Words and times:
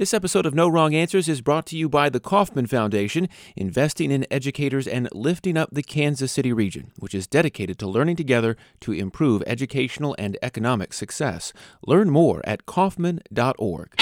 This 0.00 0.14
episode 0.14 0.46
of 0.46 0.54
No 0.54 0.66
Wrong 0.66 0.94
Answers 0.94 1.28
is 1.28 1.42
brought 1.42 1.66
to 1.66 1.76
you 1.76 1.86
by 1.86 2.08
the 2.08 2.20
Kauffman 2.20 2.66
Foundation, 2.66 3.28
investing 3.54 4.10
in 4.10 4.26
educators 4.30 4.88
and 4.88 5.10
lifting 5.12 5.58
up 5.58 5.68
the 5.72 5.82
Kansas 5.82 6.32
City 6.32 6.54
region, 6.54 6.90
which 6.98 7.14
is 7.14 7.26
dedicated 7.26 7.78
to 7.80 7.86
learning 7.86 8.16
together 8.16 8.56
to 8.80 8.92
improve 8.92 9.42
educational 9.46 10.16
and 10.18 10.38
economic 10.40 10.94
success. 10.94 11.52
Learn 11.86 12.08
more 12.08 12.40
at 12.44 12.64
kauffman.org. 12.64 13.94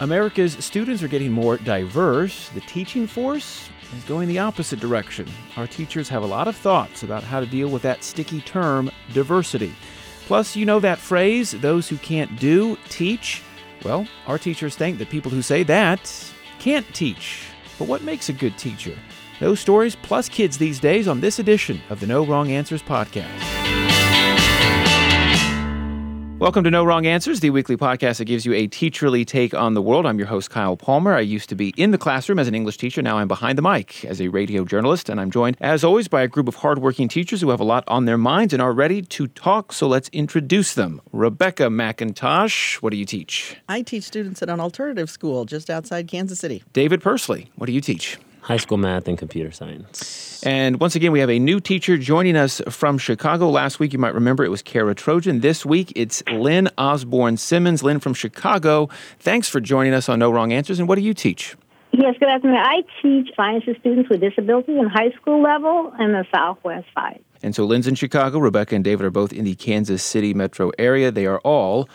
America's 0.00 0.54
students 0.64 1.02
are 1.02 1.08
getting 1.08 1.32
more 1.32 1.58
diverse. 1.58 2.48
The 2.48 2.62
teaching 2.62 3.06
force 3.06 3.68
is 3.94 4.02
going 4.04 4.28
the 4.28 4.38
opposite 4.38 4.80
direction. 4.80 5.28
Our 5.58 5.66
teachers 5.66 6.08
have 6.08 6.22
a 6.22 6.26
lot 6.26 6.48
of 6.48 6.56
thoughts 6.56 7.02
about 7.02 7.22
how 7.22 7.40
to 7.40 7.46
deal 7.46 7.68
with 7.68 7.82
that 7.82 8.02
sticky 8.02 8.40
term, 8.40 8.90
diversity. 9.12 9.74
Plus, 10.26 10.56
you 10.56 10.64
know 10.64 10.80
that 10.80 10.98
phrase, 10.98 11.52
those 11.52 11.88
who 11.88 11.96
can't 11.98 12.38
do, 12.38 12.78
teach? 12.88 13.42
Well, 13.84 14.08
our 14.26 14.38
teachers 14.38 14.74
think 14.74 14.98
that 14.98 15.10
people 15.10 15.30
who 15.30 15.42
say 15.42 15.62
that 15.64 16.32
can't 16.58 16.86
teach. 16.94 17.46
But 17.78 17.88
what 17.88 18.02
makes 18.02 18.30
a 18.30 18.32
good 18.32 18.56
teacher? 18.56 18.96
Those 19.40 19.60
stories 19.60 19.96
plus 19.96 20.28
kids 20.28 20.56
these 20.56 20.80
days 20.80 21.08
on 21.08 21.20
this 21.20 21.38
edition 21.38 21.80
of 21.90 22.00
the 22.00 22.06
No 22.06 22.24
Wrong 22.24 22.50
Answers 22.50 22.82
podcast. 22.82 24.13
Welcome 26.44 26.64
to 26.64 26.70
No 26.70 26.84
Wrong 26.84 27.06
Answers, 27.06 27.40
the 27.40 27.48
weekly 27.48 27.78
podcast 27.78 28.18
that 28.18 28.26
gives 28.26 28.44
you 28.44 28.52
a 28.52 28.68
teacherly 28.68 29.26
take 29.26 29.54
on 29.54 29.72
the 29.72 29.80
world. 29.80 30.04
I'm 30.04 30.18
your 30.18 30.26
host, 30.26 30.50
Kyle 30.50 30.76
Palmer. 30.76 31.14
I 31.14 31.20
used 31.20 31.48
to 31.48 31.54
be 31.54 31.72
in 31.78 31.90
the 31.90 31.96
classroom 31.96 32.38
as 32.38 32.48
an 32.48 32.54
English 32.54 32.76
teacher. 32.76 33.00
Now 33.00 33.16
I'm 33.16 33.28
behind 33.28 33.56
the 33.56 33.62
mic 33.62 34.04
as 34.04 34.20
a 34.20 34.28
radio 34.28 34.66
journalist, 34.66 35.08
and 35.08 35.18
I'm 35.18 35.30
joined, 35.30 35.56
as 35.62 35.82
always, 35.82 36.06
by 36.06 36.20
a 36.20 36.28
group 36.28 36.46
of 36.46 36.56
hardworking 36.56 37.08
teachers 37.08 37.40
who 37.40 37.48
have 37.48 37.60
a 37.60 37.64
lot 37.64 37.82
on 37.88 38.04
their 38.04 38.18
minds 38.18 38.52
and 38.52 38.60
are 38.60 38.74
ready 38.74 39.00
to 39.00 39.26
talk. 39.26 39.72
So 39.72 39.88
let's 39.88 40.10
introduce 40.10 40.74
them. 40.74 41.00
Rebecca 41.12 41.68
McIntosh, 41.68 42.74
what 42.82 42.90
do 42.90 42.98
you 42.98 43.06
teach? 43.06 43.56
I 43.66 43.80
teach 43.80 44.04
students 44.04 44.42
at 44.42 44.50
an 44.50 44.60
alternative 44.60 45.08
school 45.08 45.46
just 45.46 45.70
outside 45.70 46.08
Kansas 46.08 46.40
City. 46.40 46.62
David 46.74 47.00
Persley, 47.00 47.48
what 47.54 47.68
do 47.68 47.72
you 47.72 47.80
teach? 47.80 48.18
High 48.44 48.58
school 48.58 48.76
math 48.76 49.08
and 49.08 49.16
computer 49.16 49.50
science. 49.50 50.42
And 50.44 50.78
once 50.78 50.94
again, 50.94 51.12
we 51.12 51.20
have 51.20 51.30
a 51.30 51.38
new 51.38 51.60
teacher 51.60 51.96
joining 51.96 52.36
us 52.36 52.60
from 52.68 52.98
Chicago. 52.98 53.48
Last 53.48 53.80
week, 53.80 53.94
you 53.94 53.98
might 53.98 54.12
remember 54.12 54.44
it 54.44 54.50
was 54.50 54.60
Kara 54.60 54.94
Trojan. 54.94 55.40
This 55.40 55.64
week, 55.64 55.94
it's 55.96 56.22
Lynn 56.30 56.68
Osborne 56.76 57.38
Simmons. 57.38 57.82
Lynn 57.82 58.00
from 58.00 58.12
Chicago, 58.12 58.90
thanks 59.18 59.48
for 59.48 59.60
joining 59.60 59.94
us 59.94 60.10
on 60.10 60.18
No 60.18 60.30
Wrong 60.30 60.52
Answers. 60.52 60.78
And 60.78 60.86
what 60.86 60.96
do 60.96 61.00
you 61.00 61.14
teach? 61.14 61.56
Yes, 61.92 62.16
good 62.20 62.28
afternoon. 62.28 62.58
I 62.58 62.82
teach 63.00 63.30
science 63.34 63.64
to 63.64 63.78
students 63.80 64.10
with 64.10 64.20
disabilities 64.20 64.76
in 64.78 64.88
high 64.88 65.12
school 65.12 65.40
level 65.40 65.94
in 65.98 66.12
the 66.12 66.26
Southwest 66.34 66.86
side. 66.94 67.24
And 67.42 67.54
so 67.54 67.64
Lynn's 67.64 67.86
in 67.86 67.94
Chicago. 67.94 68.40
Rebecca 68.40 68.74
and 68.74 68.84
David 68.84 69.06
are 69.06 69.10
both 69.10 69.32
in 69.32 69.44
the 69.44 69.54
Kansas 69.54 70.02
City 70.02 70.34
metro 70.34 70.70
area. 70.78 71.10
They 71.10 71.24
are 71.24 71.38
all 71.40 71.88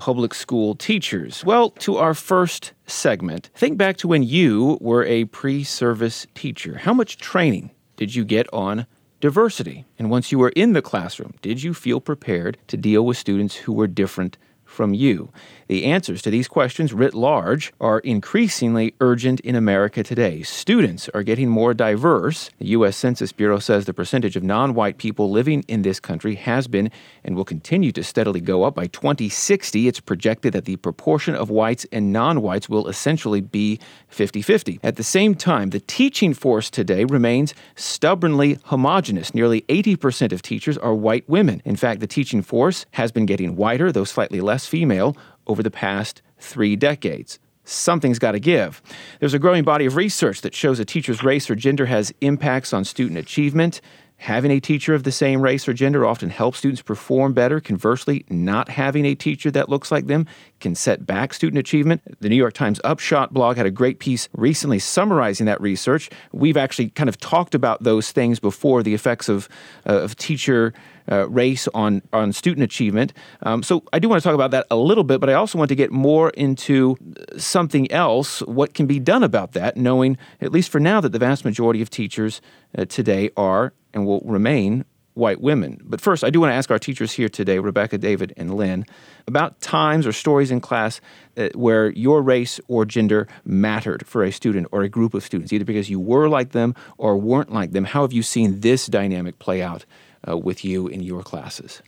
public 0.00 0.34
school 0.34 0.74
teachers? 0.74 1.44
Well, 1.44 1.70
to 1.72 1.98
our 1.98 2.14
first 2.14 2.72
segment, 2.86 3.50
think 3.54 3.76
back 3.76 3.98
to 3.98 4.08
when 4.08 4.22
you 4.22 4.78
were 4.80 5.04
a 5.04 5.26
pre 5.26 5.62
service 5.62 6.26
teacher. 6.34 6.78
How 6.78 6.94
much 6.94 7.18
training 7.18 7.70
did 7.96 8.14
you 8.14 8.24
get 8.24 8.52
on 8.52 8.86
diversity? 9.20 9.84
And 9.98 10.10
once 10.10 10.32
you 10.32 10.38
were 10.38 10.52
in 10.56 10.72
the 10.72 10.82
classroom, 10.82 11.34
did 11.42 11.62
you 11.62 11.74
feel 11.74 12.00
prepared 12.00 12.56
to 12.68 12.76
deal 12.76 13.04
with 13.04 13.18
students 13.18 13.54
who 13.54 13.74
were 13.74 13.86
different 13.86 14.38
from 14.64 14.94
you? 14.94 15.30
The 15.70 15.84
answers 15.84 16.20
to 16.22 16.30
these 16.30 16.48
questions, 16.48 16.92
writ 16.92 17.14
large, 17.14 17.72
are 17.80 18.00
increasingly 18.00 18.92
urgent 19.00 19.38
in 19.38 19.54
America 19.54 20.02
today. 20.02 20.42
Students 20.42 21.08
are 21.10 21.22
getting 21.22 21.48
more 21.48 21.74
diverse. 21.74 22.50
The 22.58 22.70
U.S. 22.70 22.96
Census 22.96 23.30
Bureau 23.30 23.60
says 23.60 23.84
the 23.84 23.94
percentage 23.94 24.34
of 24.34 24.42
non 24.42 24.74
white 24.74 24.98
people 24.98 25.30
living 25.30 25.64
in 25.68 25.82
this 25.82 26.00
country 26.00 26.34
has 26.34 26.66
been 26.66 26.90
and 27.22 27.36
will 27.36 27.44
continue 27.44 27.92
to 27.92 28.02
steadily 28.02 28.40
go 28.40 28.64
up. 28.64 28.74
By 28.74 28.88
2060, 28.88 29.86
it's 29.86 30.00
projected 30.00 30.54
that 30.54 30.64
the 30.64 30.74
proportion 30.74 31.36
of 31.36 31.50
whites 31.50 31.86
and 31.92 32.12
non 32.12 32.42
whites 32.42 32.68
will 32.68 32.88
essentially 32.88 33.40
be 33.40 33.78
50 34.08 34.42
50. 34.42 34.80
At 34.82 34.96
the 34.96 35.04
same 35.04 35.36
time, 35.36 35.70
the 35.70 35.78
teaching 35.78 36.34
force 36.34 36.68
today 36.68 37.04
remains 37.04 37.54
stubbornly 37.76 38.58
homogenous. 38.64 39.34
Nearly 39.34 39.60
80% 39.68 40.32
of 40.32 40.42
teachers 40.42 40.76
are 40.78 40.96
white 40.96 41.28
women. 41.28 41.62
In 41.64 41.76
fact, 41.76 42.00
the 42.00 42.08
teaching 42.08 42.42
force 42.42 42.86
has 42.90 43.12
been 43.12 43.24
getting 43.24 43.54
whiter, 43.54 43.92
though 43.92 44.02
slightly 44.02 44.40
less 44.40 44.66
female 44.66 45.16
over 45.46 45.62
the 45.62 45.70
past 45.70 46.22
three 46.38 46.76
decades. 46.76 47.38
Something's 47.64 48.18
got 48.18 48.32
to 48.32 48.40
give. 48.40 48.82
There's 49.20 49.34
a 49.34 49.38
growing 49.38 49.64
body 49.64 49.86
of 49.86 49.96
research 49.96 50.40
that 50.40 50.54
shows 50.54 50.80
a 50.80 50.84
teacher's 50.84 51.22
race 51.22 51.48
or 51.50 51.54
gender 51.54 51.86
has 51.86 52.12
impacts 52.20 52.72
on 52.72 52.84
student 52.84 53.18
achievement. 53.18 53.80
Having 54.16 54.50
a 54.50 54.60
teacher 54.60 54.94
of 54.94 55.04
the 55.04 55.12
same 55.12 55.40
race 55.40 55.66
or 55.68 55.72
gender 55.72 56.04
often 56.04 56.30
helps 56.30 56.58
students 56.58 56.82
perform 56.82 57.32
better. 57.32 57.60
Conversely, 57.60 58.24
not 58.28 58.68
having 58.68 59.06
a 59.06 59.14
teacher 59.14 59.50
that 59.50 59.68
looks 59.68 59.90
like 59.90 60.08
them 60.08 60.26
can 60.60 60.74
set 60.74 61.06
back 61.06 61.34
student 61.34 61.58
achievement. 61.58 62.02
The 62.20 62.28
New 62.28 62.36
York 62.36 62.54
Times 62.54 62.80
Upshot 62.84 63.32
blog 63.32 63.56
had 63.56 63.66
a 63.66 63.70
great 63.70 63.98
piece 63.98 64.28
recently 64.32 64.78
summarizing 64.78 65.46
that 65.46 65.60
research. 65.60 66.10
We've 66.32 66.56
actually 66.56 66.90
kind 66.90 67.08
of 67.08 67.18
talked 67.18 67.54
about 67.54 67.82
those 67.82 68.12
things 68.12 68.38
before 68.38 68.82
the 68.82 68.94
effects 68.94 69.28
of, 69.28 69.48
uh, 69.86 70.00
of 70.00 70.16
teacher 70.16 70.72
uh, 71.10 71.28
race 71.28 71.66
on, 71.74 72.02
on 72.12 72.32
student 72.32 72.62
achievement. 72.62 73.12
Um, 73.42 73.62
so 73.62 73.82
I 73.92 73.98
do 73.98 74.08
want 74.08 74.22
to 74.22 74.28
talk 74.28 74.34
about 74.34 74.52
that 74.52 74.66
a 74.70 74.76
little 74.76 75.04
bit, 75.04 75.20
but 75.20 75.28
I 75.28 75.34
also 75.34 75.58
want 75.58 75.68
to 75.70 75.74
get 75.74 75.90
more 75.90 76.30
into 76.30 76.96
something 77.36 77.90
else, 77.90 78.40
what 78.42 78.74
can 78.74 78.86
be 78.86 79.00
done 79.00 79.24
about 79.24 79.52
that, 79.52 79.76
knowing, 79.76 80.16
at 80.40 80.52
least 80.52 80.70
for 80.70 80.78
now, 80.78 81.00
that 81.00 81.10
the 81.10 81.18
vast 81.18 81.44
majority 81.44 81.82
of 81.82 81.90
teachers 81.90 82.40
uh, 82.76 82.84
today 82.84 83.30
are 83.36 83.72
and 83.92 84.06
will 84.06 84.20
remain 84.24 84.84
white 85.20 85.40
women. 85.40 85.80
But 85.84 86.00
first, 86.00 86.24
I 86.24 86.30
do 86.30 86.40
want 86.40 86.50
to 86.50 86.54
ask 86.54 86.70
our 86.70 86.78
teachers 86.78 87.12
here 87.12 87.28
today, 87.28 87.60
Rebecca, 87.60 87.98
David, 87.98 88.32
and 88.36 88.54
Lynn, 88.54 88.84
about 89.28 89.60
times 89.60 90.06
or 90.06 90.12
stories 90.12 90.50
in 90.50 90.60
class 90.60 91.00
uh, 91.36 91.50
where 91.54 91.90
your 91.90 92.22
race 92.22 92.58
or 92.66 92.84
gender 92.84 93.28
mattered 93.44 94.06
for 94.06 94.24
a 94.24 94.32
student 94.32 94.66
or 94.72 94.82
a 94.82 94.88
group 94.88 95.14
of 95.14 95.22
students, 95.22 95.52
either 95.52 95.64
because 95.64 95.88
you 95.88 96.00
were 96.00 96.28
like 96.28 96.50
them 96.50 96.74
or 96.98 97.16
weren't 97.16 97.52
like 97.52 97.70
them. 97.70 97.84
How 97.84 98.02
have 98.02 98.12
you 98.12 98.22
seen 98.22 98.60
this 98.60 98.86
dynamic 98.86 99.38
play 99.38 99.62
out 99.62 99.84
uh, 100.26 100.36
with 100.36 100.64
you 100.64 100.88
in 100.88 101.02
your 101.02 101.22
classes? 101.22 101.82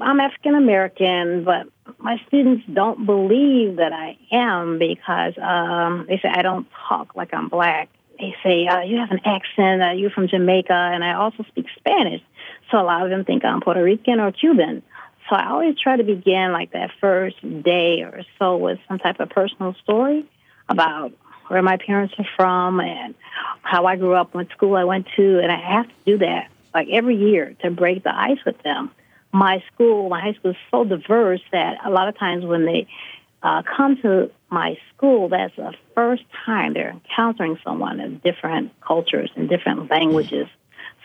I'm 0.00 0.20
African 0.20 0.54
American, 0.54 1.42
but 1.42 1.66
my 1.98 2.20
students 2.28 2.64
don't 2.72 3.04
believe 3.04 3.76
that 3.76 3.92
I 3.92 4.16
am 4.30 4.78
because 4.78 5.34
um, 5.38 6.06
they 6.06 6.18
say 6.18 6.28
I 6.32 6.42
don't 6.42 6.68
talk 6.88 7.16
like 7.16 7.34
I'm 7.34 7.48
black 7.48 7.88
they 8.18 8.34
say, 8.42 8.66
uh, 8.66 8.80
you 8.80 8.98
have 8.98 9.10
an 9.10 9.20
accent, 9.24 9.82
uh, 9.82 9.90
you're 9.92 10.10
from 10.10 10.28
Jamaica, 10.28 10.72
and 10.72 11.04
I 11.04 11.14
also 11.14 11.44
speak 11.44 11.66
Spanish. 11.76 12.20
So 12.70 12.80
a 12.80 12.82
lot 12.82 13.02
of 13.02 13.10
them 13.10 13.24
think 13.24 13.44
I'm 13.44 13.60
Puerto 13.60 13.82
Rican 13.82 14.20
or 14.20 14.32
Cuban. 14.32 14.82
So 15.28 15.36
I 15.36 15.50
always 15.50 15.78
try 15.78 15.96
to 15.96 16.04
begin 16.04 16.52
like 16.52 16.72
that 16.72 16.90
first 17.00 17.36
day 17.62 18.02
or 18.02 18.22
so 18.38 18.56
with 18.56 18.78
some 18.88 18.98
type 18.98 19.20
of 19.20 19.30
personal 19.30 19.74
story 19.82 20.24
about 20.68 21.12
where 21.48 21.62
my 21.62 21.76
parents 21.78 22.14
are 22.18 22.26
from 22.36 22.80
and 22.80 23.14
how 23.62 23.86
I 23.86 23.96
grew 23.96 24.14
up, 24.14 24.34
what 24.34 24.48
school 24.50 24.76
I 24.76 24.84
went 24.84 25.06
to, 25.16 25.40
and 25.40 25.50
I 25.50 25.76
have 25.76 25.86
to 25.86 25.94
do 26.04 26.18
that 26.18 26.50
like 26.74 26.88
every 26.90 27.16
year 27.16 27.54
to 27.62 27.70
break 27.70 28.04
the 28.04 28.14
ice 28.14 28.38
with 28.44 28.62
them. 28.62 28.90
My 29.32 29.62
school, 29.72 30.08
my 30.08 30.20
high 30.20 30.34
school 30.34 30.52
is 30.52 30.56
so 30.70 30.84
diverse 30.84 31.40
that 31.52 31.78
a 31.84 31.90
lot 31.90 32.08
of 32.08 32.18
times 32.18 32.44
when 32.44 32.64
they 32.64 32.86
uh, 33.42 33.62
come 33.76 34.00
to 34.02 34.30
my 34.50 34.76
school, 34.94 35.28
that's 35.28 35.54
the 35.56 35.74
first 35.94 36.24
time 36.44 36.74
they're 36.74 36.90
encountering 36.90 37.58
someone 37.64 38.00
of 38.00 38.22
different 38.22 38.72
cultures 38.80 39.30
and 39.36 39.48
different 39.48 39.90
languages. 39.90 40.48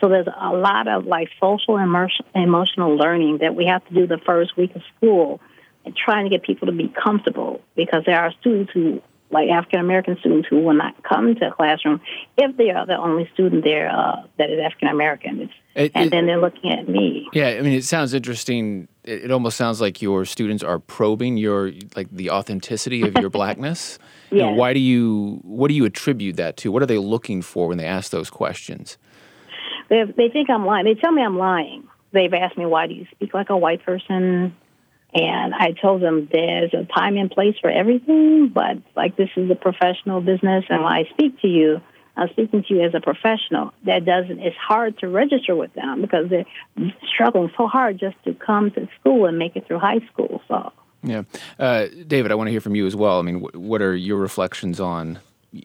So 0.04 0.10
there's 0.10 0.26
a 0.26 0.52
lot 0.52 0.86
of 0.86 1.06
like 1.06 1.30
social 1.40 1.78
and 1.78 1.88
emotional 2.34 2.94
learning 2.94 3.38
that 3.38 3.54
we 3.54 3.64
have 3.64 3.82
to 3.88 3.94
do 3.94 4.06
the 4.06 4.18
first 4.18 4.54
week 4.54 4.76
of 4.76 4.82
school 4.94 5.40
and 5.86 5.96
trying 5.96 6.24
to 6.24 6.30
get 6.30 6.42
people 6.42 6.66
to 6.66 6.72
be 6.72 6.92
comfortable 7.02 7.62
because 7.74 8.02
there 8.04 8.20
are 8.20 8.30
students 8.38 8.70
who 8.74 9.00
like 9.30 9.48
African 9.48 9.80
American 9.80 10.18
students 10.20 10.46
who 10.46 10.60
will 10.60 10.74
not 10.74 11.02
come 11.04 11.34
to 11.34 11.46
a 11.48 11.50
classroom 11.50 12.02
if 12.36 12.54
they 12.58 12.68
are 12.68 12.84
the 12.84 12.98
only 12.98 13.30
student 13.32 13.64
there 13.64 13.90
uh, 13.90 14.24
that 14.36 14.50
is 14.50 14.60
African 14.62 14.88
American. 14.88 15.48
and 15.74 15.90
it, 15.94 16.10
then 16.10 16.26
they're 16.26 16.38
looking 16.38 16.70
at 16.70 16.86
me. 16.86 17.26
Yeah, 17.32 17.48
I 17.48 17.62
mean, 17.62 17.72
it 17.72 17.84
sounds 17.84 18.12
interesting. 18.12 18.88
It, 19.04 19.24
it, 19.24 19.30
almost 19.30 19.56
sounds 19.56 19.80
like 19.80 20.02
your 20.02 20.26
students 20.26 20.62
are 20.62 20.78
probing 20.78 21.38
your 21.38 21.72
like 21.96 22.10
the 22.10 22.28
authenticity 22.28 23.00
of 23.00 23.14
your 23.18 23.30
blackness. 23.38 23.98
yeah. 24.30 24.36
You 24.36 24.42
know, 24.42 24.52
why 24.52 24.74
do 24.74 24.80
you? 24.80 25.40
What 25.44 25.68
do 25.68 25.74
you 25.74 25.86
attribute 25.86 26.36
that 26.36 26.58
to? 26.58 26.70
What 26.70 26.82
are 26.82 26.86
they 26.86 26.98
looking 26.98 27.40
for 27.40 27.68
when 27.68 27.78
they 27.78 27.86
ask 27.86 28.10
those 28.10 28.28
questions? 28.28 28.98
They 29.88 30.04
they 30.04 30.28
think 30.28 30.50
I'm 30.50 30.66
lying. 30.66 30.84
They 30.84 30.94
tell 30.94 31.12
me 31.12 31.22
I'm 31.22 31.38
lying. 31.38 31.84
They've 32.12 32.32
asked 32.32 32.56
me, 32.56 32.66
"Why 32.66 32.86
do 32.86 32.94
you 32.94 33.06
speak 33.12 33.34
like 33.34 33.50
a 33.50 33.56
white 33.56 33.84
person?" 33.84 34.54
And 35.14 35.54
I 35.54 35.72
told 35.80 36.02
them 36.02 36.28
there's 36.32 36.74
a 36.74 36.84
time 36.84 37.16
and 37.16 37.30
place 37.30 37.54
for 37.60 37.70
everything, 37.70 38.48
but 38.48 38.78
like 38.96 39.16
this 39.16 39.30
is 39.36 39.48
a 39.50 39.54
professional 39.54 40.20
business, 40.20 40.64
and 40.68 40.82
when 40.82 40.92
I 40.92 41.04
speak 41.12 41.40
to 41.42 41.48
you, 41.48 41.80
I'm 42.16 42.28
speaking 42.30 42.64
to 42.64 42.74
you 42.74 42.82
as 42.82 42.94
a 42.94 43.00
professional. 43.00 43.72
That 43.84 44.04
doesn't. 44.04 44.40
It's 44.40 44.56
hard 44.56 44.98
to 44.98 45.08
register 45.08 45.54
with 45.54 45.72
them 45.74 46.00
because 46.00 46.30
they're 46.30 46.46
struggling 47.12 47.50
so 47.56 47.66
hard 47.66 47.98
just 47.98 48.16
to 48.24 48.34
come 48.34 48.70
to 48.72 48.88
school 49.00 49.26
and 49.26 49.38
make 49.38 49.56
it 49.56 49.66
through 49.66 49.78
high 49.78 50.00
school. 50.12 50.40
So. 50.48 50.72
Yeah, 51.02 51.24
uh, 51.58 51.86
David, 52.06 52.32
I 52.32 52.34
want 52.34 52.48
to 52.48 52.50
hear 52.50 52.62
from 52.62 52.74
you 52.74 52.86
as 52.86 52.96
well. 52.96 53.18
I 53.18 53.22
mean, 53.22 53.40
wh- 53.40 53.54
what 53.54 53.82
are 53.82 53.94
your 53.94 54.16
reflections 54.16 54.80
on 54.80 55.18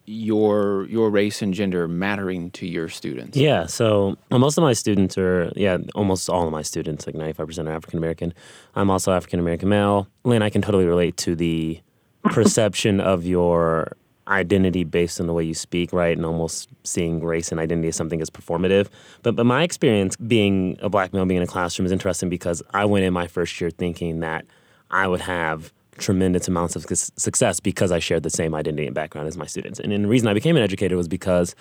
your 0.05 0.85
your 0.87 1.09
race 1.09 1.41
and 1.41 1.53
gender 1.53 1.87
mattering 1.87 2.51
to 2.51 2.67
your 2.67 2.89
students? 2.89 3.37
Yeah, 3.37 3.65
so 3.65 4.17
uh, 4.31 4.37
most 4.37 4.57
of 4.57 4.63
my 4.63 4.73
students 4.73 5.17
are, 5.17 5.51
yeah, 5.55 5.77
almost 5.95 6.29
all 6.29 6.45
of 6.45 6.51
my 6.51 6.61
students, 6.61 7.07
like 7.07 7.15
95% 7.15 7.67
are 7.67 7.71
African 7.71 7.97
American. 7.97 8.33
I'm 8.75 8.89
also 8.89 9.11
African 9.11 9.39
American 9.39 9.69
male. 9.69 10.07
Lynn, 10.23 10.41
I 10.41 10.49
can 10.49 10.61
totally 10.61 10.85
relate 10.85 11.17
to 11.17 11.35
the 11.35 11.79
perception 12.23 12.99
of 12.99 13.25
your 13.25 13.95
identity 14.27 14.83
based 14.83 15.19
on 15.19 15.27
the 15.27 15.33
way 15.33 15.43
you 15.43 15.55
speak, 15.55 15.91
right? 15.91 16.15
And 16.15 16.25
almost 16.25 16.69
seeing 16.83 17.23
race 17.23 17.51
and 17.51 17.59
identity 17.59 17.87
as 17.87 17.95
something 17.95 18.21
as 18.21 18.29
performative. 18.29 18.87
But 19.23 19.35
but 19.35 19.45
my 19.45 19.63
experience 19.63 20.15
being 20.15 20.77
a 20.81 20.89
black 20.89 21.13
male 21.13 21.25
being 21.25 21.37
in 21.37 21.43
a 21.43 21.47
classroom 21.47 21.85
is 21.85 21.91
interesting 21.91 22.29
because 22.29 22.61
I 22.71 22.85
went 22.85 23.05
in 23.05 23.13
my 23.13 23.27
first 23.27 23.59
year 23.59 23.71
thinking 23.71 24.19
that 24.19 24.45
I 24.91 25.07
would 25.07 25.21
have 25.21 25.73
tremendous 25.99 26.47
amounts 26.47 26.75
of 26.75 26.85
success 26.85 27.59
because 27.59 27.91
I 27.91 27.99
shared 27.99 28.23
the 28.23 28.29
same 28.29 28.55
identity 28.55 28.87
and 28.87 28.95
background 28.95 29.27
as 29.27 29.37
my 29.37 29.45
students. 29.45 29.79
And, 29.79 29.93
and 29.93 30.05
the 30.05 30.07
reason 30.07 30.27
I 30.27 30.33
became 30.33 30.57
an 30.57 30.63
educator 30.63 30.97
was 30.97 31.07
because 31.07 31.55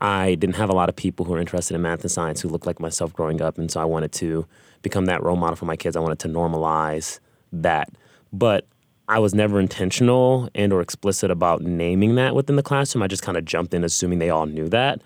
I 0.00 0.36
didn't 0.36 0.56
have 0.56 0.70
a 0.70 0.74
lot 0.74 0.88
of 0.88 0.96
people 0.96 1.24
who 1.24 1.32
were 1.32 1.40
interested 1.40 1.74
in 1.74 1.82
math 1.82 2.02
and 2.02 2.10
science 2.10 2.40
who 2.40 2.48
looked 2.48 2.66
like 2.66 2.78
myself 2.78 3.12
growing 3.12 3.42
up. 3.42 3.58
And 3.58 3.70
so 3.70 3.80
I 3.80 3.84
wanted 3.84 4.12
to 4.12 4.46
become 4.82 5.06
that 5.06 5.22
role 5.22 5.36
model 5.36 5.56
for 5.56 5.64
my 5.64 5.76
kids. 5.76 5.96
I 5.96 6.00
wanted 6.00 6.20
to 6.20 6.28
normalize 6.28 7.18
that. 7.52 7.90
But 8.32 8.66
I 9.08 9.18
was 9.18 9.34
never 9.34 9.58
intentional 9.58 10.50
and 10.54 10.72
or 10.72 10.82
explicit 10.82 11.30
about 11.30 11.62
naming 11.62 12.14
that 12.16 12.34
within 12.34 12.56
the 12.56 12.62
classroom. 12.62 13.02
I 13.02 13.06
just 13.08 13.22
kind 13.22 13.38
of 13.38 13.44
jumped 13.44 13.72
in 13.72 13.82
assuming 13.82 14.18
they 14.18 14.30
all 14.30 14.46
knew 14.46 14.68
that. 14.68 15.00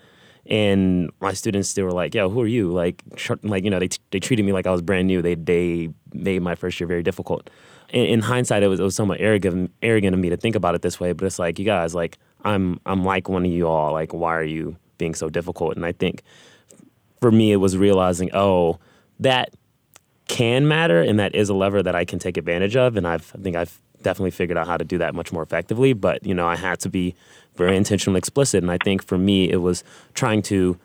And 0.45 1.09
my 1.21 1.31
students, 1.31 1.73
they 1.73 1.83
were 1.83 1.93
like, 1.93 2.13
"Yo, 2.13 2.27
who 2.29 2.41
are 2.41 2.47
you?" 2.47 2.69
Like, 2.69 3.01
like 3.43 3.63
you 3.63 3.69
know, 3.69 3.79
they, 3.79 3.87
t- 3.87 3.99
they 4.11 4.19
treated 4.19 4.45
me 4.45 4.51
like 4.51 4.67
I 4.67 4.71
was 4.71 4.81
brand 4.81 5.07
new. 5.07 5.21
They 5.21 5.35
they 5.35 5.87
made 6.11 6.41
my 6.41 6.53
first 6.53 6.81
year 6.81 6.87
very 6.87 7.01
difficult 7.01 7.49
in, 7.93 8.05
in 8.05 8.21
hindsight, 8.21 8.63
it 8.63 8.67
was, 8.67 8.79
it 8.79 8.83
was 8.83 8.95
somewhat 8.95 9.21
arrogant, 9.21 9.71
arrogant 9.81 10.13
of 10.13 10.19
me 10.19 10.29
to 10.29 10.37
think 10.37 10.55
about 10.55 10.75
it 10.75 10.81
this 10.81 10.99
way. 10.99 11.13
But 11.13 11.25
it's 11.25 11.39
like, 11.39 11.59
you 11.59 11.65
guys, 11.65 11.95
like, 11.95 12.17
I'm, 12.43 12.81
I'm 12.85 13.05
like 13.05 13.29
one 13.29 13.45
of 13.45 13.51
you 13.51 13.67
all. 13.67 13.93
Like, 13.93 14.13
why 14.13 14.35
are 14.35 14.43
you 14.43 14.75
being 14.97 15.15
so 15.15 15.29
difficult? 15.29 15.75
And 15.75 15.85
I 15.85 15.93
think 15.93 16.23
for 17.21 17.31
me, 17.31 17.53
it 17.53 17.57
was 17.57 17.77
realizing, 17.77 18.29
oh, 18.33 18.79
that 19.19 19.53
can 20.27 20.67
matter, 20.67 21.01
and 21.01 21.19
that 21.19 21.35
is 21.35 21.49
a 21.49 21.53
lever 21.53 21.83
that 21.83 21.95
I 21.95 22.03
can 22.03 22.19
take 22.19 22.35
advantage 22.35 22.75
of. 22.75 22.97
And 22.97 23.07
I've, 23.07 23.31
I 23.37 23.41
think 23.41 23.55
I've 23.55 23.79
definitely 24.01 24.31
figured 24.31 24.57
out 24.57 24.67
how 24.67 24.77
to 24.77 24.83
do 24.83 24.97
that 24.97 25.15
much 25.15 25.31
more 25.31 25.43
effectively. 25.43 25.93
But 25.93 26.25
you 26.25 26.33
know, 26.33 26.47
I 26.47 26.55
had 26.55 26.79
to 26.81 26.89
be 26.89 27.15
very 27.55 27.77
intentional, 27.77 28.17
explicit. 28.17 28.63
And 28.63 28.71
I 28.71 28.77
think 28.83 29.05
for 29.05 29.17
me, 29.17 29.49
it 29.49 29.57
was 29.57 29.83
trying 30.13 30.41
to 30.43 30.77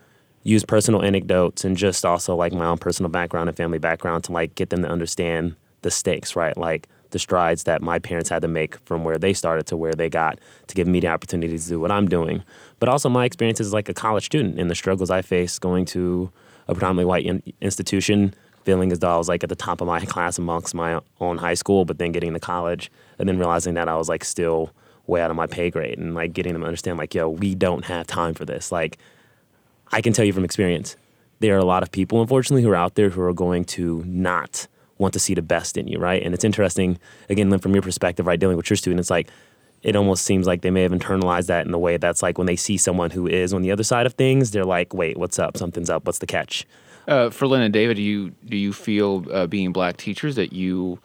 use 0.43 0.63
personal 0.63 1.03
anecdotes 1.03 1.65
and 1.65 1.75
just 1.75 2.05
also 2.05 2.35
like 2.35 2.53
my 2.53 2.65
own 2.65 2.77
personal 2.77 3.09
background 3.09 3.49
and 3.49 3.57
family 3.57 3.79
background 3.79 4.23
to 4.25 4.31
like 4.31 4.55
get 4.55 4.69
them 4.69 4.83
to 4.83 4.87
understand 4.87 5.55
the 5.81 5.91
stakes, 5.91 6.35
right? 6.35 6.55
Like 6.55 6.87
the 7.11 7.19
strides 7.19 7.63
that 7.63 7.81
my 7.81 7.99
parents 7.99 8.29
had 8.29 8.41
to 8.41 8.47
make 8.47 8.77
from 8.85 9.03
where 9.03 9.17
they 9.17 9.33
started 9.33 9.65
to 9.67 9.77
where 9.77 9.93
they 9.93 10.09
got 10.09 10.39
to 10.67 10.75
give 10.75 10.87
me 10.87 10.99
the 10.99 11.07
opportunity 11.07 11.57
to 11.57 11.67
do 11.67 11.79
what 11.79 11.91
I'm 11.91 12.07
doing. 12.07 12.43
But 12.79 12.89
also 12.89 13.09
my 13.09 13.25
experiences 13.25 13.67
as 13.67 13.73
like 13.73 13.89
a 13.89 13.93
college 13.93 14.25
student 14.25 14.59
and 14.59 14.69
the 14.69 14.75
struggles 14.75 15.09
I 15.09 15.21
faced 15.21 15.61
going 15.61 15.85
to 15.85 16.31
a 16.67 16.73
predominantly 16.73 17.05
white 17.05 17.25
in- 17.25 17.43
institution, 17.61 18.33
feeling 18.63 18.91
as 18.91 18.99
though 18.99 19.13
I 19.13 19.17
was 19.17 19.27
like 19.27 19.43
at 19.43 19.49
the 19.49 19.55
top 19.55 19.81
of 19.81 19.87
my 19.87 19.99
class 20.05 20.37
amongst 20.37 20.75
my 20.75 20.99
own 21.19 21.37
high 21.37 21.55
school, 21.55 21.85
but 21.85 21.97
then 21.97 22.11
getting 22.11 22.33
to 22.33 22.39
college 22.39 22.91
and 23.17 23.27
then 23.27 23.37
realizing 23.37 23.73
that 23.73 23.87
I 23.87 23.95
was 23.95 24.09
like 24.09 24.23
still 24.23 24.71
way 25.07 25.21
out 25.21 25.31
of 25.31 25.35
my 25.35 25.47
pay 25.47 25.71
grade 25.71 25.97
and 25.97 26.13
like 26.13 26.33
getting 26.33 26.53
them 26.53 26.61
to 26.61 26.67
understand 26.67 26.97
like, 26.97 27.15
yo, 27.15 27.27
we 27.27 27.55
don't 27.55 27.85
have 27.85 28.05
time 28.05 28.35
for 28.35 28.45
this. 28.45 28.71
Like 28.71 28.97
I 29.91 30.01
can 30.01 30.13
tell 30.13 30.25
you 30.25 30.33
from 30.33 30.45
experience, 30.45 30.95
there 31.39 31.55
are 31.55 31.59
a 31.59 31.65
lot 31.65 31.83
of 31.83 31.91
people, 31.91 32.21
unfortunately, 32.21 32.63
who 32.63 32.69
are 32.69 32.75
out 32.75 32.95
there 32.95 33.09
who 33.09 33.21
are 33.21 33.33
going 33.33 33.65
to 33.65 34.03
not– 34.05 34.67
want 34.99 35.13
to 35.13 35.19
see 35.19 35.33
the 35.33 35.41
best 35.41 35.77
in 35.77 35.87
you, 35.87 35.97
right? 35.97 36.21
And 36.21 36.35
it's 36.35 36.43
interesting, 36.43 36.99
again, 37.29 37.57
from 37.57 37.73
your 37.73 37.81
perspective, 37.81 38.27
right, 38.27 38.39
dealing 38.39 38.57
with 38.57 38.69
your 38.69 38.77
students, 38.77 39.09
like 39.09 39.29
it 39.81 39.95
almost 39.95 40.23
seems 40.23 40.45
like 40.45 40.61
they 40.61 40.69
may 40.69 40.83
have 40.83 40.91
internalized 40.91 41.47
that 41.47 41.65
in 41.65 41.71
the 41.71 41.79
way 41.79 41.97
that's 41.97 42.21
like 42.21 42.37
when 42.37 42.47
they 42.47 42.55
see 42.55 42.77
someone 42.77 43.11
who 43.11 43.27
is 43.27 43.53
on 43.53 43.61
the 43.61 43.71
other 43.71 43.83
side 43.83 44.05
of 44.05 44.13
things, 44.13 44.51
they're 44.51 44.65
like, 44.65 44.93
wait, 44.93 45.17
what's 45.17 45.39
up? 45.39 45.57
Something's 45.57 45.89
up. 45.89 46.05
What's 46.05 46.19
the 46.19 46.27
catch? 46.27 46.67
Uh, 47.07 47.29
for 47.29 47.47
Lynn 47.47 47.61
and 47.61 47.73
David, 47.73 47.95
do 47.95 48.03
you 48.03 48.31
do 48.45 48.57
you 48.57 48.73
feel 48.73 49.25
uh, 49.31 49.47
being 49.47 49.71
black 49.71 49.97
teachers 49.97 50.35
that 50.35 50.53
you 50.53 50.99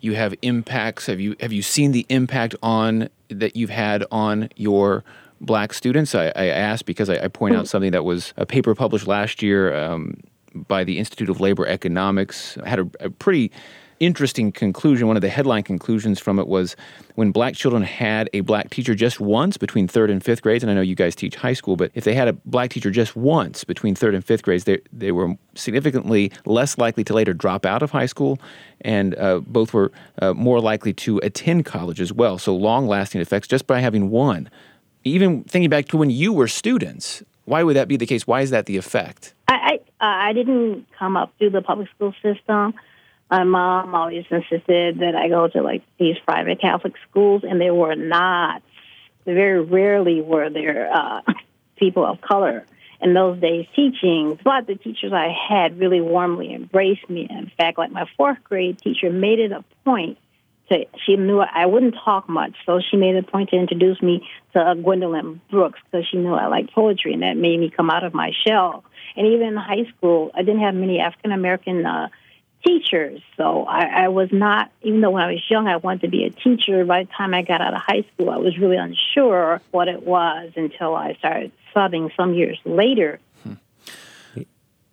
you 0.00 0.14
have 0.14 0.34
impacts? 0.42 1.06
Have 1.06 1.20
you 1.20 1.36
have 1.40 1.52
you 1.52 1.62
seen 1.62 1.92
the 1.92 2.06
impact 2.08 2.56
on 2.62 3.10
that 3.28 3.54
you've 3.54 3.70
had 3.70 4.04
on 4.10 4.48
your 4.56 5.04
black 5.40 5.74
students? 5.74 6.14
I, 6.14 6.32
I 6.34 6.46
asked 6.46 6.86
because 6.86 7.10
I, 7.10 7.24
I, 7.24 7.28
point 7.28 7.54
out 7.54 7.68
something 7.68 7.92
that 7.92 8.04
was 8.04 8.32
a 8.36 8.46
paper 8.46 8.74
published 8.74 9.06
last 9.06 9.42
year. 9.42 9.76
Um, 9.76 10.20
by 10.68 10.84
the 10.84 10.98
Institute 10.98 11.28
of 11.28 11.40
Labor 11.40 11.66
Economics. 11.66 12.56
had 12.64 12.80
a, 12.80 12.90
a 13.00 13.10
pretty 13.10 13.52
interesting 14.00 14.52
conclusion. 14.52 15.06
One 15.06 15.16
of 15.16 15.22
the 15.22 15.28
headline 15.28 15.62
conclusions 15.62 16.18
from 16.18 16.38
it 16.38 16.46
was 16.46 16.76
when 17.14 17.32
black 17.32 17.54
children 17.54 17.82
had 17.82 18.28
a 18.32 18.40
black 18.40 18.70
teacher 18.70 18.94
just 18.94 19.20
once 19.20 19.56
between 19.56 19.88
third 19.88 20.10
and 20.10 20.22
fifth 20.22 20.42
grades, 20.42 20.62
and 20.62 20.70
I 20.70 20.74
know 20.74 20.80
you 20.80 20.94
guys 20.94 21.14
teach 21.14 21.36
high 21.36 21.54
school, 21.54 21.76
but 21.76 21.90
if 21.94 22.04
they 22.04 22.14
had 22.14 22.28
a 22.28 22.32
black 22.32 22.70
teacher 22.70 22.90
just 22.90 23.16
once 23.16 23.64
between 23.64 23.94
third 23.94 24.14
and 24.14 24.24
fifth 24.24 24.42
grades, 24.42 24.64
they, 24.64 24.80
they 24.92 25.12
were 25.12 25.34
significantly 25.54 26.30
less 26.44 26.78
likely 26.78 27.04
to 27.04 27.14
later 27.14 27.32
drop 27.32 27.64
out 27.64 27.82
of 27.82 27.90
high 27.90 28.06
school, 28.06 28.38
and 28.82 29.14
uh, 29.16 29.40
both 29.40 29.72
were 29.72 29.92
uh, 30.20 30.34
more 30.34 30.60
likely 30.60 30.92
to 30.92 31.18
attend 31.22 31.64
college 31.64 32.00
as 32.00 32.12
well. 32.12 32.38
So 32.38 32.54
long 32.54 32.86
lasting 32.86 33.20
effects 33.20 33.48
just 33.48 33.66
by 33.66 33.80
having 33.80 34.10
one. 34.10 34.50
Even 35.04 35.44
thinking 35.44 35.70
back 35.70 35.86
to 35.88 35.96
when 35.96 36.10
you 36.10 36.32
were 36.32 36.48
students, 36.48 37.22
why 37.44 37.62
would 37.62 37.76
that 37.76 37.86
be 37.86 37.96
the 37.96 38.06
case? 38.06 38.26
Why 38.26 38.40
is 38.40 38.50
that 38.50 38.66
the 38.66 38.76
effect? 38.76 39.32
I, 40.00 40.30
I 40.30 40.32
didn't 40.32 40.86
come 40.98 41.16
up 41.16 41.32
through 41.38 41.50
the 41.50 41.62
public 41.62 41.88
school 41.90 42.14
system. 42.22 42.74
My 43.30 43.44
mom 43.44 43.94
always 43.94 44.24
insisted 44.30 45.00
that 45.00 45.14
I 45.16 45.28
go 45.28 45.48
to 45.48 45.62
like 45.62 45.82
these 45.98 46.16
private 46.24 46.60
Catholic 46.60 46.94
schools, 47.08 47.42
and 47.48 47.60
they 47.60 47.70
were 47.70 47.94
not. 47.94 48.62
Very 49.24 49.60
rarely 49.60 50.20
were 50.20 50.48
there 50.50 50.88
uh, 50.92 51.20
people 51.76 52.06
of 52.06 52.20
color 52.20 52.64
in 53.00 53.12
those 53.12 53.40
days 53.40 53.66
teaching. 53.74 54.38
But 54.42 54.68
the 54.68 54.76
teachers 54.76 55.12
I 55.12 55.34
had 55.48 55.80
really 55.80 56.00
warmly 56.00 56.54
embraced 56.54 57.10
me. 57.10 57.26
In 57.28 57.50
fact, 57.56 57.78
like 57.78 57.90
my 57.90 58.06
fourth 58.16 58.42
grade 58.44 58.80
teacher 58.80 59.10
made 59.10 59.40
it 59.40 59.50
a 59.50 59.64
point 59.84 60.18
to, 60.68 60.84
she 61.04 61.16
knew 61.16 61.40
I 61.40 61.66
wouldn't 61.66 61.94
talk 62.04 62.28
much, 62.28 62.54
so 62.64 62.80
she 62.80 62.96
made 62.96 63.16
a 63.16 63.22
point 63.22 63.50
to 63.50 63.56
introduce 63.56 64.00
me 64.02 64.28
to 64.52 64.60
uh, 64.60 64.74
Gwendolyn 64.74 65.40
Brooks 65.50 65.78
because 65.84 66.06
she 66.08 66.16
knew 66.16 66.34
I 66.34 66.46
liked 66.46 66.72
poetry, 66.72 67.12
and 67.12 67.22
that 67.22 67.36
made 67.36 67.58
me 67.60 67.70
come 67.70 67.90
out 67.90 68.04
of 68.04 68.14
my 68.14 68.32
shell. 68.46 68.84
And 69.16 69.26
even 69.26 69.48
in 69.48 69.56
high 69.56 69.84
school, 69.96 70.30
I 70.34 70.42
didn't 70.42 70.60
have 70.60 70.74
many 70.74 70.98
African 70.98 71.32
American 71.32 71.86
uh, 71.86 72.08
teachers, 72.66 73.20
so 73.36 73.64
I, 73.64 74.04
I 74.04 74.08
was 74.08 74.28
not. 74.32 74.70
Even 74.82 75.00
though 75.00 75.10
when 75.10 75.22
I 75.22 75.32
was 75.32 75.42
young, 75.48 75.68
I 75.68 75.76
wanted 75.76 76.02
to 76.02 76.08
be 76.08 76.24
a 76.24 76.30
teacher. 76.30 76.84
By 76.84 77.04
the 77.04 77.10
time 77.16 77.32
I 77.32 77.42
got 77.42 77.60
out 77.60 77.74
of 77.74 77.80
high 77.80 78.04
school, 78.12 78.30
I 78.30 78.38
was 78.38 78.58
really 78.58 78.76
unsure 78.76 79.60
what 79.70 79.88
it 79.88 80.02
was 80.02 80.52
until 80.56 80.94
I 80.94 81.14
started 81.14 81.52
subbing 81.74 82.10
some 82.16 82.34
years 82.34 82.58
later. 82.64 83.20
Hmm. 83.42 84.42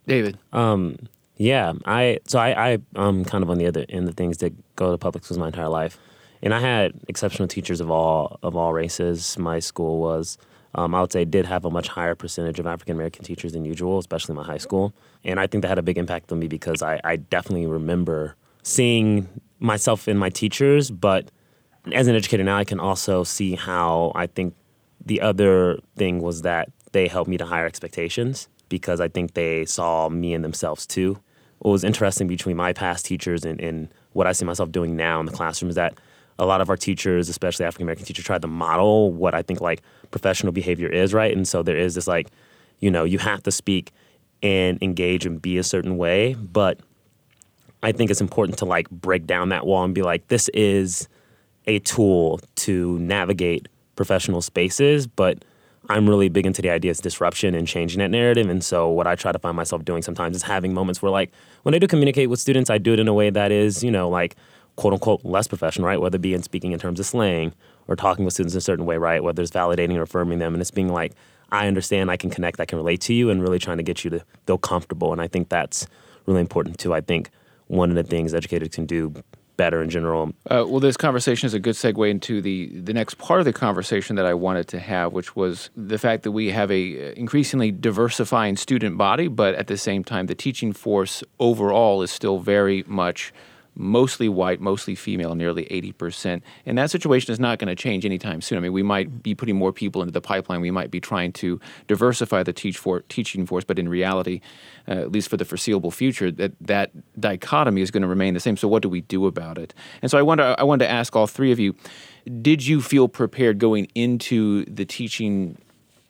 David. 0.06 0.38
Um, 0.52 0.98
yeah, 1.38 1.74
I 1.86 2.20
so 2.28 2.40
I 2.40 2.74
I 2.74 2.78
am 2.96 3.26
kind 3.26 3.44
of 3.44 3.50
on 3.50 3.58
the 3.58 3.66
other 3.66 3.86
end 3.90 4.08
of 4.08 4.16
things 4.16 4.38
that 4.38 4.54
go 4.76 4.92
to 4.92 4.98
public 4.98 5.24
schools 5.26 5.38
my 5.38 5.48
entire 5.48 5.70
life, 5.70 5.98
and 6.42 6.54
I 6.54 6.60
had 6.60 6.94
exceptional 7.08 7.48
teachers 7.48 7.82
of 7.82 7.90
all 7.90 8.40
of 8.44 8.56
all 8.56 8.74
races. 8.74 9.38
My 9.38 9.60
school 9.60 10.00
was. 10.00 10.38
Um, 10.76 10.96
I 10.96 11.02
would 11.02 11.12
say 11.12 11.24
did 11.24 11.46
have 11.46 11.66
a 11.66 11.70
much 11.70 11.88
higher 11.88 12.16
percentage 12.16 12.60
of 12.60 12.66
African 12.66 12.96
American 12.96 13.24
teachers 13.24 13.54
than 13.54 13.64
usual, 13.64 14.00
especially 14.00 14.34
my 14.34 14.44
high 14.44 14.58
school. 14.58 14.92
And 15.24 15.40
I 15.40 15.46
think 15.46 15.62
that 15.62 15.68
had 15.68 15.78
a 15.78 15.84
big 15.84 16.00
impact 16.00 16.32
on 16.32 16.40
me 16.40 16.48
because 16.48 16.82
I, 16.82 17.00
I 17.04 17.18
definitely 17.18 17.68
remember 17.68 18.36
seeing 18.64 19.30
myself 19.60 20.08
in 20.08 20.18
my 20.18 20.32
teachers, 20.32 20.90
but 20.90 21.30
as 21.92 22.08
an 22.08 22.16
educator 22.16 22.44
now, 22.44 22.58
I 22.58 22.64
can 22.64 22.80
also 22.80 23.24
see 23.24 23.54
how 23.54 24.12
I 24.16 24.26
think 24.26 24.56
the 25.06 25.22
other 25.22 25.80
thing 25.96 26.22
was 26.22 26.42
that 26.42 26.70
they 26.92 27.08
helped 27.08 27.30
me 27.30 27.38
to 27.38 27.46
higher 27.46 27.66
expectations 27.66 28.48
because 28.70 29.02
I 29.02 29.08
think 29.08 29.34
they 29.34 29.66
saw 29.66 30.10
me 30.10 30.34
and 30.34 30.44
themselves 30.44 30.86
too. 30.86 31.20
What 31.60 31.72
was 31.72 31.84
interesting 31.84 32.28
between 32.28 32.58
my 32.58 32.74
past 32.74 33.06
teachers 33.06 33.46
and, 33.46 33.60
and 33.62 33.90
what 34.14 34.28
I 34.28 34.32
see 34.32 34.46
myself 34.46 34.72
doing 34.72 34.96
now 34.96 35.20
in 35.20 35.26
the 35.26 35.32
classroom 35.32 35.70
is 35.70 35.76
that 35.76 35.98
a 36.40 36.46
lot 36.46 36.62
of 36.62 36.70
our 36.70 36.78
teachers, 36.78 37.30
especially 37.30 37.66
African 37.66 37.86
American 37.86 38.06
teachers, 38.06 38.26
tried 38.26 38.42
to 38.42 38.48
model 38.48 39.12
what 39.12 39.34
I 39.34 39.42
think 39.42 39.62
like 39.62 39.82
professional 40.12 40.52
behavior 40.52 40.90
is, 40.90 41.14
right? 41.14 41.36
And 41.36 41.48
so 41.48 41.64
there 41.64 41.78
is 41.78 41.96
this 41.96 42.08
like, 42.08 42.28
you 42.80 42.92
know, 42.92 43.04
you 43.04 43.20
have 43.20 43.44
to 43.44 43.52
speak 43.52 43.92
and 44.42 44.82
engage 44.82 45.26
and 45.26 45.42
be 45.42 45.58
a 45.58 45.64
certain 45.64 45.98
way, 45.98 46.34
but 46.34 46.80
I 47.82 47.92
think 47.92 48.12
it's 48.12 48.22
important 48.22 48.58
to 48.60 48.66
like 48.66 48.90
break 48.90 49.26
down 49.26 49.50
that 49.50 49.66
wall 49.66 49.84
and 49.84 49.94
be 49.94 50.02
like, 50.02 50.28
this 50.28 50.50
is 50.50 51.08
a 51.66 51.80
tool 51.80 52.40
to 52.56 52.98
navigate 53.00 53.68
professional 53.96 54.42
spaces, 54.42 55.08
but 55.08 55.44
I'm 55.90 56.08
really 56.08 56.30
big 56.30 56.46
into 56.46 56.62
the 56.62 56.70
idea 56.70 56.92
of 56.92 56.98
disruption 56.98 57.54
and 57.56 57.68
changing 57.68 58.00
that 58.00 58.10
narrative. 58.10 58.50
And 58.50 58.64
so, 58.64 58.90
what 58.90 59.06
I 59.06 59.16
try 59.16 59.32
to 59.32 59.40
find 59.40 59.56
myself 59.56 59.84
doing 59.84 60.02
sometimes 60.02 60.36
is 60.36 60.44
having 60.44 60.74
moments 60.74 61.02
where, 61.02 61.12
like, 61.12 61.32
when 61.64 61.76
I 61.76 61.80
do 61.80 61.88
communicate 61.88 62.30
with 62.30 62.40
students, 62.40 62.70
I 62.70 62.78
do 62.78 62.94
it 62.94 63.00
in 63.00 63.08
a 63.08 63.14
way 63.14 63.30
that 63.30 63.52
is, 63.52 63.84
you 63.84 63.92
know, 63.92 64.10
like, 64.10 64.36
quote 64.76 64.94
unquote, 64.94 65.26
less 65.26 65.48
professional, 65.48 65.88
right? 65.88 66.00
Whether 66.00 66.16
it 66.16 66.22
be 66.22 66.34
in 66.34 66.42
speaking 66.42 66.72
in 66.72 66.80
terms 66.80 67.00
of 67.00 67.06
slang 67.06 67.54
or 67.88 67.96
talking 67.96 68.24
with 68.24 68.34
students 68.34 68.54
in 68.54 68.60
a 68.60 68.62
certain 68.62 68.86
way, 68.86 68.98
right? 68.98 69.24
Whether 69.24 69.42
it's 69.42 69.52
validating 69.52 69.98
or 69.98 70.04
affirming 70.04 70.40
them. 70.40 70.54
And 70.54 70.62
it's 70.62 70.72
being 70.72 70.90
like, 70.90 71.14
I 71.52 71.68
understand, 71.68 72.10
I 72.10 72.18
can 72.18 72.30
connect, 72.30 72.60
I 72.60 72.66
can 72.66 72.78
relate 72.78 73.02
to 73.02 73.14
you, 73.14 73.30
and 73.30 73.42
really 73.42 73.60
trying 73.60 73.78
to 73.78 73.84
get 73.84 74.04
you 74.04 74.10
to 74.12 74.24
feel 74.48 74.58
comfortable. 74.58 75.12
And 75.12 75.22
I 75.22 75.28
think 75.28 75.50
that's 75.50 75.86
really 76.26 76.42
important 76.42 76.80
too. 76.80 76.94
I 76.94 77.02
think 77.02 77.30
one 77.68 77.90
of 77.90 77.96
the 77.96 78.04
things 78.04 78.34
educators 78.34 78.70
can 78.70 78.86
do 78.86 79.14
better 79.58 79.82
in 79.82 79.90
general. 79.90 80.34
Uh, 80.50 80.66
well, 80.68 80.80
this 80.80 80.98
conversation 80.98 81.48
is 81.48 81.54
a 81.54 81.60
good 81.60 81.76
segue 81.76 82.10
into 82.10 82.42
the 82.42 82.68
the 82.80 82.94
next 82.94 83.18
part 83.18 83.40
of 83.40 83.46
the 83.46 83.54
conversation 83.54 84.16
that 84.16 84.26
I 84.26 84.34
wanted 84.34 84.68
to 84.70 84.80
have, 84.80 85.14
which 85.14 85.36
was 85.36 85.70
the 85.76 85.98
fact 85.98 86.24
that 86.24 86.32
we 86.32 86.52
have 86.52 86.72
a 86.72 87.18
increasingly 87.18 87.72
diversifying 87.72 88.56
student 88.56 88.98
body, 88.98 89.28
but 89.28 89.56
at 89.56 89.68
the 89.68 89.78
same 89.78 90.04
time, 90.04 90.28
the 90.28 90.36
teaching 90.36 90.74
force 90.74 91.24
overall 91.40 92.02
is 92.02 92.12
still 92.12 92.40
very 92.40 92.84
much 92.88 93.34
mostly 93.76 94.30
white, 94.30 94.62
mostly 94.62 94.96
female, 94.96 95.36
nearly 95.36 95.66
80%. 95.66 96.42
And 96.66 96.78
that 96.78 96.92
situation 96.92 97.32
is 97.32 97.40
not 97.40 97.60
going 97.60 97.68
to 97.68 97.76
change 97.76 98.06
anytime 98.06 98.42
soon. 98.42 98.58
I 98.58 98.62
mean, 98.62 98.74
we 98.74 98.84
might 98.84 99.24
be 99.24 99.34
putting 99.34 99.56
more 99.56 99.74
people 99.74 100.02
into 100.02 100.12
the 100.12 100.22
pipeline. 100.22 100.62
We 100.62 100.72
might 100.72 100.92
be 100.92 101.00
trying 101.00 101.32
to 101.34 101.60
diversify 101.88 102.44
the 102.44 102.54
teach 102.54 102.78
for, 102.78 103.02
teaching 103.10 103.46
force, 103.46 103.64
but 103.64 103.80
in 103.80 103.90
reality, 103.90 104.42
uh, 104.88 104.92
at 104.92 105.12
least 105.12 105.30
for 105.30 105.38
the 105.38 105.46
foreseeable 105.46 105.92
future, 105.92 106.32
that, 106.32 106.54
that 106.62 106.92
dichotomy 107.20 107.82
is 107.82 107.92
going 107.92 108.04
to 108.04 108.08
remain 108.08 108.34
the 108.34 108.40
same. 108.40 108.58
So 108.58 108.68
what 108.68 108.84
do 108.84 108.90
we 108.90 109.02
do 109.02 109.26
about 109.26 109.58
it? 109.58 109.74
And 110.02 110.12
so 110.12 110.18
I, 110.18 110.22
wonder, 110.22 110.56
I 110.58 110.64
wanted 110.64 110.86
to 110.86 110.92
ask 110.92 111.16
all 111.16 111.28
three 111.28 111.52
of 111.52 111.60
you, 111.60 111.76
did 112.42 112.66
you 112.66 112.82
feel 112.82 113.08
prepared 113.08 113.60
going 113.60 113.88
into 113.96 114.66
the 114.66 114.86
teaching 114.86 115.58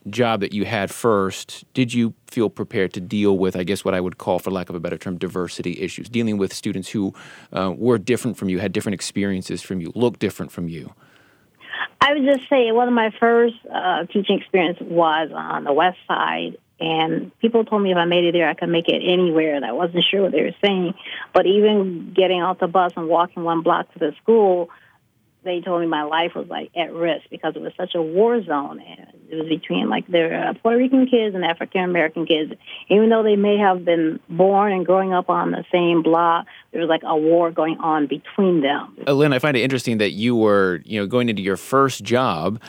job 0.10 0.42
that 0.42 0.54
you 0.54 0.66
had 0.66 0.92
first, 0.92 1.66
did 1.74 1.94
you 1.94 2.14
feel 2.28 2.50
prepared 2.50 2.94
to 2.94 3.02
deal 3.02 3.38
with, 3.38 3.56
I 3.56 3.64
guess, 3.64 3.86
what 3.86 3.94
I 3.94 4.02
would 4.02 4.18
call, 4.18 4.40
for 4.40 4.52
lack 4.52 4.70
of 4.70 4.76
a 4.76 4.80
better 4.80 4.98
term, 4.98 5.18
diversity 5.18 5.80
issues, 5.80 6.10
dealing 6.10 6.38
with 6.38 6.54
students 6.54 6.90
who 6.90 7.14
uh, 7.52 7.74
were 7.76 7.98
different 7.98 8.38
from 8.38 8.50
you, 8.50 8.60
had 8.60 8.72
different 8.72 8.96
experiences 8.96 9.62
from 9.62 9.80
you, 9.80 9.92
looked 9.96 10.20
different 10.20 10.52
from 10.52 10.68
you? 10.68 10.94
I 12.02 12.14
would 12.14 12.26
just 12.26 12.50
say 12.50 12.72
one 12.72 12.88
of 12.88 12.94
my 12.94 13.12
first 13.20 13.56
uh, 13.74 14.06
teaching 14.06 14.40
experience 14.40 14.78
was 14.82 15.32
on 15.34 15.64
the 15.64 15.74
west 15.74 16.00
side, 16.08 16.58
and 16.80 17.32
people 17.40 17.64
told 17.64 17.82
me 17.82 17.92
if 17.92 17.98
I 17.98 18.06
made 18.06 18.26
it 18.26 18.34
there, 18.34 18.50
I 18.50 18.56
could 18.56 18.70
make 18.70 18.90
it 18.90 19.02
anywhere, 19.06 19.56
and 19.56 19.64
I 19.64 19.72
wasn't 19.72 20.04
sure 20.10 20.22
what 20.22 20.34
they 20.34 20.42
were 20.42 20.56
saying. 20.64 20.96
But 21.34 21.46
even 21.46 22.14
getting 22.14 22.42
off 22.42 22.60
the 22.60 22.68
bus 22.68 22.92
and 22.98 23.08
walking 23.08 23.44
one 23.44 23.62
block 23.62 23.94
to 23.94 24.00
the 24.00 24.14
school, 24.22 24.70
they 25.44 25.62
told 25.62 25.82
me 25.82 25.88
my 25.88 26.04
life 26.04 26.34
was 26.36 26.48
like 26.48 26.72
at 26.76 26.94
risk 26.94 27.26
because 27.30 27.56
it 27.56 27.62
was 27.62 27.74
such 27.78 27.96
a 27.96 28.02
war 28.02 28.42
zone 28.44 28.80
and 28.80 29.08
it 29.30 29.36
was 29.36 29.48
between 29.48 29.90
like 29.90 30.08
their 30.08 30.50
uh, 30.50 30.54
Puerto 30.54 30.78
Rican 30.78 31.08
kids 31.08 31.36
and 31.36 31.44
African 31.44 31.84
American 31.84 32.26
kids. 32.26 32.54
Even 32.90 33.10
though 33.10 33.24
they 33.24 33.36
may 33.36 33.58
have 33.58 33.84
been 33.84 34.20
born 34.30 34.72
and 34.72 34.86
growing 34.86 35.14
up 35.14 35.30
on 35.30 35.52
the 35.52 35.64
same 35.72 36.04
block, 36.04 36.46
there 36.72 36.82
was 36.82 36.90
like 36.90 37.04
a 37.04 37.16
war 37.16 37.52
going 37.52 37.78
on 37.80 38.08
between 38.08 38.62
them. 38.62 38.98
Lynn, 39.08 39.34
I 39.34 39.40
find 39.40 39.58
it 39.58 39.62
interesting 39.62 39.98
that 39.98 40.12
you 40.12 40.36
were, 40.36 40.82
you 40.86 41.00
know, 41.00 41.08
going 41.08 41.30
into 41.30 41.42
your 41.42 41.58
first 41.58 42.04
job 42.04 42.62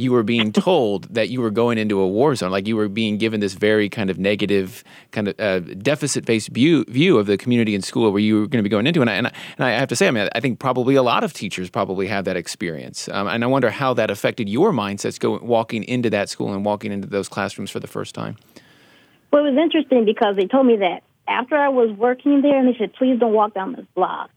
you 0.00 0.12
were 0.12 0.22
being 0.22 0.52
told 0.68 1.04
that 1.14 1.28
you 1.28 1.40
were 1.40 1.50
going 1.50 1.78
into 1.78 2.00
a 2.00 2.08
war 2.08 2.34
zone, 2.34 2.50
like 2.50 2.66
you 2.66 2.76
were 2.76 2.88
being 2.88 3.18
given 3.18 3.40
this 3.40 3.54
very 3.54 3.88
kind 3.88 4.10
of 4.10 4.18
negative, 4.18 4.82
kind 5.12 5.28
of 5.28 5.38
uh, 5.38 5.60
deficit-based 5.60 6.48
view, 6.48 6.84
view 6.88 7.18
of 7.18 7.26
the 7.26 7.36
community 7.36 7.74
and 7.74 7.84
school 7.84 8.10
where 8.10 8.20
you 8.20 8.40
were 8.40 8.46
going 8.46 8.58
to 8.58 8.62
be 8.62 8.68
going 8.68 8.86
into. 8.86 9.00
And 9.00 9.10
I, 9.10 9.14
and 9.14 9.26
I, 9.28 9.32
and 9.58 9.64
I 9.64 9.70
have 9.72 9.88
to 9.88 9.96
say, 9.96 10.08
I 10.08 10.10
mean, 10.10 10.28
I 10.34 10.40
think 10.40 10.58
probably 10.58 10.94
a 10.94 11.02
lot 11.02 11.22
of 11.22 11.32
teachers 11.32 11.70
probably 11.70 12.06
have 12.08 12.24
that 12.24 12.36
experience, 12.36 13.08
um, 13.10 13.28
and 13.28 13.44
I 13.44 13.46
wonder 13.46 13.70
how 13.70 13.94
that 13.94 14.10
affected 14.10 14.48
your 14.48 14.72
mindsets 14.72 15.18
going 15.18 15.46
walking 15.46 15.84
into 15.84 16.10
that 16.10 16.28
school 16.28 16.52
and 16.52 16.64
walking 16.64 16.92
into 16.92 17.06
those 17.06 17.28
classrooms 17.28 17.70
for 17.70 17.80
the 17.80 17.86
first 17.86 18.14
time. 18.14 18.36
Well, 19.32 19.44
it 19.44 19.52
was 19.52 19.58
interesting 19.62 20.04
because 20.04 20.36
they 20.36 20.46
told 20.46 20.66
me 20.66 20.76
that 20.78 21.02
after 21.28 21.56
I 21.56 21.68
was 21.68 21.90
working 21.96 22.42
there, 22.42 22.58
and 22.58 22.68
they 22.68 22.76
said, 22.78 22.92
"Please 22.94 23.18
don't 23.18 23.32
walk 23.32 23.54
down 23.54 23.72
this 23.72 23.86
block." 23.94 24.30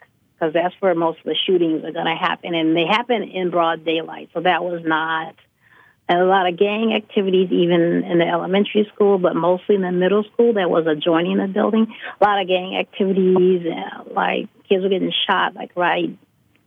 because 0.43 0.53
that's 0.53 0.75
where 0.81 0.93
most 0.93 1.19
of 1.19 1.25
the 1.25 1.35
shootings 1.45 1.85
are 1.85 1.91
going 1.91 2.05
to 2.05 2.15
happen, 2.15 2.53
and 2.53 2.75
they 2.75 2.85
happen 2.85 3.23
in 3.23 3.49
broad 3.49 3.85
daylight. 3.85 4.29
So 4.33 4.41
that 4.41 4.63
was 4.63 4.81
not 4.83 5.35
a 6.09 6.15
lot 6.15 6.47
of 6.47 6.57
gang 6.57 6.93
activities, 6.93 7.49
even 7.51 8.03
in 8.03 8.19
the 8.19 8.27
elementary 8.27 8.89
school, 8.93 9.17
but 9.17 9.35
mostly 9.35 9.75
in 9.75 9.81
the 9.81 9.91
middle 9.91 10.23
school 10.23 10.53
that 10.53 10.69
was 10.69 10.85
adjoining 10.85 11.37
the 11.37 11.47
building. 11.47 11.87
A 12.19 12.23
lot 12.23 12.41
of 12.41 12.47
gang 12.47 12.75
activities, 12.77 13.65
uh, 13.65 14.03
like 14.11 14.49
kids 14.67 14.83
were 14.83 14.89
getting 14.89 15.13
shot, 15.27 15.55
like 15.55 15.71
right 15.75 16.17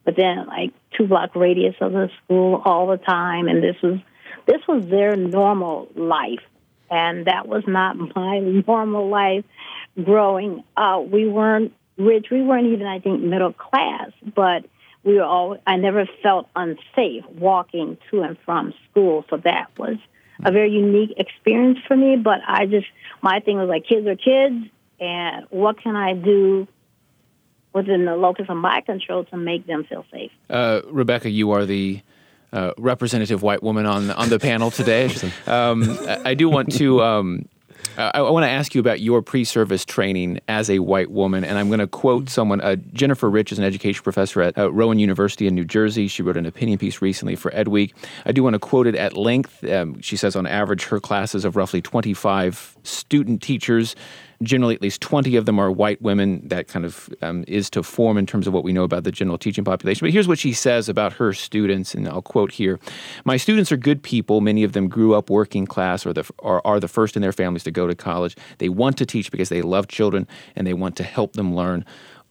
within 0.07 0.47
like 0.47 0.73
two 0.97 1.07
block 1.07 1.35
radius 1.37 1.75
of 1.81 1.93
the 1.93 2.09
school 2.25 2.63
all 2.65 2.87
the 2.87 2.97
time, 2.97 3.49
and 3.49 3.63
this 3.63 3.77
was 3.83 3.99
this 4.47 4.63
was 4.67 4.87
their 4.87 5.17
normal 5.17 5.89
life, 5.95 6.45
and 6.91 7.27
that 7.27 7.47
was 7.47 7.65
not 7.67 7.97
my 7.97 8.39
normal 8.67 9.09
life 9.09 9.45
growing 10.03 10.65
up. 10.77 11.09
We 11.09 11.29
weren't 11.29 11.75
rich. 11.99 12.27
We 12.31 12.43
weren't 12.43 12.69
even, 12.69 12.87
I 12.87 13.01
think, 13.01 13.23
middle 13.23 13.53
class, 13.53 14.13
but 14.35 14.65
we 15.07 15.15
were 15.15 15.25
all. 15.25 15.57
I 15.67 15.77
never 15.77 16.07
felt 16.23 16.49
unsafe 16.55 17.25
walking 17.39 17.97
to 18.11 18.23
and 18.23 18.37
from 18.45 18.75
school, 18.91 19.25
so 19.31 19.39
that 19.39 19.71
was 19.79 19.97
a 20.45 20.51
very 20.51 20.71
unique 20.71 21.15
experience 21.17 21.79
for 21.87 21.97
me. 21.97 22.17
But 22.17 22.41
I 22.47 22.67
just, 22.67 22.89
my 23.23 23.41
thing 23.41 23.57
was 23.57 23.69
like, 23.69 23.87
kids 23.87 24.07
are 24.07 24.17
kids, 24.17 24.67
and 25.01 25.47
what 25.49 25.81
can 25.81 25.97
I 25.97 26.13
do 26.13 26.67
within 27.73 28.05
the 28.05 28.17
locus 28.17 28.47
of 28.49 28.57
my 28.57 28.81
control 28.81 29.25
to 29.27 29.37
make 29.37 29.67
them 29.67 29.85
feel 29.85 30.05
safe? 30.11 30.33
Uh, 30.51 30.81
Rebecca, 30.91 31.31
you 31.31 31.53
are 31.53 31.65
the 31.65 32.01
uh, 32.53 32.73
representative 32.77 33.43
white 33.43 33.63
woman 33.63 33.87
on 33.87 34.11
on 34.11 34.29
the 34.29 34.41
panel 34.41 34.73
today. 34.73 35.15
um, 35.47 35.99
I 36.25 36.35
do 36.35 36.49
want 36.49 36.73
to 36.77 37.01
um, 37.03 37.49
uh, 37.97 38.11
I, 38.15 38.21
I 38.21 38.31
want 38.31 38.45
to 38.45 38.51
ask 38.51 38.75
you 38.75 38.81
about 38.81 39.01
your 39.01 39.23
pre-service 39.23 39.85
training 39.85 40.41
as 40.49 40.71
a 40.71 40.79
white 40.81 41.11
woman, 41.11 41.45
and 41.45 41.59
I'm 41.59 41.69
going 41.69 41.81
to 41.81 41.87
quote 41.87 42.29
someone. 42.29 42.61
Uh, 42.61 42.77
Jennifer 42.93 43.31
Rich 43.31 43.53
is 43.53 43.59
an 43.59 43.65
education 43.65 44.03
professor 44.03 44.43
at 44.43 44.57
uh, 44.59 44.71
Rowan 44.73 44.99
University 44.99 45.47
in 45.47 45.55
New 45.55 45.65
Jersey. 45.65 46.09
She 46.09 46.23
wrote 46.23 46.37
an 46.37 46.47
opinion 46.47 46.79
piece 46.79 47.01
recently 47.01 47.37
for 47.37 47.51
Edweek. 47.53 47.93
I 48.25 48.33
do 48.33 48.43
want 48.43 48.55
to 48.55 48.61
quote 48.61 48.87
it 48.87 48.95
at 48.95 49.17
length. 49.17 49.65
Um, 49.65 50.01
she 50.01 50.17
says, 50.17 50.37
on 50.37 50.47
average, 50.47 50.85
her 50.87 51.01
classes 51.01 51.45
of 51.45 51.57
roughly 51.57 51.81
25 51.83 52.77
student 52.83 53.43
teachers 53.43 53.97
Generally, 54.43 54.75
at 54.75 54.83
least 54.83 55.01
20 55.01 55.37
of 55.37 55.47
them 55.47 55.59
are 55.59 55.71
white 55.71 56.01
women. 56.03 56.47
That 56.47 56.69
kind 56.69 56.85
of 56.85 57.09
um, 57.23 57.45
is 57.49 57.71
to 57.71 57.83
form 57.83 58.19
in 58.19 58.27
terms 58.27 58.47
of 58.47 58.53
what 58.53 58.65
we 58.65 58.73
know 58.73 58.85
about 58.85 59.05
the 59.05 59.13
general 59.13 59.39
teaching 59.39 59.65
population. 59.65 60.07
But 60.07 60.13
here's 60.13 60.29
what 60.29 60.39
she 60.39 60.53
says 60.53 60.89
about 60.89 61.15
her 61.15 61.33
students, 61.33 61.95
and 61.95 62.09
I'll 62.09 62.23
quote 62.23 62.53
here 62.53 62.79
My 63.25 63.37
students 63.37 63.73
are 63.73 63.77
good 63.77 64.03
people. 64.03 64.41
Many 64.41 64.65
of 64.65 64.73
them 64.73 64.89
grew 64.89 65.15
up 65.15 65.31
working 65.31 65.67
class 65.67 66.05
or, 66.07 66.13
the, 66.13 66.31
or 66.39 66.67
are 66.67 66.81
the 66.81 66.89
first 66.89 67.17
in 67.17 67.23
their 67.23 67.33
families 67.33 67.65
to 67.65 67.71
go 67.71 67.87
to 67.87 67.95
college. 67.95 68.37
They 68.59 68.69
want 68.69 68.99
to 68.99 69.07
teach 69.07 69.31
because 69.31 69.49
they 69.49 69.63
love 69.63 69.89
children 69.89 70.27
and 70.55 70.67
they 70.67 70.75
want 70.75 70.97
to 70.97 71.03
help 71.03 71.35
them 71.35 71.55
learn. 71.55 71.85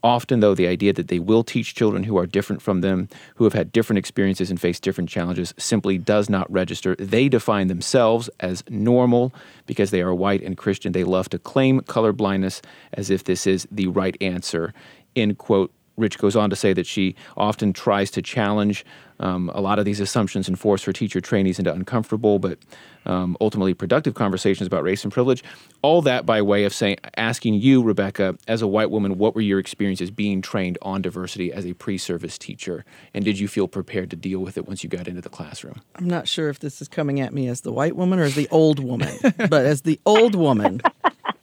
Often, 0.05 0.41
though, 0.41 0.53
the 0.53 0.67
idea 0.67 0.93
that 0.93 1.07
they 1.07 1.17
will 1.17 1.43
teach 1.43 1.73
children 1.73 2.03
who 2.03 2.15
are 2.15 2.27
different 2.27 2.61
from 2.61 2.81
them, 2.81 3.09
who 3.37 3.43
have 3.43 3.53
had 3.53 3.71
different 3.71 3.97
experiences 3.97 4.51
and 4.51 4.61
face 4.61 4.79
different 4.79 5.09
challenges, 5.09 5.51
simply 5.57 5.97
does 5.97 6.29
not 6.29 6.49
register. 6.51 6.95
They 6.97 7.27
define 7.27 7.69
themselves 7.69 8.29
as 8.39 8.63
normal 8.69 9.33
because 9.65 9.89
they 9.89 10.03
are 10.03 10.13
white 10.13 10.43
and 10.43 10.55
Christian. 10.55 10.91
They 10.91 11.03
love 11.03 11.27
to 11.29 11.39
claim 11.39 11.81
colorblindness 11.81 12.61
as 12.93 13.09
if 13.09 13.23
this 13.23 13.47
is 13.47 13.67
the 13.71 13.87
right 13.87 14.15
answer. 14.21 14.75
End 15.15 15.39
quote. 15.39 15.73
Rich 15.97 16.19
goes 16.19 16.35
on 16.35 16.51
to 16.51 16.55
say 16.55 16.71
that 16.73 16.85
she 16.85 17.15
often 17.35 17.73
tries 17.73 18.11
to 18.11 18.21
challenge 18.21 18.85
um, 19.19 19.49
a 19.53 19.61
lot 19.61 19.79
of 19.79 19.85
these 19.85 19.99
assumptions 19.99 20.47
and 20.47 20.59
force 20.59 20.83
her 20.83 20.93
teacher 20.93 21.21
trainees 21.21 21.59
into 21.59 21.73
uncomfortable 21.73 22.39
but 22.39 22.59
um, 23.05 23.37
ultimately 23.39 23.73
productive 23.73 24.13
conversations 24.13 24.67
about 24.67 24.83
race 24.83 25.03
and 25.03 25.13
privilege. 25.13 25.43
All 25.81 26.01
that 26.03 26.25
by 26.25 26.41
way 26.41 26.63
of 26.63 26.73
saying, 26.73 26.97
asking 27.17 27.55
you, 27.55 27.83
Rebecca, 27.83 28.35
as 28.47 28.61
a 28.61 28.67
white 28.67 28.89
woman, 28.89 29.17
what 29.17 29.35
were 29.35 29.41
your 29.41 29.59
experiences 29.59 30.11
being 30.11 30.41
trained 30.41 30.77
on 30.81 31.01
diversity 31.01 31.51
as 31.51 31.65
a 31.65 31.73
pre-service 31.73 32.37
teacher, 32.37 32.83
and 33.13 33.23
did 33.23 33.39
you 33.39 33.47
feel 33.47 33.67
prepared 33.67 34.09
to 34.09 34.15
deal 34.15 34.39
with 34.39 34.57
it 34.57 34.67
once 34.67 34.83
you 34.83 34.89
got 34.89 35.07
into 35.07 35.21
the 35.21 35.29
classroom? 35.29 35.81
I'm 35.95 36.07
not 36.07 36.27
sure 36.27 36.49
if 36.49 36.59
this 36.59 36.81
is 36.81 36.87
coming 36.87 37.19
at 37.21 37.33
me 37.33 37.47
as 37.47 37.61
the 37.61 37.71
white 37.71 37.95
woman 37.95 38.19
or 38.19 38.23
as 38.23 38.35
the 38.35 38.47
old 38.49 38.79
woman, 38.79 39.15
but 39.37 39.65
as 39.65 39.83
the 39.83 39.99
old 40.05 40.35
woman. 40.35 40.81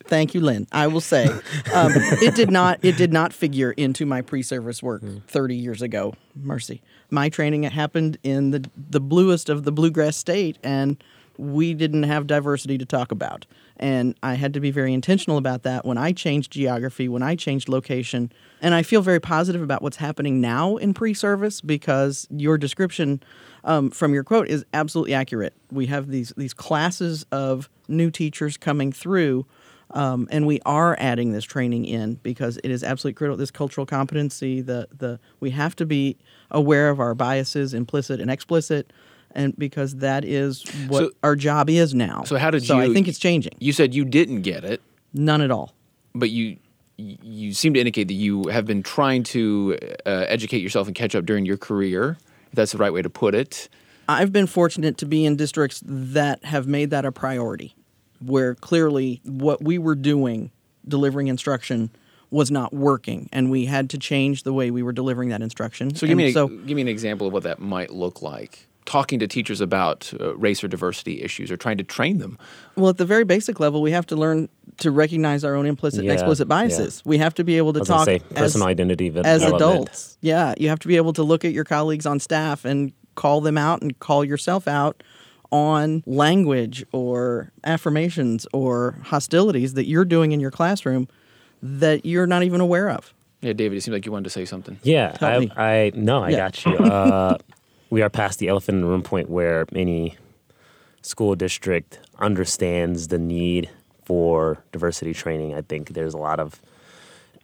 Thank 0.07 0.35
you, 0.35 0.41
Lynn. 0.41 0.67
I 0.73 0.87
will 0.87 1.01
say 1.01 1.27
um, 1.27 1.93
it 2.23 2.35
did 2.35 2.51
not 2.51 2.79
it 2.83 2.97
did 2.97 3.13
not 3.13 3.33
figure 3.33 3.73
into 3.73 4.07
my 4.07 4.23
pre-service 4.23 4.83
work 4.83 5.03
30 5.27 5.57
years 5.57 5.83
ago. 5.83 6.15
Mercy. 6.35 6.83
My 7.11 7.29
training 7.29 7.65
happened 7.65 8.19
in 8.23 8.51
the 8.51 8.69
the 8.77 9.01
bluest 9.01 9.49
of 9.49 9.65
the 9.65 9.73
bluegrass 9.73 10.17
state, 10.17 10.59
and 10.63 11.03
we 11.39 11.75
didn't 11.75 12.05
have 12.05 12.27
diversity 12.27 12.79
to 12.79 12.87
talk 12.87 13.11
about. 13.11 13.47
And 13.79 14.17
I 14.23 14.35
had 14.35 14.55
to 14.55 14.61
be 14.61 14.71
very 14.71 14.95
intentional 14.95 15.39
about 15.39 15.65
that 15.65 15.85
when 15.85 15.99
I 15.99 16.13
changed 16.13 16.53
geography, 16.53 17.09
when 17.09 17.23
I 17.23 17.35
changed 17.35 17.69
location. 17.69 18.33
And 18.61 18.75
I 18.75 18.83
feel 18.83 19.03
very 19.03 19.19
positive 19.19 19.63
about 19.63 19.83
what's 19.83 19.97
happening 19.97 20.41
now 20.41 20.77
in 20.77 20.95
pre 20.95 21.15
service 21.15 21.61
because 21.61 22.29
your 22.31 22.59
description 22.59 23.23
um, 23.65 23.91
from 23.91 24.15
your 24.15 24.25
quote 24.25 24.49
is 24.49 24.65
absolutely 24.73 25.15
accurate. 25.15 25.55
We 25.71 25.87
have 25.87 26.09
these, 26.09 26.33
these 26.37 26.55
classes 26.55 27.27
of 27.33 27.69
new 27.89 28.11
teachers 28.11 28.57
coming 28.57 28.93
through 28.93 29.47
um, 29.93 30.29
and 30.31 30.47
we 30.47 30.61
are 30.65 30.97
adding 30.99 31.33
this 31.33 31.45
training 31.45 31.85
in 31.85 32.15
because 32.15 32.59
it 32.65 32.71
is 32.71 32.83
absolutely 32.83 33.15
critical. 33.15 33.37
This 33.37 33.51
cultural 33.51 33.87
competency, 33.87 34.61
the 34.61 34.89
the 34.97 35.21
we 35.41 35.51
have 35.51 35.77
to 35.77 35.87
be 35.87 36.17
aware 36.51 36.89
of 36.89 37.01
our 37.01 37.15
biases, 37.15 37.75
implicit 37.75 38.21
and 38.21 38.31
explicit, 38.31 38.93
and 39.33 39.57
because 39.57 39.97
that 39.97 40.25
is 40.25 40.65
what 40.89 41.05
so, 41.05 41.11
our 41.23 41.37
job 41.37 41.69
is 41.69 41.95
now. 41.95 42.25
So 42.25 42.39
how 42.39 42.51
did 42.51 42.65
so 42.65 42.77
you? 42.77 42.91
I 42.91 42.95
think 42.95 43.09
it's 43.09 43.19
changing. 43.19 43.53
You 43.59 43.73
said 43.73 43.95
you 43.95 44.05
didn't 44.05 44.43
get 44.43 44.65
it. 44.65 44.81
None 45.13 45.43
at 45.43 45.51
all. 45.51 45.75
But 46.15 46.31
you 46.31 46.57
you 46.97 47.53
seem 47.53 47.75
to 47.75 47.81
indicate 47.81 48.09
that 48.09 48.15
you 48.15 48.49
have 48.49 48.65
been 48.65 48.83
trying 48.83 49.25
to 49.25 49.79
uh, 50.07 50.25
educate 50.29 50.59
yourself 50.59 50.87
and 50.87 50.95
catch 50.95 51.15
up 51.15 51.27
during 51.27 51.45
your 51.45 51.57
career. 51.57 52.17
If 52.49 52.57
that's 52.57 52.73
the 52.73 52.79
right 52.79 52.93
way 52.93 53.03
to 53.03 53.11
put 53.11 53.35
it. 53.35 53.69
I've 54.09 54.33
been 54.33 54.47
fortunate 54.47 54.99
to 54.99 55.07
be 55.07 55.25
in 55.25 55.37
districts 55.37 55.83
that 55.87 56.45
have 56.45 56.67
made 56.67 56.91
that 56.91 57.05
a 57.05 57.13
priority 57.13 57.75
where 58.25 58.55
clearly 58.55 59.21
what 59.25 59.63
we 59.63 59.79
were 59.79 59.95
doing, 59.95 60.51
delivering 60.87 61.29
instruction, 61.29 61.91
was 62.31 62.51
not 62.51 62.73
working, 62.73 63.29
and 63.33 63.51
we 63.51 63.67
had 63.67 63.91
to 63.91 63.99
change 63.99 64.43
the 64.43 64.53
way 64.55 64.71
we 64.71 64.83
were 64.83 64.93
delivering 64.93 65.29
that 65.29 65.43
instruction. 65.43 65.95
So 65.95 66.07
give 66.07 66.13
And 66.13 66.19
me 66.19 66.31
a, 66.31 66.33
so 66.33 66.49
give 66.49 66.77
me 66.77 66.83
an 66.83 66.89
example 66.89 67.27
of 67.27 67.33
what 67.33 67.43
that 67.43 67.59
might 67.61 67.91
look 67.91 68.23
like. 68.23 68.67
Talking 68.85 69.21
to 69.21 69.29
teachers 69.29 69.61
about 69.61 70.13
uh, 70.19 70.35
race 70.37 70.65
or 70.65 70.69
diversity 70.69 71.23
issues, 71.23 71.51
or 71.53 71.57
trying 71.57 71.77
to 71.79 71.85
train 71.85 72.19
them. 72.19 72.37
Well, 72.75 72.89
at 72.89 72.97
the 72.97 73.05
very 73.05 73.23
basic 73.25 73.61
level, 73.61 73.81
we 73.81 73.93
have 73.93 74.07
to 74.07 74.17
learn 74.17 74.49
to 74.79 74.91
recognize 74.91 75.45
our 75.45 75.55
own 75.55 75.67
implicit 75.67 76.01
and 76.01 76.09
Yeah, 76.09 76.15
explicit 76.15 76.47
yeah. 76.47 76.57
biases. 76.57 77.03
We 77.05 77.19
have 77.19 77.35
to 77.35 77.45
be 77.45 77.59
able 77.59 77.75
to 77.75 77.79
I 77.79 77.83
was 77.83 77.89
gonna 77.89 77.99
talk 77.99 78.07
say 78.07 78.21
as, 78.35 78.61
identity 78.61 79.07
as 79.09 79.13
development. 79.43 79.55
adults. 79.55 80.19
Yeah, 80.21 80.55
you 80.59 80.69
have 80.71 80.81
to 80.81 80.89
be 80.89 80.97
able 80.97 81.13
to 81.13 81.23
look 81.23 81.45
at 81.45 81.53
your 81.53 81.65
colleagues 81.65 82.07
on 82.07 82.19
staff 82.19 82.65
and 82.65 82.93
call 83.15 83.41
them 83.43 83.57
out 83.59 83.83
and 83.83 83.97
call 84.01 84.25
yourself 84.25 84.67
out 84.67 85.03
on 85.53 86.03
language 86.07 86.85
or 86.93 87.53
affirmations 87.63 88.47
or 88.53 88.97
hostilities 89.05 89.75
that 89.75 89.87
you're 89.87 90.05
doing 90.05 90.33
in 90.33 90.41
your 90.41 90.51
classroom 90.51 91.07
that 91.63 92.05
you're 92.05 92.27
not 92.27 92.43
even 92.43 92.61
aware 92.61 92.91
of. 92.91 93.15
Yeah, 93.43 93.53
David, 93.53 93.77
it 93.79 93.83
seemed 93.83 93.93
like 93.95 94.07
you 94.07 94.13
wanted 94.13 94.25
to 94.25 94.31
say 94.31 94.45
something. 94.45 94.79
Yeah, 94.83 95.17
I, 95.21 95.39
me. 95.39 95.51
I 95.55 95.93
no, 95.95 96.23
I 96.25 96.31
Yeah. 96.31 96.37
got 96.39 96.67
you. 96.67 96.79
Uh, 96.83 97.39
we 97.91 98.01
are 98.03 98.09
past 98.09 98.39
the 98.39 98.49
elephant 98.49 98.77
in 98.77 98.81
the 98.83 98.87
room 98.89 99.03
point 99.03 99.29
where 99.29 99.67
any 99.75 100.17
school 101.03 101.35
district 101.35 101.99
understands 102.19 103.09
the 103.09 103.19
need 103.19 103.69
for 104.05 104.65
diversity 104.73 105.13
training. 105.13 105.55
I 105.55 105.61
think 105.61 105.91
there's 105.91 106.15
a 106.15 106.19
lot 106.19 106.41
of 106.41 106.61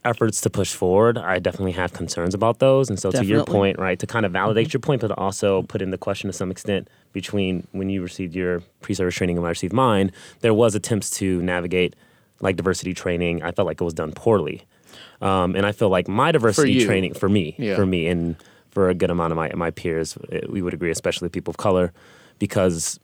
efforts 0.05 0.41
to 0.43 0.51
push 0.51 0.73
forward. 0.75 1.19
I 1.19 1.39
definitely 1.39 1.73
have 1.73 1.93
concerns 1.93 2.35
about 2.35 2.59
those, 2.61 2.89
and 2.89 2.99
so 2.99 3.11
to 3.11 3.25
your 3.25 3.45
point, 3.45 3.79
right, 3.79 3.99
to 3.99 4.07
kind 4.07 4.25
of 4.25 4.33
validate 4.33 4.73
your 4.73 4.81
point, 4.81 5.01
but 5.01 5.11
also 5.13 5.63
put 5.63 5.83
in 5.83 5.91
the 5.91 5.99
question 5.99 6.29
to 6.29 6.33
some 6.33 6.51
extent 6.51 6.89
between 7.13 7.67
when 7.73 7.91
you 7.91 8.03
received 8.03 8.35
your 8.35 8.63
pre-service 8.81 9.15
training 9.15 9.37
and 9.37 9.43
when 9.43 9.49
I 9.49 9.51
received 9.51 9.73
mine, 9.73 10.13
there 10.41 10.55
was 10.55 10.75
attempts 10.75 11.11
to 11.19 11.43
navigate 11.43 11.95
like 12.41 12.57
diversity 12.57 12.95
training. 12.95 13.43
I 13.43 13.51
felt 13.53 13.67
like 13.67 13.81
it 13.81 13.85
was 13.85 13.95
done 13.95 14.13
poorly. 14.13 14.65
Um, 15.21 15.57
and 15.57 15.67
I 15.67 15.73
feel 15.73 15.89
like 15.89 16.07
my 16.09 16.31
diversity 16.33 16.73
you. 16.75 16.87
training 16.87 17.15
for 17.15 17.29
me, 17.29 17.55
Yeah. 17.59 17.75
for 17.75 17.85
me, 17.85 18.07
and 18.07 18.37
for 18.71 18.89
a 18.89 18.95
good 18.95 19.11
amount 19.11 19.33
of 19.33 19.37
my 19.37 19.51
my 19.55 19.71
peers, 19.73 20.17
eh, 20.31 20.41
we 20.49 20.63
would 20.63 20.73
agree, 20.75 20.91
especially 20.91 21.29
people 21.29 21.51
of 21.51 21.57
color, 21.57 21.93
because 22.39 23.01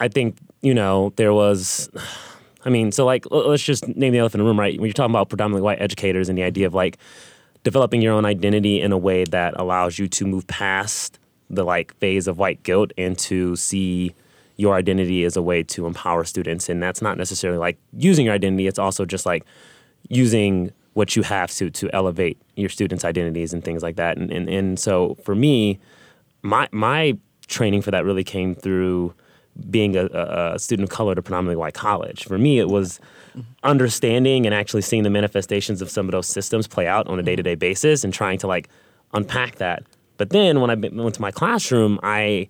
I 0.00 0.08
think 0.08 0.36
you 0.62 0.72
know 0.74 1.12
there 1.16 1.34
was. 1.34 1.90
I 2.64 2.70
mean, 2.70 2.92
so 2.92 3.04
like, 3.04 3.26
let's 3.30 3.62
just 3.62 3.88
name 3.88 4.12
the 4.12 4.18
elephant 4.18 4.40
in 4.40 4.44
the 4.44 4.48
room, 4.48 4.58
right? 4.58 4.78
When 4.78 4.86
you're 4.86 4.94
talking 4.94 5.12
about 5.12 5.28
predominantly 5.28 5.62
white 5.62 5.80
educators 5.80 6.28
and 6.28 6.38
the 6.38 6.42
idea 6.42 6.66
of 6.66 6.74
like 6.74 6.98
developing 7.64 8.02
your 8.02 8.12
own 8.12 8.24
identity 8.24 8.80
in 8.80 8.92
a 8.92 8.98
way 8.98 9.24
that 9.24 9.58
allows 9.58 9.98
you 9.98 10.08
to 10.08 10.24
move 10.24 10.46
past 10.46 11.18
the 11.50 11.64
like 11.64 11.94
phase 11.98 12.26
of 12.26 12.38
white 12.38 12.62
guilt 12.62 12.92
and 12.96 13.18
to 13.18 13.56
see 13.56 14.14
your 14.56 14.74
identity 14.74 15.24
as 15.24 15.36
a 15.36 15.42
way 15.42 15.62
to 15.62 15.86
empower 15.86 16.24
students. 16.24 16.68
And 16.68 16.82
that's 16.82 17.02
not 17.02 17.18
necessarily 17.18 17.58
like 17.58 17.78
using 17.96 18.26
your 18.26 18.34
identity, 18.34 18.66
it's 18.66 18.78
also 18.78 19.04
just 19.04 19.26
like 19.26 19.44
using 20.08 20.72
what 20.94 21.16
you 21.16 21.22
have 21.22 21.50
to 21.52 21.70
to 21.70 21.90
elevate 21.94 22.38
your 22.56 22.68
students' 22.68 23.04
identities 23.04 23.52
and 23.52 23.64
things 23.64 23.82
like 23.82 23.96
that. 23.96 24.16
And 24.16 24.30
and, 24.30 24.48
and 24.48 24.78
so 24.78 25.16
for 25.24 25.34
me, 25.34 25.78
my 26.42 26.68
my 26.72 27.16
training 27.48 27.82
for 27.82 27.90
that 27.90 28.04
really 28.04 28.24
came 28.24 28.54
through 28.54 29.14
being 29.70 29.96
a, 29.96 30.06
a 30.06 30.58
student 30.58 30.88
of 30.88 30.94
color 30.94 31.12
at 31.12 31.18
a 31.18 31.22
predominantly 31.22 31.56
white 31.56 31.74
college. 31.74 32.24
For 32.24 32.38
me, 32.38 32.58
it 32.58 32.68
was 32.68 33.00
mm-hmm. 33.30 33.42
understanding 33.62 34.46
and 34.46 34.54
actually 34.54 34.82
seeing 34.82 35.02
the 35.02 35.10
manifestations 35.10 35.82
of 35.82 35.90
some 35.90 36.06
of 36.06 36.12
those 36.12 36.26
systems 36.26 36.66
play 36.66 36.86
out 36.86 37.06
on 37.06 37.18
a 37.18 37.22
day 37.22 37.36
to 37.36 37.42
day 37.42 37.54
basis 37.54 38.04
and 38.04 38.12
trying 38.12 38.38
to 38.38 38.46
like 38.46 38.68
unpack 39.12 39.56
that. 39.56 39.82
But 40.16 40.30
then 40.30 40.60
when 40.60 40.70
I 40.70 40.74
went 40.74 41.14
to 41.14 41.20
my 41.20 41.30
classroom, 41.30 41.98
I 42.02 42.48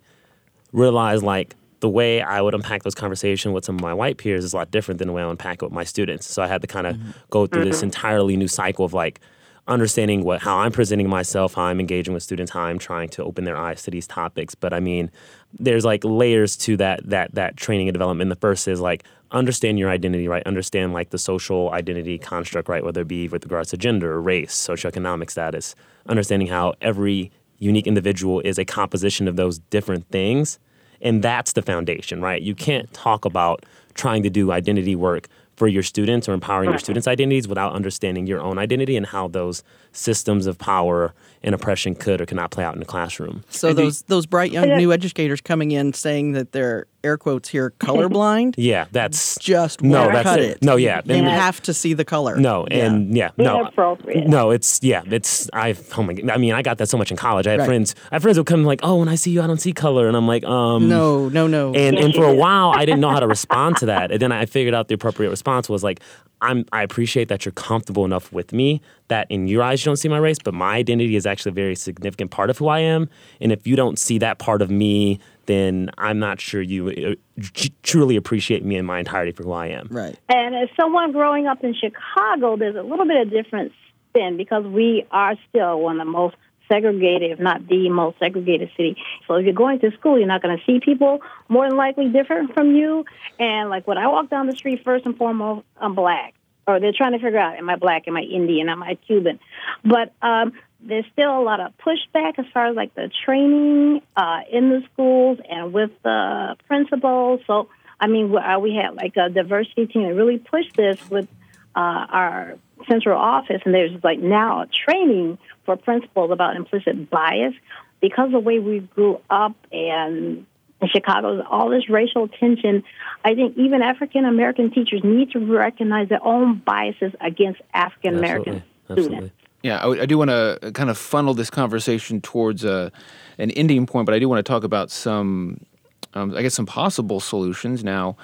realized 0.71 1.23
like 1.23 1.55
the 1.79 1.89
way 1.89 2.21
I 2.21 2.39
would 2.41 2.53
unpack 2.53 2.83
those 2.83 2.95
conversations 2.95 3.53
with 3.53 3.65
some 3.65 3.75
of 3.75 3.81
my 3.81 3.93
white 3.93 4.17
peers 4.17 4.45
is 4.45 4.53
a 4.53 4.57
lot 4.57 4.71
different 4.71 4.99
than 4.99 5.07
the 5.07 5.13
way 5.13 5.21
I 5.21 5.29
unpack 5.29 5.61
it 5.61 5.65
with 5.65 5.73
my 5.73 5.83
students. 5.83 6.25
So 6.25 6.41
I 6.41 6.47
had 6.47 6.61
to 6.61 6.67
kind 6.67 6.87
of 6.87 6.95
mm-hmm. 6.95 7.11
go 7.29 7.45
through 7.45 7.65
this 7.65 7.77
mm-hmm. 7.77 7.85
entirely 7.85 8.37
new 8.37 8.47
cycle 8.47 8.85
of 8.85 8.93
like 8.93 9.19
understanding 9.67 10.23
what 10.23 10.41
how 10.41 10.57
I'm 10.59 10.71
presenting 10.71 11.09
myself, 11.09 11.53
how 11.53 11.63
I'm 11.63 11.79
engaging 11.79 12.13
with 12.13 12.23
students, 12.23 12.51
how 12.51 12.61
I'm 12.61 12.79
trying 12.79 13.09
to 13.09 13.23
open 13.23 13.45
their 13.45 13.57
eyes 13.57 13.83
to 13.83 13.91
these 13.91 14.07
topics. 14.07 14.55
But 14.55 14.73
I 14.73 14.79
mean, 14.79 15.09
there's 15.57 15.85
like 15.85 16.03
layers 16.03 16.57
to 16.57 16.77
that 16.77 17.09
that 17.09 17.35
that 17.35 17.57
training 17.57 17.87
and 17.87 17.93
development. 17.93 18.29
The 18.29 18.35
first 18.35 18.67
is 18.67 18.79
like 18.81 19.03
understand 19.31 19.79
your 19.79 19.89
identity, 19.89 20.27
right? 20.27 20.43
Understand 20.45 20.93
like 20.93 21.09
the 21.09 21.17
social 21.17 21.71
identity 21.71 22.17
construct, 22.17 22.69
right? 22.69 22.83
Whether 22.83 23.01
it 23.01 23.07
be 23.07 23.27
with 23.27 23.43
regards 23.45 23.69
to 23.71 23.77
gender, 23.77 24.21
race, 24.21 24.53
socioeconomic 24.53 25.29
status, 25.29 25.75
understanding 26.07 26.47
how 26.47 26.73
every 26.81 27.31
unique 27.57 27.87
individual 27.87 28.41
is 28.41 28.59
a 28.59 28.65
composition 28.65 29.27
of 29.27 29.35
those 29.35 29.59
different 29.59 30.07
things. 30.09 30.59
And 31.01 31.21
that's 31.21 31.53
the 31.53 31.61
foundation, 31.61 32.21
right? 32.21 32.41
You 32.41 32.55
can't 32.55 32.91
talk 32.93 33.25
about 33.25 33.65
trying 33.93 34.23
to 34.23 34.29
do 34.29 34.51
identity 34.51 34.95
work 34.95 35.27
for 35.55 35.67
your 35.67 35.83
students 35.83 36.27
or 36.27 36.33
empowering 36.33 36.69
your 36.69 36.79
students' 36.79 37.07
identities 37.07 37.47
without 37.47 37.73
understanding 37.73 38.27
your 38.27 38.41
own 38.41 38.57
identity 38.57 38.97
and 38.97 39.05
how 39.05 39.27
those 39.27 39.63
systems 39.91 40.47
of 40.47 40.57
power 40.57 41.13
and 41.43 41.53
oppression 41.53 41.95
could 41.95 42.21
or 42.21 42.25
cannot 42.25 42.51
play 42.51 42.63
out 42.63 42.73
in 42.73 42.79
the 42.79 42.85
classroom. 42.85 43.43
So 43.49 43.73
those 43.73 44.01
those 44.03 44.25
bright 44.25 44.51
young 44.51 44.69
new 44.77 44.91
educators 44.91 45.41
coming 45.41 45.71
in 45.71 45.93
saying 45.93 46.31
that 46.33 46.51
they're 46.51 46.87
air 47.03 47.17
quotes 47.17 47.49
here 47.49 47.73
colorblind 47.79 48.55
Yeah, 48.57 48.85
that's 48.91 49.37
just 49.37 49.81
No, 49.81 50.01
won't 50.01 50.13
that's 50.13 50.23
cut 50.23 50.39
it. 50.39 50.51
it. 50.57 50.63
No, 50.63 50.75
yeah, 50.77 51.01
you 51.05 51.15
and- 51.15 51.27
have 51.27 51.61
to 51.63 51.73
see 51.73 51.93
the 51.93 52.05
color. 52.05 52.37
No, 52.37 52.65
and 52.67 53.15
yeah, 53.15 53.31
no, 53.37 53.59
Inappropriate. 53.61 54.27
no. 54.27 54.51
It's 54.51 54.79
yeah, 54.81 55.03
it's 55.05 55.49
I've 55.53 55.87
oh 55.97 56.03
my, 56.03 56.15
I 56.31 56.37
mean, 56.37 56.53
I 56.53 56.61
got 56.61 56.77
that 56.77 56.87
so 56.89 56.97
much 56.97 57.11
in 57.11 57.17
college. 57.17 57.47
I 57.47 57.51
had 57.51 57.59
Right. 57.59 57.65
friends, 57.65 57.95
I 58.11 58.15
had 58.15 58.21
friends 58.21 58.37
who 58.37 58.43
come 58.43 58.63
like, 58.63 58.79
oh, 58.83 58.97
when 58.97 59.09
I 59.09 59.15
see 59.15 59.31
you, 59.31 59.41
I 59.41 59.47
don't 59.47 59.61
see 59.61 59.73
color, 59.73 60.07
and 60.07 60.15
I'm 60.17 60.27
like, 60.27 60.43
um, 60.45 60.87
no, 60.87 61.29
no, 61.29 61.47
no. 61.47 61.73
And 61.73 61.97
and 61.97 62.13
for 62.13 62.25
a 62.25 62.33
while, 62.33 62.71
I 62.71 62.85
didn't 62.85 63.01
know 63.01 63.09
how 63.11 63.19
to 63.19 63.27
respond 63.27 63.77
to 63.77 63.85
that. 63.87 64.11
And 64.11 64.21
then 64.21 64.31
I 64.31 64.45
figured 64.45 64.73
out 64.73 64.87
the 64.87 64.95
appropriate 64.95 65.29
response 65.29 65.67
was 65.69 65.83
like, 65.83 65.99
I'm 66.41 66.65
I 66.73 66.83
appreciate 66.83 67.27
that 67.29 67.45
you're 67.45 67.53
comfortable 67.53 68.03
enough 68.05 68.31
with 68.33 68.51
me 68.53 68.81
that 69.09 69.27
in 69.29 69.47
your 69.47 69.61
eyes 69.63 69.83
you 69.83 69.89
don't 69.89 69.97
see 69.97 70.09
my 70.09 70.17
race, 70.17 70.37
but 70.43 70.53
my 70.53 70.75
identity 70.75 71.15
is 71.15 71.25
actually 71.25 71.51
a 71.51 71.53
very 71.53 71.75
significant 71.75 72.31
part 72.31 72.49
of 72.49 72.57
who 72.57 72.67
I 72.67 72.79
am. 72.79 73.09
And 73.39 73.51
if 73.51 73.65
you 73.67 73.75
don't 73.75 73.97
see 73.99 74.17
that 74.19 74.39
part 74.39 74.61
of 74.61 74.69
me, 74.69 75.19
then 75.45 75.89
I'm 75.97 76.19
not 76.19 76.39
sure 76.39 76.61
you 76.61 76.89
uh, 76.89 77.41
tr- 77.41 77.67
truly 77.83 78.15
appreciate 78.15 78.63
me 78.63 78.75
in 78.75 78.85
my 78.85 78.99
entirety 78.99 79.31
for 79.31 79.43
who 79.43 79.51
I 79.51 79.67
am. 79.67 79.87
right. 79.91 80.17
And 80.29 80.55
as 80.55 80.69
someone 80.79 81.11
growing 81.11 81.47
up 81.47 81.63
in 81.63 81.73
Chicago, 81.73 82.57
there's 82.57 82.75
a 82.75 82.81
little 82.81 83.05
bit 83.05 83.17
of 83.17 83.29
difference 83.31 83.73
then 84.13 84.37
because 84.37 84.65
we 84.65 85.05
are 85.11 85.35
still 85.49 85.79
one 85.79 85.99
of 85.99 86.05
the 86.05 86.11
most 86.11 86.35
segregated, 86.71 87.31
if 87.31 87.39
not 87.39 87.67
the 87.67 87.89
most 87.89 88.17
segregated 88.19 88.69
city. 88.77 88.95
So 89.27 89.35
if 89.35 89.45
you're 89.45 89.53
going 89.53 89.79
to 89.79 89.91
school, 89.91 90.17
you're 90.17 90.27
not 90.27 90.41
going 90.41 90.57
to 90.57 90.63
see 90.65 90.79
people 90.79 91.19
more 91.49 91.67
than 91.67 91.77
likely 91.77 92.09
different 92.09 92.53
from 92.53 92.75
you. 92.75 93.05
And 93.39 93.69
like 93.69 93.87
when 93.87 93.97
I 93.97 94.07
walk 94.07 94.29
down 94.29 94.47
the 94.47 94.55
street, 94.55 94.81
first 94.83 95.05
and 95.05 95.17
foremost, 95.17 95.65
I'm 95.77 95.95
black. 95.95 96.33
Or 96.65 96.79
they're 96.79 96.93
trying 96.95 97.11
to 97.11 97.19
figure 97.19 97.39
out, 97.39 97.57
am 97.57 97.69
I 97.69 97.75
black, 97.75 98.07
am 98.07 98.15
I 98.15 98.21
Indian, 98.21 98.69
am 98.69 98.81
I 98.81 98.95
Cuban? 98.95 99.39
But 99.83 100.13
um, 100.21 100.53
there's 100.85 101.05
still 101.11 101.39
a 101.39 101.41
lot 101.41 101.59
of 101.59 101.73
pushback 101.77 102.37
as 102.37 102.45
far 102.53 102.67
as 102.67 102.75
like 102.75 102.93
the 102.95 103.09
training 103.25 104.01
uh, 104.15 104.41
in 104.51 104.69
the 104.69 104.83
schools 104.91 105.39
and 105.49 105.73
with 105.73 105.91
the 106.03 106.55
principals. 106.67 107.41
So, 107.47 107.69
I 107.99 108.07
mean, 108.07 108.31
we, 108.31 108.37
uh, 108.37 108.81
had 108.81 108.95
like 108.95 109.15
a 109.17 109.29
diversity 109.29 109.87
team 109.87 110.03
that 110.03 110.13
really 110.13 110.37
pushed 110.37 110.75
this 110.75 110.97
with 111.09 111.27
uh, 111.75 111.79
our 112.09 112.57
central 112.87 113.17
office, 113.17 113.61
and 113.65 113.73
there's 113.73 114.03
like 114.03 114.19
now 114.19 114.65
training 114.85 115.37
for 115.65 115.77
principals 115.77 116.31
about 116.31 116.55
implicit 116.55 117.09
bias 117.09 117.53
because 118.01 118.31
the 118.31 118.39
way 118.39 118.59
we 118.59 118.79
grew 118.79 119.21
up 119.29 119.55
and 119.71 120.45
in 120.83 120.89
Chicago, 120.89 121.41
all 121.49 121.69
this 121.69 121.89
racial 121.89 122.27
tension. 122.27 122.83
I 123.23 123.35
think 123.35 123.57
even 123.57 123.81
African 123.81 124.25
American 124.25 124.69
teachers 124.71 125.01
need 125.03 125.31
to 125.31 125.39
recognize 125.39 126.09
their 126.09 126.23
own 126.23 126.61
biases 126.65 127.13
against 127.21 127.61
African 127.73 128.17
American 128.17 128.63
students. 128.91 129.33
Yeah, 129.63 129.77
I, 129.77 130.01
I 130.01 130.05
do 130.05 130.17
want 130.17 130.29
to 130.29 130.71
kind 130.73 130.89
of 130.89 130.97
funnel 130.97 131.33
this 131.33 131.49
conversation 131.49 132.19
towards 132.19 132.65
uh, 132.65 132.89
an 133.37 133.49
ending 133.51 133.85
point, 133.85 134.05
but 134.05 134.13
I 134.13 134.19
do 134.19 134.27
want 134.27 134.45
to 134.45 134.49
talk 134.49 134.65
about 134.65 134.91
some, 134.91 135.65
um, 136.13 136.35
I 136.35 136.41
guess, 136.41 136.53
some 136.53 136.65
possible 136.65 137.21
solutions 137.21 137.81
now 137.83 138.17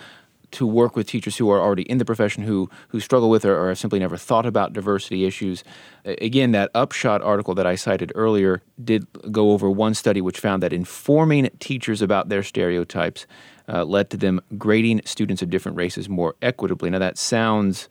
to 0.51 0.65
work 0.65 0.95
with 0.95 1.07
teachers 1.07 1.37
who 1.37 1.49
are 1.49 1.61
already 1.61 1.83
in 1.83 1.99
the 1.99 2.05
profession 2.05 2.43
who 2.43 2.69
who 2.89 2.99
struggle 2.99 3.29
with 3.29 3.45
or, 3.45 3.57
or 3.57 3.69
have 3.69 3.77
simply 3.77 3.99
never 3.99 4.17
thought 4.17 4.45
about 4.45 4.73
diversity 4.73 5.25
issues. 5.25 5.63
Again, 6.05 6.51
that 6.51 6.71
upshot 6.73 7.21
article 7.21 7.53
that 7.55 7.67
I 7.67 7.75
cited 7.75 8.11
earlier 8.15 8.61
did 8.83 9.05
go 9.31 9.51
over 9.51 9.69
one 9.69 9.93
study 9.93 10.21
which 10.21 10.39
found 10.39 10.63
that 10.63 10.73
informing 10.73 11.49
teachers 11.59 12.01
about 12.01 12.29
their 12.29 12.43
stereotypes 12.43 13.27
uh, 13.67 13.85
led 13.85 14.09
to 14.09 14.17
them 14.17 14.41
grading 14.57 15.01
students 15.05 15.41
of 15.41 15.49
different 15.51 15.77
races 15.77 16.09
more 16.09 16.35
equitably. 16.41 16.89
Now 16.89 16.99
that 16.99 17.17
sounds 17.17 17.87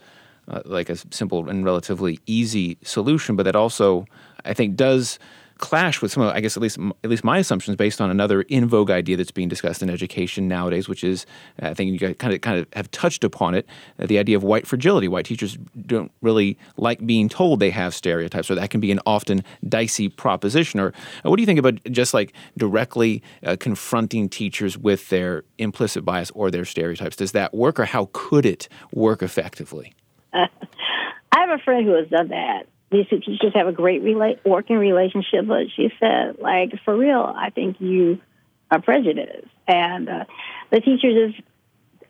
uh, 0.48 0.62
like 0.64 0.88
a 0.88 0.96
simple 1.14 1.48
and 1.48 1.64
relatively 1.64 2.18
easy 2.26 2.78
solution, 2.82 3.36
but 3.36 3.44
that 3.44 3.56
also 3.56 4.06
I 4.44 4.54
think 4.54 4.76
does 4.76 5.18
clash 5.58 6.00
with 6.00 6.12
some 6.12 6.22
of 6.22 6.34
I 6.34 6.40
guess 6.40 6.56
at 6.56 6.62
least 6.62 6.78
at 7.04 7.10
least 7.10 7.24
my 7.24 7.38
assumptions 7.38 7.76
based 7.76 8.00
on 8.00 8.10
another 8.10 8.42
in 8.42 8.68
vogue 8.68 8.90
idea 8.90 9.16
that's 9.16 9.32
being 9.32 9.48
discussed 9.48 9.82
in 9.82 9.90
education 9.90 10.48
nowadays, 10.48 10.88
which 10.88 11.04
is 11.04 11.26
I 11.60 11.74
think 11.74 12.00
you 12.00 12.14
kind 12.14 12.32
of 12.32 12.40
kind 12.40 12.58
of 12.58 12.66
have 12.72 12.90
touched 12.90 13.24
upon 13.24 13.54
it, 13.54 13.66
uh, 13.98 14.06
the 14.06 14.18
idea 14.18 14.36
of 14.36 14.42
white 14.42 14.66
fragility. 14.66 15.08
White 15.08 15.26
teachers 15.26 15.58
don't 15.86 16.12
really 16.22 16.56
like 16.76 17.04
being 17.04 17.28
told 17.28 17.60
they 17.60 17.70
have 17.70 17.94
stereotypes, 17.94 18.50
or 18.50 18.54
that 18.54 18.70
can 18.70 18.80
be 18.80 18.92
an 18.92 19.00
often 19.04 19.44
dicey 19.68 20.08
proposition. 20.08 20.80
Or 20.80 20.88
uh, 20.88 21.28
what 21.28 21.36
do 21.36 21.42
you 21.42 21.46
think 21.46 21.58
about 21.58 21.82
just 21.90 22.14
like 22.14 22.32
directly 22.56 23.22
uh, 23.44 23.56
confronting 23.58 24.28
teachers 24.28 24.78
with 24.78 25.08
their 25.08 25.44
implicit 25.58 26.04
bias 26.04 26.30
or 26.30 26.50
their 26.50 26.64
stereotypes? 26.64 27.16
Does 27.16 27.32
that 27.32 27.52
work, 27.52 27.78
or 27.80 27.84
how 27.84 28.08
could 28.12 28.46
it 28.46 28.68
work 28.92 29.22
effectively? 29.22 29.92
I 30.32 30.48
have 31.32 31.50
a 31.50 31.62
friend 31.62 31.84
who 31.86 31.94
has 31.94 32.08
done 32.08 32.28
that. 32.28 32.66
These 32.90 33.06
two 33.08 33.20
teachers 33.20 33.52
have 33.54 33.66
a 33.66 33.72
great 33.72 34.02
rela- 34.02 34.38
working 34.44 34.76
relationship, 34.78 35.46
but 35.46 35.66
she 35.76 35.90
said, 36.00 36.38
like, 36.40 36.72
for 36.84 36.96
real, 36.96 37.20
I 37.20 37.50
think 37.50 37.80
you 37.80 38.20
are 38.70 38.80
prejudiced. 38.80 39.48
And 39.66 40.08
uh, 40.08 40.24
the 40.70 40.80
teacher 40.80 41.28
just 41.28 41.40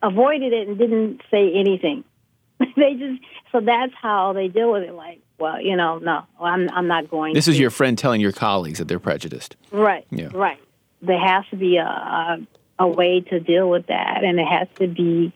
avoided 0.03 0.53
it 0.53 0.69
and 0.69 0.79
didn't 0.79 1.23
say 1.31 1.53
anything. 1.55 2.05
they 2.77 2.95
just, 2.95 3.23
so 3.51 3.61
that's 3.61 3.93
how 4.01 4.33
they 4.33 4.49
deal 4.49 4.71
with 4.73 4.85
it. 4.85 4.93
Like, 4.95 5.21
well, 5.39 5.61
you 5.61 5.77
know, 5.77 5.99
no, 5.99 6.25
I'm, 6.41 6.69
I'm 6.71 6.87
not 6.87 7.11
going 7.11 7.35
This 7.35 7.47
to. 7.47 7.51
is 7.53 7.59
your 7.59 7.71
friend 7.71 7.99
telling 7.99 8.21
your 8.21 8.33
colleagues 8.33 8.79
that 8.79 8.87
they're 8.87 8.99
prejudiced. 9.01 9.57
Right. 9.73 10.07
Yeah. 10.11 10.29
Right. 10.33 10.61
There 11.03 11.19
has 11.19 11.45
to 11.51 11.57
be 11.57 11.77
a, 11.77 11.85
a 11.85 12.39
a 12.81 12.87
way 12.87 13.21
to 13.21 13.41
deal 13.41 13.69
with 13.69 13.87
that, 13.89 14.23
and 14.25 14.39
it 14.39 14.47
has 14.47 14.69
to 14.77 14.87
be. 14.87 15.33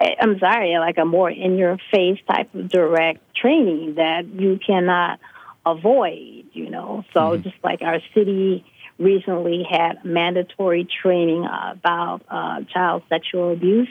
I'm 0.00 0.38
sorry, 0.38 0.78
like 0.78 0.98
a 0.98 1.04
more 1.04 1.30
in 1.30 1.58
your 1.58 1.76
face 1.90 2.18
type 2.28 2.54
of 2.54 2.68
direct 2.68 3.34
training 3.34 3.94
that 3.96 4.26
you 4.26 4.58
cannot 4.64 5.18
avoid. 5.66 6.46
You 6.52 6.70
know, 6.70 7.04
so 7.12 7.36
just 7.36 7.56
like 7.64 7.82
our 7.82 8.00
city 8.14 8.64
recently 8.98 9.64
had 9.68 10.04
mandatory 10.04 10.86
training 11.02 11.44
about 11.46 12.22
uh, 12.28 12.62
child 12.72 13.02
sexual 13.08 13.52
abuse, 13.52 13.90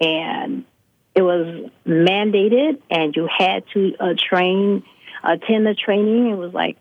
and 0.00 0.64
it 1.14 1.22
was 1.22 1.70
mandated, 1.86 2.80
and 2.90 3.14
you 3.14 3.28
had 3.36 3.64
to 3.74 3.94
uh, 3.98 4.14
train, 4.16 4.84
attend 5.22 5.66
the 5.66 5.74
training. 5.74 6.30
It 6.30 6.36
was 6.36 6.54
like 6.54 6.76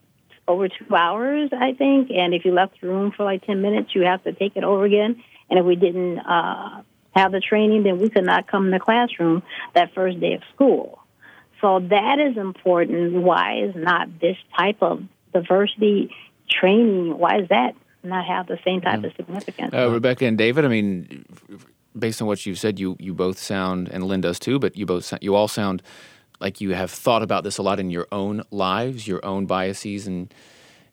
over 0.48 0.70
two 0.70 0.96
hours, 0.96 1.50
I 1.52 1.74
think. 1.74 2.10
And 2.12 2.34
if 2.34 2.46
you 2.46 2.54
left 2.54 2.80
the 2.80 2.88
room 2.88 3.12
for 3.12 3.24
like 3.24 3.46
10 3.46 3.62
minutes, 3.62 3.94
you 3.94 4.04
have 4.04 4.24
to 4.24 4.34
take 4.34 4.56
it 4.56 4.64
over 4.64 4.86
again. 4.86 5.22
And 5.50 5.60
if 5.60 5.66
we 5.66 5.76
didn't 5.76 6.20
uh, 6.20 6.84
have 7.16 7.32
the 7.32 7.40
training, 7.40 7.84
then 7.84 8.00
we 8.00 8.10
could 8.10 8.26
not 8.26 8.48
come 8.48 8.66
in 8.66 8.72
the 8.72 8.80
classroom 8.80 9.44
that 9.74 9.94
first 9.94 10.20
day 10.20 10.34
of 10.34 10.42
school. 10.54 11.00
So 11.62 11.80
that 11.80 12.20
is 12.20 12.38
important. 12.38 13.14
Why 13.14 13.64
is 13.64 13.76
not 13.76 14.20
this 14.20 14.38
type 14.56 14.78
of 14.82 15.04
diversity 15.34 16.12
training, 16.50 17.18
why 17.18 17.40
is 17.40 17.50
that 17.50 17.76
not 18.04 18.26
have 18.26 18.48
the 18.48 18.60
same 18.64 18.82
type 18.82 19.04
of 19.04 19.14
significance? 19.16 19.74
Uh, 19.74 19.90
Rebecca 19.90 20.26
and 20.26 20.38
David, 20.38 20.66
I 20.66 20.68
mean, 20.68 21.26
based 21.98 22.22
on 22.22 22.28
what 22.28 22.46
you've 22.46 22.60
said, 22.60 22.80
you, 22.80 22.96
you 23.00 23.14
both 23.14 23.38
sound, 23.38 23.90
and 23.90 24.04
Lynn 24.04 24.22
does 24.22 24.40
too, 24.40 24.60
but 24.60 24.78
you 24.78 24.86
both 24.86 25.14
you 25.22 25.36
all 25.36 25.48
sound 25.48 25.82
like 26.40 26.62
you 26.62 26.74
have 26.74 26.92
thought 26.92 27.24
about 27.24 27.44
this 27.44 27.58
a 27.58 27.64
lot 27.64 27.80
in 27.80 27.90
your 27.90 28.08
own 28.12 28.44
lives, 28.52 29.08
your 29.08 29.24
own 29.26 29.46
biases, 29.46 30.08
and 30.08 30.34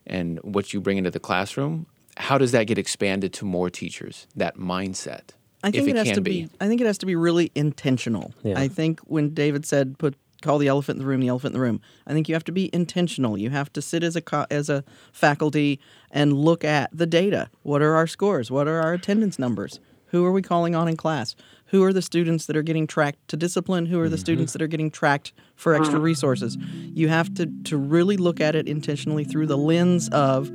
and 0.07 0.39
what 0.43 0.73
you 0.73 0.81
bring 0.81 0.99
into 0.99 1.11
the 1.11 1.21
classroom. 1.21 1.87
How 2.17 2.39
does 2.39 2.53
that 2.53 2.67
get 2.67 2.79
expanded 2.79 3.33
to 3.35 3.45
more 3.45 3.71
teachers? 3.71 4.27
That 4.37 4.57
mindset, 4.57 5.31
I 5.65 5.71
think 5.71 5.83
if 5.83 5.89
it, 5.89 5.97
it, 5.97 6.07
has 6.07 6.15
to 6.17 6.21
be. 6.21 6.49
I 6.61 6.69
think 6.69 6.81
it 6.81 6.87
has 6.87 6.99
to 6.99 7.07
be 7.07 7.17
really 7.17 7.51
intentional. 7.55 8.33
Yeah. 8.43 8.59
I 8.59 8.69
think 8.69 9.01
when 9.01 9.35
David 9.35 9.67
said 9.67 9.99
put 9.99 10.15
call 10.45 10.59
the 10.59 10.69
elephant 10.69 10.97
in 10.97 11.03
the 11.03 11.07
room, 11.07 11.21
the 11.21 11.29
elephant 11.29 11.55
in 11.55 11.61
the 11.61 11.65
room. 11.65 11.81
I 12.07 12.13
think 12.13 12.29
you 12.29 12.35
have 12.35 12.45
to 12.45 12.53
be 12.53 12.71
intentional. 12.73 13.39
You 13.39 13.51
have 13.51 13.73
to 13.73 13.83
sit 13.83 14.05
as 14.05 14.15
a 14.15 14.21
co- 14.21 14.47
as 14.51 14.69
a 14.69 14.85
faculty 15.13 15.81
and 16.11 16.35
look 16.35 16.63
at 16.65 16.91
the 16.97 17.07
data. 17.07 17.51
What 17.63 17.83
are 17.83 17.95
our 17.95 18.07
scores? 18.07 18.51
What 18.51 18.69
are 18.69 18.81
our 18.81 18.93
attendance 18.93 19.39
numbers? 19.39 19.81
Who 20.09 20.25
are 20.25 20.31
we 20.31 20.43
calling 20.43 20.77
on 20.77 20.87
in 20.87 20.97
class? 20.97 21.35
Who 21.67 21.83
are 21.83 21.93
the 21.93 22.03
students 22.03 22.47
that 22.47 22.57
are 22.57 22.63
getting 22.63 22.87
tracked 22.87 23.27
to 23.29 23.37
discipline? 23.37 23.87
Who 23.87 23.99
are 23.99 24.09
the 24.09 24.19
students 24.19 24.53
mm-hmm. 24.53 24.59
that 24.59 24.65
are 24.65 24.69
getting 24.69 24.91
tracked 24.91 25.33
for 25.57 25.75
extra 25.75 25.99
resources? 25.99 26.57
You 26.93 27.09
have 27.09 27.35
to 27.35 27.47
to 27.65 27.77
really 27.77 28.17
look 28.17 28.41
at 28.41 28.55
it 28.55 28.69
intentionally 28.69 29.25
through 29.25 29.47
the 29.47 29.59
lens 29.59 30.09
of 30.11 30.53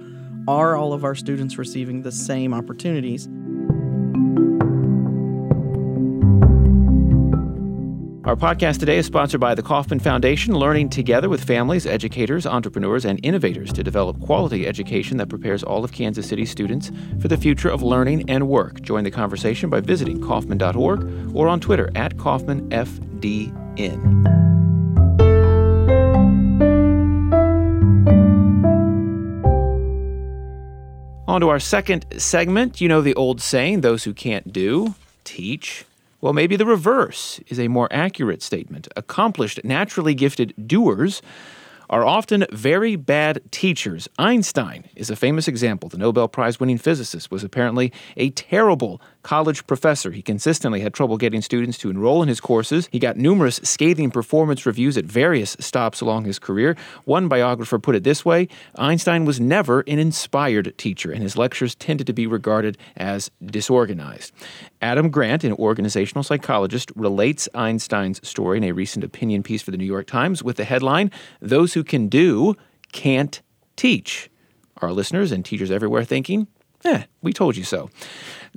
are 0.47 0.75
all 0.75 0.93
of 0.93 1.03
our 1.03 1.15
students 1.15 1.57
receiving 1.57 2.03
the 2.03 2.11
same 2.11 2.53
opportunities? 2.53 3.27
Our 8.29 8.35
podcast 8.35 8.79
today 8.79 8.99
is 8.99 9.07
sponsored 9.07 9.41
by 9.41 9.55
the 9.55 9.63
Kauffman 9.63 9.97
Foundation, 9.99 10.53
learning 10.53 10.89
together 10.89 11.29
with 11.29 11.43
families, 11.43 11.87
educators, 11.87 12.45
entrepreneurs, 12.45 13.03
and 13.03 13.19
innovators 13.25 13.73
to 13.73 13.81
develop 13.83 14.21
quality 14.21 14.67
education 14.67 15.17
that 15.17 15.29
prepares 15.29 15.63
all 15.63 15.83
of 15.83 15.91
Kansas 15.91 16.29
City 16.29 16.45
students 16.45 16.91
for 17.19 17.27
the 17.27 17.37
future 17.37 17.69
of 17.69 17.81
learning 17.81 18.29
and 18.29 18.47
work. 18.47 18.83
Join 18.83 19.03
the 19.03 19.09
conversation 19.09 19.67
by 19.67 19.79
visiting 19.79 20.21
Kauffman.org 20.21 21.35
or 21.35 21.47
on 21.47 21.59
Twitter 21.59 21.89
at 21.95 22.17
KauffmanFDN. 22.17 23.57
On 31.27 31.41
to 31.41 31.49
our 31.49 31.59
second 31.59 32.05
segment. 32.19 32.79
You 32.79 32.89
know 32.89 33.01
the 33.01 33.15
old 33.15 33.41
saying, 33.41 33.81
those 33.81 34.03
who 34.03 34.13
can't 34.13 34.53
do, 34.53 34.93
teach. 35.23 35.85
Well, 36.21 36.33
maybe 36.33 36.57
the 36.57 36.65
reverse 36.65 37.39
is 37.47 37.59
a 37.59 37.69
more 37.69 37.87
accurate 37.91 38.41
statement. 38.41 38.87
Accomplished, 38.97 39.63
naturally 39.63 40.13
gifted 40.13 40.53
doers 40.67 41.21
are 41.89 42.05
often 42.05 42.45
very 42.51 42.95
bad 42.95 43.41
teachers. 43.51 44.07
Einstein 44.19 44.83
is 44.95 45.09
a 45.09 45.15
famous 45.15 45.47
example. 45.47 45.89
The 45.89 45.97
Nobel 45.97 46.27
Prize 46.27 46.59
winning 46.59 46.77
physicist 46.77 47.31
was 47.31 47.43
apparently 47.43 47.91
a 48.17 48.29
terrible 48.31 49.01
college 49.23 49.67
professor. 49.67 50.11
He 50.11 50.21
consistently 50.21 50.79
had 50.79 50.93
trouble 50.93 51.17
getting 51.17 51.41
students 51.41 51.77
to 51.79 51.89
enroll 51.89 52.21
in 52.21 52.29
his 52.29 52.39
courses. 52.39 52.87
He 52.91 52.99
got 52.99 53.17
numerous 53.17 53.57
scathing 53.63 54.11
performance 54.11 54.65
reviews 54.65 54.97
at 54.97 55.05
various 55.05 55.55
stops 55.59 56.01
along 56.01 56.25
his 56.25 56.39
career. 56.39 56.75
One 57.05 57.27
biographer 57.27 57.79
put 57.79 57.95
it 57.95 58.03
this 58.03 58.23
way 58.23 58.47
Einstein 58.75 59.25
was 59.25 59.39
never 59.39 59.81
an 59.81 59.99
inspired 59.99 60.77
teacher, 60.77 61.11
and 61.11 61.21
his 61.21 61.37
lectures 61.37 61.75
tended 61.75 62.07
to 62.07 62.13
be 62.13 62.27
regarded 62.27 62.77
as 62.95 63.29
disorganized. 63.45 64.31
Adam 64.81 65.09
Grant, 65.09 65.43
an 65.43 65.53
organizational 65.53 66.23
psychologist, 66.23 66.91
relates 66.95 67.49
Einstein's 67.53 68.25
story 68.27 68.57
in 68.57 68.63
a 68.63 68.71
recent 68.71 69.03
opinion 69.03 69.43
piece 69.43 69.61
for 69.61 69.71
the 69.71 69.77
New 69.77 69.85
York 69.85 70.07
Times 70.07 70.43
with 70.43 70.57
the 70.57 70.63
headline 70.63 71.11
Those 71.41 71.73
Who 71.73 71.83
Can 71.83 72.07
Do 72.07 72.55
Can't 72.91 73.41
Teach. 73.75 74.29
Our 74.81 74.93
listeners 74.93 75.31
and 75.31 75.43
teachers 75.43 75.71
everywhere 75.71 76.05
thinking, 76.05 76.47
eh, 76.85 77.03
we 77.21 77.33
told 77.33 77.57
you 77.57 77.63
so. 77.63 77.89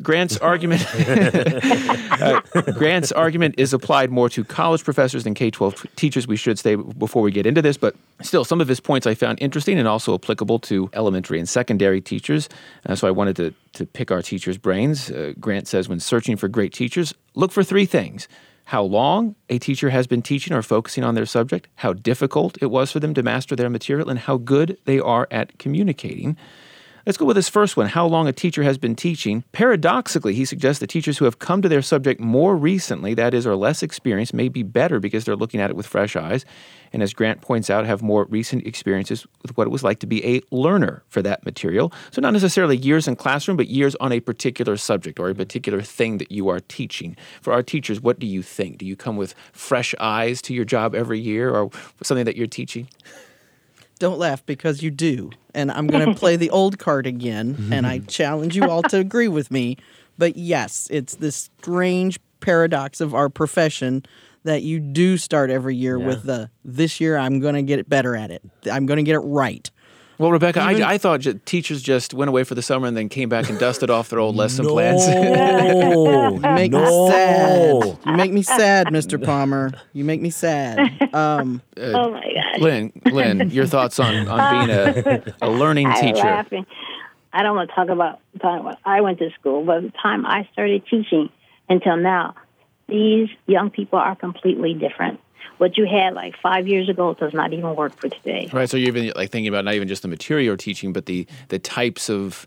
Grant's 0.01 0.39
argument 0.39 0.87
uh, 0.97 2.41
Grant's 2.73 3.13
argument 3.13 3.55
is 3.59 3.73
applied 3.73 4.11
more 4.11 4.29
to 4.31 4.45
college 4.45 4.85
professors 4.85 5.25
than 5.25 5.35
K-12 5.35 5.87
teachers. 5.97 6.27
We 6.27 6.37
should 6.37 6.59
say 6.59 6.77
before 6.77 7.23
we 7.23 7.31
get 7.31 7.47
into 7.47 7.63
this, 7.63 7.77
but 7.77 7.95
still, 8.23 8.45
some 8.45 8.61
of 8.61 8.69
his 8.69 8.81
points 8.81 9.07
I 9.07 9.15
found 9.15 9.39
interesting 9.41 9.79
and 9.79 9.87
also 9.87 10.15
applicable 10.15 10.61
to 10.61 10.89
elementary 10.93 11.39
and 11.39 11.49
secondary 11.49 12.01
teachers. 12.01 12.49
Uh, 12.87 12.95
so 12.95 13.07
I 13.07 13.11
wanted 13.11 13.37
to 13.37 13.55
to 13.75 13.87
pick 13.87 14.11
our 14.11 14.23
teachers' 14.23 14.59
brains. 14.59 15.11
Uh, 15.11 15.33
Grant 15.41 15.67
says 15.67 15.89
when 15.89 16.01
searching 16.01 16.37
for 16.37 16.49
great 16.49 16.73
teachers, 16.73 17.15
look 17.35 17.53
for 17.53 17.63
three 17.63 17.87
things. 17.87 18.29
How 18.67 18.83
long 18.83 19.35
a 19.49 19.59
teacher 19.59 19.91
has 19.91 20.07
been 20.07 20.23
teaching 20.23 20.55
or 20.55 20.63
focusing 20.63 21.05
on 21.05 21.15
their 21.15 21.27
subject, 21.27 21.69
how 21.77 21.93
difficult 21.93 22.57
it 22.63 22.67
was 22.67 22.93
for 22.93 23.01
them 23.01 23.13
to 23.15 23.23
master 23.23 23.57
their 23.57 23.69
material, 23.69 24.09
and 24.09 24.19
how 24.19 24.37
good 24.37 24.79
they 24.85 25.01
are 25.01 25.27
at 25.31 25.59
communicating. 25.59 26.37
Let's 27.05 27.19
go 27.19 27.25
with 27.25 27.35
this 27.35 27.49
first 27.49 27.77
one 27.77 27.89
how 27.89 28.07
long 28.07 28.29
a 28.29 28.33
teacher 28.33 28.63
has 28.63 28.79
been 28.79 28.95
teaching. 28.95 29.43
Paradoxically, 29.51 30.35
he 30.35 30.45
suggests 30.45 30.79
that 30.79 30.87
teachers 30.87 31.19
who 31.19 31.25
have 31.25 31.41
come 31.41 31.61
to 31.61 31.69
their 31.69 31.83
subject 31.83 32.21
more 32.21 32.55
recently, 32.55 33.13
that 33.15 33.35
is, 33.35 33.45
are 33.45 33.57
less 33.57 33.83
experienced, 33.83 34.33
may 34.33 34.49
be 34.49 34.63
better 34.63 35.01
because 35.01 35.25
they're 35.25 35.35
looking 35.35 35.61
at 35.61 35.69
it 35.69 35.75
with 35.75 35.85
fresh 35.85 36.15
eyes. 36.15 36.45
And 36.93 37.03
as 37.03 37.13
Grant 37.13 37.41
points 37.41 37.71
out, 37.71 37.87
have 37.87 38.03
more 38.03 38.27
recent 38.27 38.69
experiences 38.69 39.27
with 39.43 39.57
what 39.57 39.67
it 39.67 39.71
was 39.71 39.83
like 39.83 39.99
to 40.01 40.07
be 40.07 40.25
a 40.25 40.43
learner 40.55 41.03
for 41.09 41.23
that 41.23 41.45
material. 41.45 41.93
So, 42.13 42.21
not 42.21 42.35
necessarily 42.35 42.77
years 42.77 43.09
in 43.09 43.17
classroom, 43.17 43.57
but 43.57 43.67
years 43.67 43.97
on 43.97 44.13
a 44.13 44.21
particular 44.21 44.77
subject 44.77 45.19
or 45.19 45.29
a 45.29 45.35
particular 45.35 45.83
thing 45.83 46.19
that 46.19 46.31
you 46.31 46.49
are 46.51 46.61
teaching. 46.61 47.17
For 47.41 47.53
our 47.53 47.65
teachers, 47.65 48.01
what 48.01 48.21
do 48.21 48.29
you 48.29 48.43
think? 48.43 48.79
Do 48.79 48.87
you 48.87 48.95
come 48.95 49.17
with 49.17 49.35
fresh 49.53 49.93
eyes 49.99 50.41
to 50.43 50.55
your 50.55 50.65
job 50.65 50.95
every 50.95 51.19
year 51.19 51.51
or 51.51 51.71
something 52.03 52.27
that 52.27 52.37
you're 52.37 52.47
teaching? 52.47 52.87
Don't 54.03 54.19
laugh 54.19 54.45
because 54.45 54.83
you 54.83 54.91
do. 54.91 55.31
And 55.55 55.71
I'm 55.71 55.87
going 55.87 56.05
to 56.13 56.19
play 56.19 56.35
the 56.35 56.51
old 56.51 56.81
card 56.81 57.07
again, 57.07 57.69
and 57.73 57.87
I 57.87 57.99
challenge 58.09 58.57
you 58.57 58.69
all 58.69 58.83
to 58.83 58.99
agree 58.99 59.29
with 59.29 59.53
me. 59.53 59.77
But 60.19 60.37
yes, 60.37 60.89
it's 60.91 61.15
this 61.15 61.37
strange 61.61 62.19
paradox 62.41 63.01
of 63.01 63.15
our 63.15 63.29
profession 63.29 64.05
that 64.43 64.63
you 64.63 64.81
do 64.81 65.17
start 65.17 65.51
every 65.51 65.77
year 65.77 66.01
Yeah. 66.01 66.07
with 66.09 66.25
the 66.25 66.51
this 66.65 67.01
year 67.01 67.17
I'm 67.17 67.39
going 67.39 67.55
to 67.55 67.63
get 67.63 67.79
it 67.79 67.89
better 67.89 68.17
at 68.17 68.33
it. 68.33 68.43
I'm 68.69 68.87
going 68.87 68.97
to 68.97 69.05
get 69.05 69.15
it 69.15 69.21
right. 69.21 69.71
Well, 70.23 70.31
Rebecca, 70.31 70.71
Even- 70.71 70.85
I, 70.85 70.93
I 70.93 70.99
thought 70.99 71.19
ju- 71.19 71.41
teachers 71.45 71.83
just 71.83 72.15
went 72.15 72.29
away 72.29 72.45
for 72.45 72.55
the 72.55 72.63
summer 72.63 72.87
and 72.87 72.97
then 72.97 73.09
came 73.09 73.29
back 73.29 73.51
and 73.51 73.59
dusted 73.59 73.91
off 73.91 74.09
their 74.09 74.21
old 74.21 74.37
lesson 74.37 74.65
plans. 74.67 75.05
No, 75.09 76.31
You 76.35 76.39
make 76.41 76.71
me 76.71 76.79
no. 76.79 77.09
sad. 77.11 77.99
You 78.07 78.13
make 78.13 78.31
me 78.33 78.43
sad, 78.43 78.87
Mr. 78.87 79.21
Palmer. 79.21 79.73
You 79.93 80.05
make 80.05 80.21
me 80.21 80.31
sad. 80.31 80.79
Um, 81.13 81.61
oh 81.77 82.11
my 82.13 82.21
gosh. 82.21 82.61
Lynn, 82.61 82.93
Lynn, 83.07 83.51
your 83.51 83.67
thoughts 83.67 83.99
on, 83.99 84.29
on 84.29 84.67
being 84.67 84.79
a, 84.79 85.35
a 85.43 85.51
learning 85.51 85.89
I'm 85.89 86.01
teacher? 86.01 86.23
laughing. 86.25 86.67
I 87.33 87.43
don't 87.43 87.57
want 87.57 87.71
to 87.71 87.75
talk 87.75 87.89
about 87.89 88.21
the 88.35 88.39
time 88.39 88.65
when 88.65 88.77
I 88.85 89.01
went 89.01 89.19
to 89.19 89.29
school, 89.41 89.65
but 89.65 89.83
the 89.83 89.93
time 90.03 90.25
I 90.25 90.49
started 90.53 90.85
teaching 90.89 91.31
until 91.69 91.97
now, 91.97 92.37
these 92.89 93.29
young 93.49 93.71
people 93.71 93.99
are 93.99 94.15
completely 94.15 94.75
different. 94.75 95.19
What 95.59 95.77
you 95.79 95.87
had 95.87 96.15
like 96.15 96.35
five 96.43 96.67
years 96.69 96.89
ago 96.89 97.15
does 97.15 97.33
not 97.35 97.53
even 97.53 97.75
work 97.77 97.95
for 98.01 98.09
today. 98.09 98.49
Right. 98.53 98.69
So 98.69 98.77
you're 98.77 98.89
even 98.97 99.13
like 99.17 99.31
thinking 99.31 99.49
about 99.49 99.65
not 99.65 99.75
even 99.75 99.89
just 99.89 100.03
the 100.03 100.09
material 100.09 100.45
you're 100.45 100.57
teaching, 100.57 100.93
but 100.93 101.07
the 101.07 101.27
the 101.49 101.59
types 101.59 102.09
of 102.09 102.47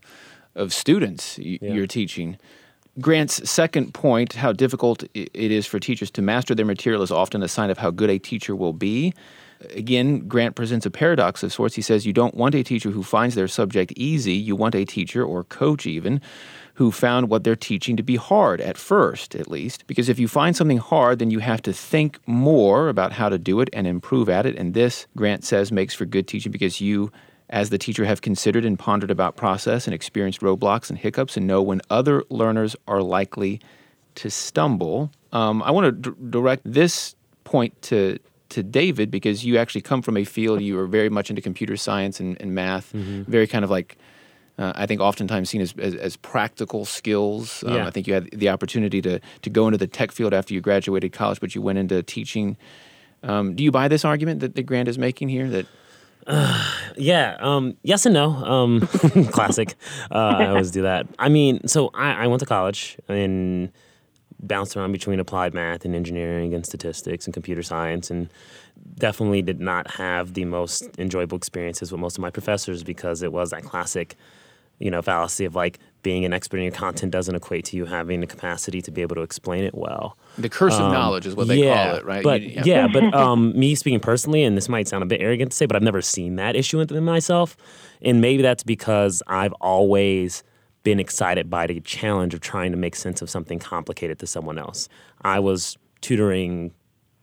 of 0.55 0.73
students 0.73 1.37
y- 1.37 1.59
Yeah. 1.61 1.73
you're 1.73 1.87
teaching. 1.87 2.37
Grant's 3.01 3.49
second 3.49 3.93
point, 3.93 4.33
how 4.33 4.53
difficult 4.53 5.03
it 5.13 5.29
is 5.51 5.65
for 5.65 5.79
teachers 5.79 6.09
to 6.11 6.21
master 6.21 6.55
their 6.55 6.65
material, 6.65 7.01
is 7.03 7.11
often 7.11 7.43
a 7.43 7.47
sign 7.49 7.69
of 7.69 7.77
how 7.77 7.91
good 7.91 8.09
a 8.09 8.17
teacher 8.17 8.55
will 8.55 8.71
be. 8.71 9.13
Again, 9.73 10.27
Grant 10.29 10.55
presents 10.55 10.85
a 10.85 10.89
paradox 10.91 11.43
of 11.43 11.51
sorts. 11.51 11.75
He 11.75 11.81
says 11.81 12.05
you 12.05 12.13
don't 12.13 12.35
want 12.35 12.55
a 12.55 12.63
teacher 12.63 12.91
who 12.91 13.03
finds 13.03 13.35
their 13.35 13.47
subject 13.49 13.91
easy, 13.97 14.33
you 14.33 14.55
want 14.55 14.75
a 14.75 14.85
teacher, 14.85 15.23
or 15.25 15.43
coach 15.43 15.85
even, 15.85 16.21
who 16.75 16.91
found 16.91 17.29
what 17.29 17.43
they're 17.43 17.55
teaching 17.55 17.95
to 17.97 18.03
be 18.03 18.17
hard 18.17 18.59
at 18.61 18.77
first, 18.77 19.33
at 19.33 19.49
least. 19.49 19.87
Because 19.87 20.09
if 20.09 20.19
you 20.19 20.27
find 20.27 20.55
something 20.55 20.77
hard, 20.77 21.19
then 21.19 21.31
you 21.31 21.39
have 21.39 21.61
to 21.63 21.73
think 21.73 22.19
more 22.27 22.89
about 22.89 23.13
how 23.13 23.29
to 23.29 23.37
do 23.37 23.61
it 23.61 23.69
and 23.71 23.87
improve 23.87 24.29
at 24.29 24.45
it. 24.45 24.55
And 24.57 24.73
this, 24.73 25.07
Grant 25.15 25.45
says, 25.45 25.71
makes 25.71 25.93
for 25.93 26.05
good 26.05 26.27
teaching 26.27 26.51
because 26.51 26.81
you, 26.81 27.11
as 27.49 27.69
the 27.69 27.77
teacher, 27.77 28.03
have 28.03 28.21
considered 28.21 28.65
and 28.65 28.77
pondered 28.77 29.09
about 29.09 29.37
process 29.37 29.87
and 29.87 29.93
experienced 29.93 30.41
roadblocks 30.41 30.89
and 30.89 30.99
hiccups 30.99 31.37
and 31.37 31.47
know 31.47 31.61
when 31.61 31.81
other 31.89 32.23
learners 32.29 32.75
are 32.87 33.01
likely 33.01 33.61
to 34.15 34.29
stumble. 34.29 35.11
Um, 35.31 35.63
I 35.63 35.71
want 35.71 36.03
to 36.03 36.11
d- 36.11 36.17
direct 36.29 36.63
this 36.65 37.15
point 37.45 37.81
to 37.83 38.19
to 38.49 38.61
David 38.61 39.09
because 39.09 39.43
you 39.43 39.57
actually 39.57 39.81
come 39.81 40.01
from 40.01 40.17
a 40.17 40.23
field 40.23 40.61
you 40.61 40.77
are 40.77 40.85
very 40.85 41.09
much 41.09 41.29
into 41.29 41.41
computer 41.41 41.75
science 41.75 42.19
and, 42.19 42.39
and 42.39 42.53
math, 42.53 42.93
mm-hmm. 42.93 43.23
very 43.29 43.47
kind 43.47 43.65
of 43.65 43.71
like 43.71 43.97
uh, 44.57 44.71
I 44.75 44.85
think 44.85 45.01
oftentimes 45.01 45.49
seen 45.49 45.61
as, 45.61 45.73
as, 45.77 45.95
as 45.95 46.17
practical 46.17 46.85
skills. 46.85 47.63
Um, 47.65 47.73
yeah. 47.73 47.87
I 47.87 47.91
think 47.91 48.07
you 48.07 48.13
had 48.13 48.29
the 48.31 48.49
opportunity 48.49 49.01
to, 49.01 49.19
to 49.41 49.49
go 49.49 49.67
into 49.67 49.77
the 49.77 49.87
tech 49.87 50.11
field 50.11 50.33
after 50.33 50.53
you 50.53 50.61
graduated 50.61 51.11
college, 51.11 51.41
but 51.41 51.55
you 51.55 51.61
went 51.61 51.77
into 51.77 52.01
teaching. 52.03 52.55
Um, 53.23 53.55
do 53.55 53.63
you 53.63 53.71
buy 53.71 53.87
this 53.87 54.05
argument 54.05 54.39
that, 54.39 54.55
the 54.55 54.63
Grant 54.63 54.87
is 54.87 54.97
making 54.97 55.29
here? 55.29 55.49
That 55.49 55.65
uh, 56.25 56.73
yeah, 56.97 57.35
um, 57.39 57.75
yes 57.83 58.05
and 58.05 58.13
no. 58.13 58.31
Um, 58.31 58.81
classic. 59.31 59.75
Uh, 60.09 60.17
I 60.17 60.47
always 60.47 60.71
do 60.71 60.83
that. 60.83 61.07
I 61.19 61.27
mean, 61.27 61.67
so 61.67 61.89
I, 61.93 62.23
I 62.23 62.27
went 62.27 62.39
to 62.39 62.45
college 62.45 62.97
and 63.09 63.71
bounced 64.39 64.77
around 64.77 64.91
between 64.91 65.19
applied 65.19 65.53
math 65.53 65.85
and 65.85 65.95
engineering 65.95 66.53
and 66.53 66.65
statistics 66.65 67.25
and 67.25 67.33
computer 67.33 67.63
science 67.63 68.11
and 68.11 68.29
definitely 68.97 69.41
did 69.41 69.59
not 69.59 69.89
have 69.91 70.33
the 70.33 70.45
most 70.45 70.83
enjoyable 70.97 71.37
experiences 71.37 71.91
with 71.91 71.99
most 71.99 72.17
of 72.17 72.21
my 72.21 72.29
professors 72.29 72.83
because 72.83 73.21
it 73.21 73.31
was 73.31 73.49
that 73.49 73.63
classic 73.63 74.15
you 74.79 74.91
know, 74.91 75.01
fallacy 75.01 75.45
of 75.45 75.55
like 75.55 75.79
being 76.01 76.25
an 76.25 76.33
expert 76.33 76.57
in 76.57 76.63
your 76.63 76.71
content 76.71 77.11
doesn't 77.11 77.33
equate 77.33 77.65
to 77.65 77.77
you 77.77 77.85
having 77.85 78.19
the 78.19 78.27
capacity 78.27 78.81
to 78.81 78.91
be 78.91 79.01
able 79.01 79.15
to 79.15 79.21
explain 79.21 79.63
it 79.63 79.73
well. 79.73 80.17
The 80.37 80.49
curse 80.49 80.75
um, 80.75 80.83
of 80.83 80.91
knowledge 80.91 81.25
is 81.25 81.35
what 81.35 81.47
they 81.47 81.63
yeah, 81.63 81.87
call 81.87 81.95
it, 81.97 82.05
right? 82.05 82.23
But 82.23 82.41
you, 82.41 82.49
yeah. 82.49 82.63
yeah. 82.63 82.87
but 82.87 83.13
um, 83.13 83.57
me 83.57 83.75
speaking 83.75 83.99
personally, 83.99 84.43
and 84.43 84.55
this 84.55 84.69
might 84.69 84.87
sound 84.87 85.03
a 85.03 85.07
bit 85.07 85.21
arrogant 85.21 85.51
to 85.51 85.57
say, 85.57 85.65
but 85.65 85.75
I've 85.75 85.81
never 85.81 86.01
seen 86.01 86.35
that 86.35 86.55
issue 86.55 86.77
within 86.77 87.03
myself, 87.03 87.57
and 88.01 88.21
maybe 88.21 88.43
that's 88.43 88.63
because 88.63 89.23
I've 89.27 89.53
always 89.53 90.43
been 90.83 90.99
excited 90.99 91.49
by 91.49 91.65
the 91.65 91.79
challenge 91.81 92.33
of 92.33 92.41
trying 92.41 92.71
to 92.71 92.77
make 92.77 92.95
sense 92.95 93.21
of 93.21 93.29
something 93.29 93.57
complicated 93.57 94.19
to 94.19 94.27
someone 94.27 94.59
else. 94.59 94.87
I 95.23 95.39
was 95.39 95.77
tutoring 96.01 96.71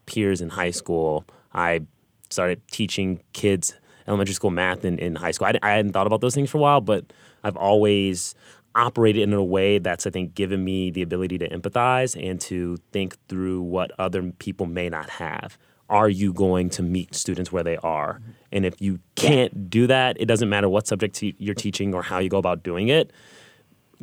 peers 0.06 0.40
in 0.40 0.48
high 0.48 0.72
school. 0.72 1.24
I 1.54 1.82
started 2.30 2.60
teaching 2.68 3.22
kids 3.32 3.74
elementary 4.06 4.34
school 4.34 4.50
math 4.50 4.84
in, 4.84 4.98
in 4.98 5.16
high 5.16 5.30
school. 5.30 5.48
I, 5.48 5.58
I 5.62 5.72
hadn't 5.72 5.92
thought 5.92 6.06
about 6.06 6.20
those 6.20 6.34
things 6.34 6.50
for 6.50 6.58
a 6.58 6.60
while, 6.60 6.80
but 6.80 7.12
I've 7.44 7.56
always 7.56 8.34
operated 8.74 9.22
in 9.22 9.32
a 9.32 9.44
way 9.44 9.78
that's 9.78 10.06
I 10.06 10.10
think 10.10 10.34
given 10.34 10.64
me 10.64 10.90
the 10.90 11.02
ability 11.02 11.38
to 11.38 11.48
empathize 11.48 12.16
and 12.20 12.40
to 12.42 12.78
think 12.90 13.16
through 13.28 13.62
what 13.62 13.90
other 13.98 14.32
people 14.32 14.66
may 14.66 14.88
not 14.88 15.10
have. 15.10 15.58
Are 15.88 16.08
you 16.08 16.32
going 16.32 16.70
to 16.70 16.82
meet 16.82 17.14
students 17.14 17.52
where 17.52 17.62
they 17.62 17.76
are? 17.78 18.22
And 18.50 18.64
if 18.64 18.80
you 18.80 19.00
can't 19.14 19.68
do 19.68 19.86
that, 19.88 20.16
it 20.18 20.24
doesn't 20.24 20.48
matter 20.48 20.68
what 20.68 20.86
subject 20.86 21.22
you're 21.22 21.54
teaching 21.54 21.92
or 21.92 22.02
how 22.02 22.18
you 22.18 22.30
go 22.30 22.38
about 22.38 22.62
doing 22.62 22.88
it. 22.88 23.12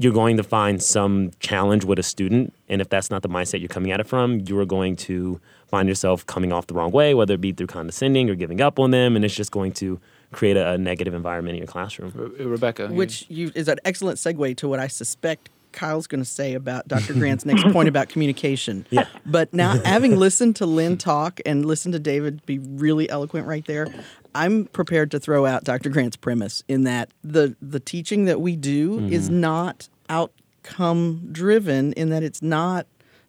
You're 0.02 0.14
going 0.14 0.38
to 0.38 0.44
find 0.44 0.82
some 0.82 1.32
challenge 1.42 1.84
with 1.84 2.00
a 2.00 2.04
student, 2.04 2.54
and 2.70 2.80
if 2.82 2.88
that's 2.88 3.12
not 3.12 3.22
the 3.22 3.28
mindset 3.28 3.60
you're 3.60 3.68
coming 3.68 3.92
at 3.92 4.00
it 4.00 4.08
from, 4.08 4.40
you 4.48 4.58
are 4.60 4.66
going 4.66 4.96
to 4.96 5.42
find 5.68 5.90
yourself 5.90 6.26
coming 6.26 6.54
off 6.54 6.68
the 6.68 6.74
wrong 6.74 6.92
way, 6.92 7.14
whether 7.14 7.34
it 7.34 7.42
be 7.42 7.52
through 7.52 7.68
condescending 7.68 8.30
or 8.30 8.36
giving 8.36 8.62
up 8.62 8.80
on 8.80 8.92
them, 8.92 9.18
and 9.18 9.26
it's 9.26 9.36
just 9.36 9.52
going 9.52 9.74
to 9.74 10.00
create 10.32 10.56
a, 10.56 10.72
a 10.72 10.78
negative 10.78 11.14
environment 11.14 11.56
in 11.56 11.58
your 11.58 11.68
classroom. 11.68 12.14
Re- 12.16 12.46
Rebecca, 12.46 12.88
which 12.88 13.26
you, 13.30 13.52
is 13.56 13.68
an 13.68 13.78
excellent 13.84 14.18
segue 14.20 14.56
to 14.58 14.70
what 14.70 14.80
I 14.80 14.88
suspect 14.88 15.50
Kyle's 15.72 16.08
going 16.08 16.22
to 16.22 16.30
say 16.30 16.54
about 16.54 16.88
Dr. 16.88 17.14
Grant's 17.14 17.46
next 17.46 17.64
point 17.72 17.88
about 17.88 18.10
communication. 18.10 18.86
Yeah. 18.92 19.06
But 19.26 19.54
now, 19.54 19.80
having 19.86 20.16
listened 20.16 20.56
to 20.58 20.66
Lynn 20.66 20.98
talk 20.98 21.40
and 21.46 21.66
listened 21.66 21.94
to 21.94 22.00
David 22.00 22.44
be 22.46 22.58
really 22.58 23.08
eloquent 23.10 23.46
right 23.46 23.64
there, 23.66 23.88
I'm 24.36 24.66
prepared 24.66 25.12
to 25.12 25.20
throw 25.20 25.46
out 25.46 25.64
Dr. 25.64 25.90
Grant's 25.90 26.18
premise 26.18 26.64
in 26.68 26.84
that 26.84 27.10
the 27.24 27.56
the 27.62 27.80
teaching 27.80 28.26
that 28.26 28.42
we 28.42 28.56
do 28.56 29.00
mm-hmm. 29.00 29.14
is 29.14 29.30
not 29.30 29.90
outcome 30.10 31.30
driven 31.32 31.94
in 31.94 32.10
that 32.10 32.24
it's 32.24 32.42
not 32.42 32.88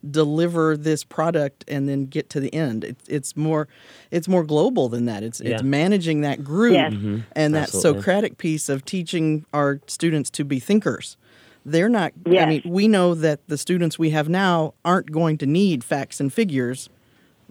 deliver 0.09 0.77
this 0.77 1.05
product 1.05 1.65
and 1.69 1.89
then 1.89 2.07
get 2.07 2.31
to 2.31 2.41
the 2.41 2.53
end. 2.55 2.85
It's 2.85 3.09
it's 3.09 3.37
more 3.37 3.69
it's 4.11 4.29
more 4.29 4.45
global 4.45 4.89
than 4.89 5.07
that. 5.07 5.23
It's 5.23 5.41
yeah. 5.41 5.55
it's 5.55 5.63
managing 5.63 6.23
that 6.23 6.43
group 6.43 6.75
yes. 6.75 6.93
mm-hmm. 6.93 7.21
and 7.33 7.55
that 7.55 7.65
Absolutely. 7.65 8.01
Socratic 8.01 8.39
piece 8.39 8.69
of 8.69 8.85
teaching 8.85 9.45
our 9.53 9.81
students 9.87 10.31
to 10.31 10.45
be 10.45 10.59
thinkers. 10.59 11.17
They're 11.65 11.91
not 11.91 12.13
yes. 12.27 12.47
I 12.47 12.49
mean, 12.49 12.63
we 12.65 12.89
know 12.89 13.15
that 13.15 13.47
the 13.49 13.59
students 13.59 13.99
we 13.99 14.11
have 14.11 14.29
now 14.29 14.75
aren't 14.85 15.13
going 15.13 15.39
to 15.39 15.47
need 15.47 15.85
facts 15.85 16.21
and 16.21 16.33
figures 16.33 16.89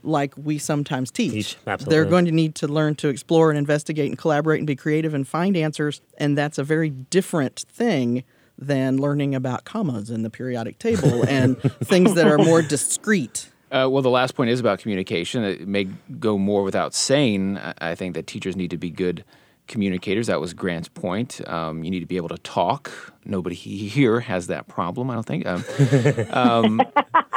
like 0.03 0.33
we 0.38 0.57
sometimes 0.57 1.12
teach. 1.12 1.31
teach. 1.31 1.57
They're 1.85 2.05
going 2.05 2.25
to 2.25 2.31
need 2.31 2.55
to 2.55 2.67
learn 2.67 2.95
to 2.95 3.07
explore 3.09 3.49
and 3.49 3.57
investigate 3.57 4.09
and 4.09 4.17
collaborate 4.17 4.59
and 4.59 4.67
be 4.67 4.75
creative 4.75 5.13
and 5.13 5.27
find 5.27 5.55
answers 5.55 6.01
and 6.17 6.38
that's 6.38 6.57
a 6.57 6.63
very 6.63 6.89
different 6.89 7.65
thing 7.69 8.23
than 8.57 8.97
learning 8.97 9.33
about 9.33 9.63
commas 9.63 10.09
in 10.09 10.21
the 10.21 10.29
periodic 10.29 10.77
table 10.79 11.23
and 11.27 11.59
things 11.62 12.13
that 12.15 12.27
are 12.27 12.38
more 12.38 12.62
discrete. 12.62 13.49
Uh, 13.71 13.88
well, 13.89 14.01
the 14.01 14.09
last 14.09 14.35
point 14.35 14.49
is 14.49 14.59
about 14.59 14.79
communication. 14.79 15.43
It 15.43 15.67
may 15.67 15.85
go 16.19 16.38
more 16.38 16.63
without 16.63 16.93
saying. 16.93 17.57
I 17.57 17.95
think 17.95 18.15
that 18.15 18.25
teachers 18.25 18.55
need 18.55 18.71
to 18.71 18.77
be 18.77 18.89
good 18.89 19.23
communicators. 19.67 20.27
That 20.27 20.41
was 20.41 20.53
Grant's 20.53 20.89
point. 20.89 21.47
Um, 21.47 21.83
you 21.83 21.91
need 21.91 21.99
to 21.99 22.07
be 22.07 22.17
able 22.17 22.29
to 22.29 22.38
talk. 22.39 22.91
Nobody 23.25 23.55
here 23.55 24.19
has 24.21 24.47
that 24.47 24.67
problem, 24.67 25.12
I 25.12 25.13
don't 25.13 25.25
think. 25.25 25.45
Um, 25.45 25.63
um, 26.31 26.81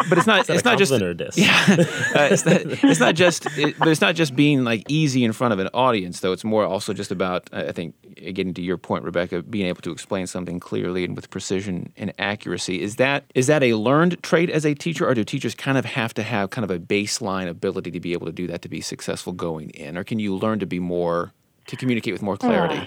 but 0.08 0.18
it's 0.18 0.26
not. 0.26 0.48
it's 0.48 0.64
not 0.64 0.78
just. 0.78 0.92
Yeah, 1.36 1.64
uh, 1.68 2.28
it's, 2.30 2.44
not, 2.44 2.60
it's 2.64 3.00
not 3.00 3.14
just. 3.14 3.46
It, 3.58 3.78
but 3.78 3.88
it's 3.88 4.00
not 4.00 4.14
just 4.14 4.36
being 4.36 4.64
like 4.64 4.84
easy 4.88 5.24
in 5.24 5.32
front 5.32 5.52
of 5.52 5.58
an 5.58 5.68
audience, 5.68 6.20
though. 6.20 6.32
It's 6.32 6.44
more 6.44 6.64
also 6.64 6.92
just 6.92 7.10
about. 7.10 7.48
I 7.52 7.72
think 7.72 7.94
getting 8.32 8.54
to 8.54 8.62
your 8.62 8.78
point, 8.78 9.04
Rebecca, 9.04 9.42
being 9.42 9.66
able 9.66 9.82
to 9.82 9.90
explain 9.90 10.26
something 10.26 10.60
clearly 10.60 11.04
and 11.04 11.16
with 11.16 11.30
precision 11.30 11.92
and 11.96 12.12
accuracy. 12.18 12.80
Is 12.80 12.96
that 12.96 13.24
is 13.34 13.46
that 13.46 13.62
a 13.62 13.74
learned 13.74 14.22
trait 14.22 14.50
as 14.50 14.64
a 14.64 14.74
teacher, 14.74 15.08
or 15.08 15.14
do 15.14 15.24
teachers 15.24 15.54
kind 15.54 15.78
of 15.78 15.84
have 15.84 16.14
to 16.14 16.22
have 16.22 16.50
kind 16.50 16.64
of 16.64 16.70
a 16.70 16.78
baseline 16.78 17.48
ability 17.48 17.90
to 17.90 18.00
be 18.00 18.12
able 18.12 18.26
to 18.26 18.32
do 18.32 18.46
that 18.46 18.62
to 18.62 18.68
be 18.68 18.80
successful 18.80 19.32
going 19.32 19.70
in, 19.70 19.96
or 19.96 20.04
can 20.04 20.18
you 20.18 20.36
learn 20.36 20.58
to 20.58 20.66
be 20.66 20.78
more 20.78 21.32
to 21.66 21.76
communicate 21.76 22.12
with 22.12 22.22
more 22.22 22.36
clarity? 22.36 22.76
Uh, 22.76 22.86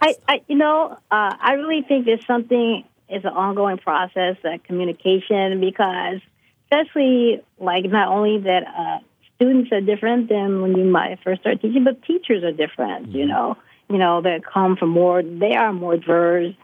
I, 0.00 0.14
I, 0.28 0.42
you 0.46 0.56
know, 0.56 0.92
uh, 1.10 1.34
I 1.40 1.52
really 1.52 1.82
think 1.82 2.06
there's 2.06 2.26
something. 2.26 2.84
It's 3.08 3.24
an 3.24 3.32
ongoing 3.32 3.78
process, 3.78 4.36
uh, 4.44 4.58
communication, 4.64 5.60
because 5.60 6.20
especially 6.70 7.42
like 7.58 7.84
not 7.84 8.08
only 8.08 8.38
that 8.38 8.64
uh, 8.66 8.98
students 9.36 9.72
are 9.72 9.80
different 9.80 10.28
than 10.28 10.62
when 10.62 10.76
you 10.76 10.84
might 10.84 11.18
first 11.22 11.42
start 11.42 11.60
teaching, 11.60 11.84
but 11.84 12.02
teachers 12.04 12.42
are 12.42 12.52
different. 12.52 13.08
Mm-hmm. 13.08 13.16
You 13.16 13.26
know, 13.26 13.56
you 13.88 13.98
know 13.98 14.20
that 14.22 14.44
come 14.44 14.76
from 14.76 14.90
more. 14.90 15.22
They 15.22 15.54
are 15.54 15.72
more 15.72 15.96
diverse 15.96 16.54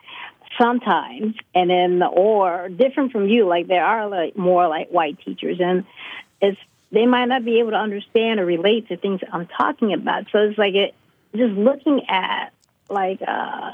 sometimes, 0.60 1.34
and 1.54 1.70
then 1.70 2.02
or 2.02 2.68
different 2.68 3.12
from 3.12 3.28
you. 3.28 3.46
Like 3.46 3.68
there 3.68 3.84
are 3.84 4.08
like 4.08 4.36
more 4.36 4.68
like 4.68 4.88
white 4.88 5.18
teachers, 5.24 5.58
and 5.60 5.84
it's 6.40 6.58
they 6.90 7.06
might 7.06 7.26
not 7.26 7.44
be 7.44 7.60
able 7.60 7.70
to 7.70 7.76
understand 7.76 8.40
or 8.40 8.44
relate 8.44 8.88
to 8.88 8.96
things 8.96 9.20
I'm 9.32 9.46
talking 9.46 9.94
about. 9.94 10.26
So 10.32 10.38
it's 10.40 10.58
like 10.58 10.74
it 10.74 10.94
just 11.34 11.54
looking 11.54 12.06
at 12.08 12.52
like 12.90 13.20
uh, 13.26 13.72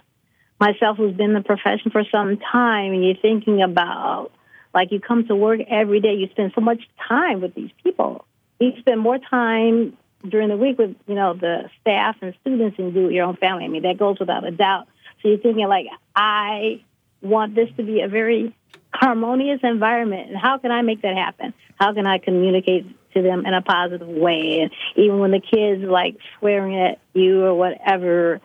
myself 0.61 0.97
who's 0.97 1.17
been 1.17 1.31
in 1.31 1.35
the 1.35 1.41
profession 1.41 1.91
for 1.91 2.05
some 2.13 2.37
time, 2.37 2.93
and 2.93 3.05
you're 3.05 3.17
thinking 3.17 3.63
about 3.63 4.31
like 4.79 4.93
you 4.93 5.01
come 5.01 5.27
to 5.27 5.35
work 5.35 5.59
every 5.69 6.01
day, 6.01 6.15
you 6.15 6.29
spend 6.31 6.53
so 6.55 6.61
much 6.61 6.81
time 7.09 7.41
with 7.41 7.53
these 7.53 7.71
people. 7.83 8.25
You 8.61 8.73
spend 8.79 9.01
more 9.01 9.19
time 9.19 9.97
during 10.29 10.49
the 10.49 10.57
week 10.57 10.79
with 10.79 10.95
you 11.09 11.17
know 11.17 11.35
the 11.35 11.69
staff 11.81 12.17
and 12.23 12.33
students 12.41 12.77
than 12.77 12.87
you 12.87 12.93
do 12.93 13.03
with 13.07 13.13
your 13.13 13.27
own 13.27 13.37
family. 13.37 13.65
I 13.65 13.69
mean 13.69 13.83
that 13.83 13.99
goes 13.99 14.21
without 14.21 14.47
a 14.47 14.53
doubt. 14.53 14.87
So 15.21 15.29
you're 15.31 15.39
thinking 15.39 15.67
like 15.67 15.87
I 16.15 16.81
want 17.21 17.57
this 17.57 17.69
to 17.77 17.83
be 17.83 18.03
a 18.03 18.09
very 18.09 18.55
harmonious 18.95 19.61
environment, 19.65 20.29
and 20.29 20.39
how 20.39 20.59
can 20.59 20.71
I 20.71 20.83
make 20.83 21.03
that 21.03 21.17
happen? 21.17 21.55
How 21.81 21.93
can 21.93 22.07
I 22.07 22.19
communicate 22.19 22.87
to 23.15 23.23
them 23.23 23.47
in 23.47 23.55
a 23.55 23.63
positive 23.63 24.09
way. 24.09 24.61
And 24.61 24.71
even 24.97 25.19
when 25.19 25.31
the 25.31 25.41
kid's 25.41 25.83
like 25.83 26.17
swearing 26.39 26.79
at 26.79 26.99
you 27.15 27.45
or 27.45 27.55
whatever, 27.55 28.41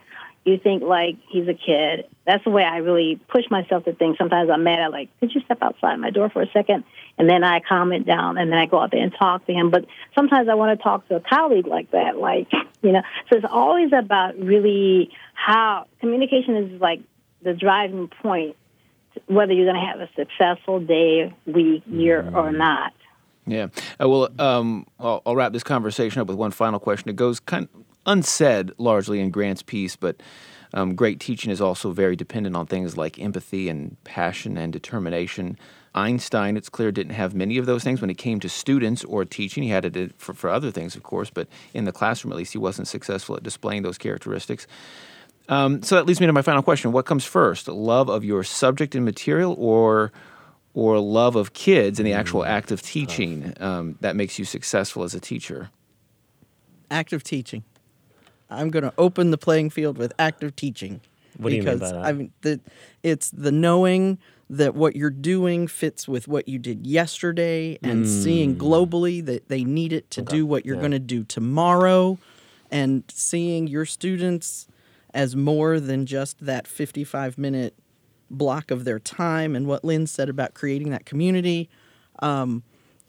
you 0.46 0.58
think 0.58 0.84
like 0.84 1.18
he's 1.30 1.48
a 1.48 1.54
kid. 1.54 2.06
That's 2.26 2.44
the 2.44 2.50
way 2.50 2.64
I 2.64 2.78
really 2.78 3.20
push 3.30 3.46
myself 3.50 3.86
to 3.86 3.94
think. 3.94 4.18
Sometimes 4.18 4.50
I'm 4.50 4.64
mad 4.64 4.80
at 4.80 4.92
like, 4.92 5.10
could 5.20 5.34
you 5.34 5.42
step 5.42 5.60
outside 5.62 5.96
my 5.98 6.10
door 6.10 6.30
for 6.30 6.42
a 6.42 6.52
second? 6.52 6.84
And 7.18 7.30
then 7.30 7.44
I 7.44 7.60
calm 7.62 7.92
it 7.94 8.06
down 8.06 8.38
and 8.38 8.52
then 8.52 8.58
I 8.58 8.66
go 8.66 8.80
out 8.80 8.92
there 8.92 9.02
and 9.02 9.14
talk 9.14 9.46
to 9.48 9.54
him. 9.54 9.70
But 9.70 9.86
sometimes 10.16 10.50
I 10.50 10.56
want 10.56 10.78
to 10.78 10.84
talk 10.84 11.08
to 11.08 11.16
a 11.16 11.20
colleague 11.22 11.68
like 11.68 11.92
that, 11.92 12.18
like, 12.18 12.48
you 12.82 12.92
know. 12.92 13.02
So 13.30 13.38
it's 13.38 13.46
always 13.50 13.92
about 13.94 14.38
really 14.38 15.12
how 15.34 15.86
communication 16.00 16.56
is 16.58 16.82
like 16.82 17.02
the 17.42 17.54
driving 17.54 18.08
point 18.08 18.56
whether 19.28 19.54
you're 19.54 19.72
going 19.72 19.80
to 19.80 19.88
have 19.88 20.00
a 20.00 20.10
successful 20.16 20.80
day, 20.80 21.34
week, 21.46 21.84
year, 21.86 22.28
or 22.34 22.52
not. 22.52 22.94
Yeah. 23.46 23.68
Uh, 24.02 24.10
well, 24.10 24.30
um, 24.40 24.88
I'll, 25.00 25.22
I'll, 25.26 25.36
wrap 25.36 25.54
this 25.54 25.64
conversation 25.64 26.22
up 26.22 26.28
with 26.28 26.38
one 26.38 26.52
final 26.52 26.80
question. 26.80 27.10
It 27.10 27.16
goes 27.16 27.40
kind 27.40 27.68
of 27.74 27.86
unsaid 28.06 28.72
largely 28.78 29.20
in 29.20 29.32
Grant's 29.32 29.64
piece, 29.64 29.96
but 29.96 30.22
um, 30.74 30.96
great 30.96 31.20
teaching 31.20 31.52
is 31.52 31.62
also 31.62 31.92
very 31.92 32.16
dependent 32.16 32.56
on 32.56 32.66
things 32.66 32.98
like 32.98 33.20
empathy 33.20 33.70
and 33.70 33.96
passion 34.04 34.58
and 34.58 34.74
determination. 34.74 35.58
Einstein, 35.96 36.58
it's 36.58 36.70
clear, 36.70 36.92
didn't 36.92 37.14
have 37.14 37.36
many 37.36 37.58
of 37.58 37.68
those 37.68 37.84
things 37.84 38.02
when 38.02 38.10
it 38.10 38.18
came 38.18 38.40
to 38.40 38.50
students 38.50 39.04
or 39.04 39.24
teaching. 39.24 39.62
He 39.62 39.70
had 39.70 39.86
it 39.86 40.14
for, 40.18 40.34
for 40.34 40.50
other 40.50 40.72
things, 40.72 40.96
of 40.96 41.04
course, 41.04 41.30
but 41.30 41.48
in 41.74 41.86
the 41.86 41.92
classroom, 41.92 42.32
at 42.32 42.38
least, 42.38 42.54
he 42.54 42.58
wasn't 42.58 42.88
successful 42.88 43.36
at 43.36 43.44
displaying 43.44 43.84
those 43.84 44.00
characteristics. 44.00 44.66
Um, 45.50 45.84
so 45.84 45.96
that 45.96 46.08
leads 46.08 46.20
me 46.20 46.26
to 46.26 46.34
my 46.34 46.42
final 46.42 46.64
question: 46.64 46.92
What 46.92 47.06
comes 47.06 47.26
first, 47.26 47.68
love 47.68 48.10
of 48.10 48.24
your 48.24 48.44
subject 48.44 48.96
and 48.96 49.06
material, 49.06 49.56
or 49.60 50.12
or 50.74 51.00
love 51.00 51.36
of 51.36 51.54
kids 51.54 52.00
and 52.00 52.08
the 52.08 52.14
actual 52.14 52.42
mm, 52.42 52.48
act 52.48 52.72
of 52.72 52.82
teaching 52.82 53.54
um, 53.60 53.96
that 54.02 54.16
makes 54.16 54.40
you 54.40 54.46
successful 54.46 55.04
as 55.04 55.14
a 55.14 55.20
teacher? 55.20 55.70
Active 56.90 57.24
teaching. 57.24 57.64
I'm 58.54 58.70
going 58.70 58.84
to 58.84 58.94
open 58.98 59.32
the 59.32 59.38
playing 59.38 59.70
field 59.70 59.98
with 59.98 60.14
active 60.20 60.56
teaching. 60.56 61.02
What 61.38 61.50
do 61.50 61.56
you 61.56 61.64
mean 61.64 61.80
by 61.80 61.92
that? 61.92 62.06
I 62.06 62.12
mean, 62.14 62.32
the, 62.42 62.60
it's 63.02 63.32
the 63.32 63.52
knowing 63.52 64.20
that 64.50 64.76
what 64.76 64.96
you're 64.96 65.10
doing 65.10 65.68
fits 65.68 66.08
with 66.08 66.28
what 66.28 66.48
you 66.48 66.60
did 66.60 66.86
yesterday 66.86 67.80
and 67.82 68.06
mm. 68.06 68.24
seeing 68.24 68.56
globally 68.56 69.26
that 69.26 69.50
they 69.50 69.64
need 69.64 69.92
it 69.94 70.12
to 70.12 70.22
okay. 70.22 70.38
do 70.38 70.46
what 70.46 70.66
you're 70.66 70.76
yeah. 70.76 70.82
going 70.82 70.92
to 70.92 71.00
do 71.00 71.24
tomorrow 71.24 72.20
and 72.70 73.04
seeing 73.10 73.68
your 73.68 73.86
students 73.86 74.68
as 75.14 75.36
more 75.36 75.80
than 75.80 76.06
just 76.06 76.46
that 76.46 76.68
55 76.68 77.38
minute 77.38 77.76
block 78.30 78.72
of 78.72 78.84
their 78.84 79.00
time 79.00 79.56
and 79.56 79.68
what 79.68 79.84
Lynn 79.84 80.08
said 80.08 80.30
about 80.30 80.54
creating 80.54 80.90
that 80.90 81.06
community. 81.06 81.70
Um, 82.20 82.64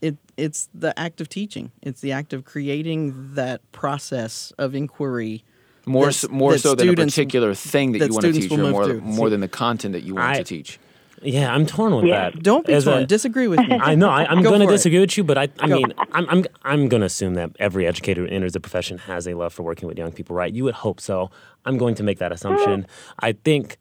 it, 0.05 0.17
it's 0.37 0.69
the 0.75 0.97
act 0.99 1.21
of 1.23 1.31
teaching. 1.31 1.73
It's 1.83 2.03
the 2.03 2.13
act 2.13 2.35
of 2.35 2.45
creating 2.45 3.35
that 3.35 3.61
process 3.73 4.53
of 4.59 4.75
inquiry. 4.75 5.45
More, 5.87 6.13
so, 6.13 6.29
more 6.29 6.59
so 6.59 6.75
than 6.75 6.91
a 6.91 6.95
particular 6.95 7.55
thing 7.55 7.93
that, 7.93 7.99
that 8.01 8.09
you 8.09 8.13
want 8.13 8.25
to 8.27 8.33
teach, 8.33 8.51
or 8.51 8.59
more, 8.59 8.95
more 8.95 9.31
than 9.31 9.41
the 9.41 9.49
content 9.49 9.93
that 9.93 10.03
you 10.03 10.15
want 10.15 10.29
I, 10.29 10.39
to 10.39 10.45
teach. 10.45 10.79
Yeah, 11.23 11.55
I'm 11.55 11.65
torn 11.65 11.95
with 11.95 12.05
yeah. 12.05 12.31
that. 12.31 12.43
Don't 12.43 12.67
be 12.67 12.75
As 12.75 12.85
torn. 12.85 13.03
A, 13.03 13.07
disagree 13.07 13.49
with 13.49 13.61
me. 13.61 13.79
I 13.83 13.95
know. 13.95 14.11
I, 14.11 14.31
am 14.31 14.43
going 14.43 14.61
to 14.61 14.67
disagree 14.67 14.99
it. 14.99 15.03
with 15.03 15.17
you, 15.17 15.25
but 15.25 15.39
I, 15.39 15.49
I 15.59 15.67
mean, 15.67 15.93
I'm, 16.13 16.29
I'm, 16.29 16.45
I'm 16.63 16.89
going 16.89 17.01
to 17.01 17.07
assume 17.07 17.35
that 17.35 17.51
every 17.59 17.87
educator 17.87 18.23
who 18.23 18.29
enters 18.29 18.53
the 18.53 18.61
profession 18.61 18.99
has 18.99 19.27
a 19.27 19.35
love 19.35 19.53
for 19.55 19.63
working 19.63 19.89
with 19.89 19.97
young 19.97 20.13
people, 20.13 20.37
right? 20.37 20.53
You 20.53 20.65
would 20.65 20.75
hope 20.75 21.01
so. 21.01 21.31
I'm 21.65 21.79
going 21.79 21.95
to 21.97 22.03
make 22.03 22.19
that 22.19 22.33
assumption. 22.33 22.87
I 23.21 23.33
think. 23.33 23.79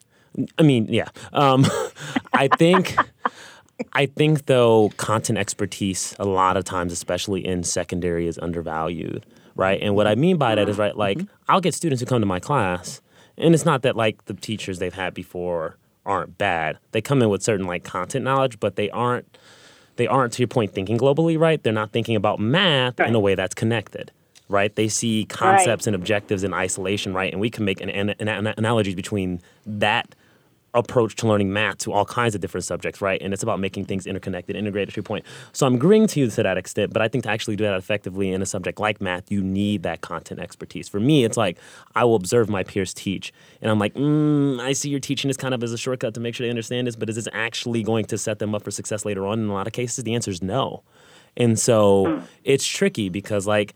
I 0.57 0.63
mean, 0.63 0.87
yeah. 0.89 1.09
Um, 1.33 1.65
I 2.33 2.47
think. 2.47 2.95
I 3.93 4.05
think 4.05 4.45
though 4.45 4.91
content 4.97 5.37
expertise 5.37 6.15
a 6.19 6.25
lot 6.25 6.57
of 6.57 6.63
times, 6.63 6.93
especially 6.93 7.45
in 7.45 7.63
secondary, 7.63 8.27
is 8.27 8.39
undervalued, 8.39 9.25
right? 9.55 9.81
And 9.81 9.95
what 9.95 10.07
I 10.07 10.15
mean 10.15 10.37
by 10.37 10.55
that 10.55 10.69
is 10.69 10.77
right, 10.77 10.95
like 10.95 11.17
mm-hmm. 11.17 11.33
I'll 11.49 11.61
get 11.61 11.73
students 11.73 12.01
who 12.01 12.05
come 12.05 12.21
to 12.21 12.25
my 12.25 12.39
class, 12.39 13.01
and 13.37 13.53
it's 13.53 13.65
not 13.65 13.81
that 13.81 13.95
like 13.95 14.25
the 14.25 14.33
teachers 14.33 14.79
they've 14.79 14.93
had 14.93 15.13
before 15.13 15.77
aren't 16.05 16.37
bad. 16.37 16.77
They 16.91 17.01
come 17.01 17.21
in 17.21 17.29
with 17.29 17.43
certain 17.43 17.65
like 17.65 17.83
content 17.83 18.25
knowledge, 18.25 18.59
but 18.59 18.75
they 18.75 18.89
aren't 18.89 19.37
they 19.95 20.07
aren't 20.07 20.33
to 20.33 20.41
your 20.41 20.47
point 20.47 20.73
thinking 20.73 20.97
globally, 20.97 21.39
right? 21.39 21.61
They're 21.61 21.73
not 21.73 21.91
thinking 21.91 22.15
about 22.15 22.39
math 22.39 22.99
right. 22.99 23.09
in 23.09 23.15
a 23.15 23.19
way 23.19 23.35
that's 23.35 23.55
connected. 23.55 24.11
Right? 24.49 24.75
They 24.75 24.89
see 24.89 25.25
concepts 25.29 25.83
right. 25.83 25.87
and 25.87 25.95
objectives 25.95 26.43
in 26.43 26.53
isolation, 26.53 27.13
right? 27.13 27.31
And 27.31 27.41
we 27.41 27.49
can 27.49 27.65
make 27.65 27.81
an, 27.81 27.89
an, 27.89 28.09
an 28.09 28.47
analogies 28.57 28.93
between 28.93 29.41
that 29.65 30.13
approach 30.73 31.15
to 31.17 31.27
learning 31.27 31.53
math 31.53 31.77
to 31.79 31.91
all 31.91 32.05
kinds 32.05 32.33
of 32.35 32.41
different 32.41 32.63
subjects, 32.63 33.01
right? 33.01 33.21
And 33.21 33.33
it's 33.33 33.43
about 33.43 33.59
making 33.59 33.85
things 33.85 34.07
interconnected, 34.07 34.55
integrated 34.55 34.93
to 34.93 34.97
your 34.97 35.03
point. 35.03 35.25
So 35.51 35.67
I'm 35.67 35.75
agreeing 35.75 36.07
to 36.07 36.19
you 36.19 36.29
to 36.29 36.43
that 36.43 36.57
extent, 36.57 36.93
but 36.93 37.01
I 37.01 37.07
think 37.07 37.25
to 37.25 37.29
actually 37.29 37.55
do 37.55 37.63
that 37.63 37.77
effectively 37.77 38.31
in 38.31 38.41
a 38.41 38.45
subject 38.45 38.79
like 38.79 38.99
math, 38.99 39.31
you 39.31 39.41
need 39.43 39.83
that 39.83 40.01
content 40.01 40.39
expertise. 40.39 40.89
For 40.89 40.99
me, 40.99 41.23
it's 41.23 41.37
like 41.37 41.57
I 41.95 42.03
will 42.05 42.15
observe 42.15 42.49
my 42.49 42.63
peers 42.63 42.93
teach, 42.93 43.31
and 43.61 43.69
I'm 43.69 43.79
like, 43.79 43.93
mm, 43.93 44.59
I 44.59 44.73
see 44.73 44.89
you're 44.89 44.99
teaching 44.99 45.29
this 45.29 45.37
kind 45.37 45.53
of 45.53 45.63
as 45.63 45.71
a 45.71 45.77
shortcut 45.77 46.13
to 46.15 46.19
make 46.19 46.35
sure 46.35 46.45
they 46.45 46.49
understand 46.49 46.87
this, 46.87 46.95
but 46.95 47.09
is 47.09 47.15
this 47.15 47.27
actually 47.33 47.83
going 47.83 48.05
to 48.05 48.17
set 48.17 48.39
them 48.39 48.55
up 48.55 48.63
for 48.63 48.71
success 48.71 49.05
later 49.05 49.25
on? 49.25 49.39
In 49.39 49.49
a 49.49 49.53
lot 49.53 49.67
of 49.67 49.73
cases, 49.73 50.03
the 50.03 50.15
answer 50.15 50.31
is 50.31 50.41
no. 50.41 50.83
And 51.35 51.57
so 51.57 52.21
it's 52.43 52.65
tricky 52.65 53.09
because 53.09 53.47
like 53.47 53.73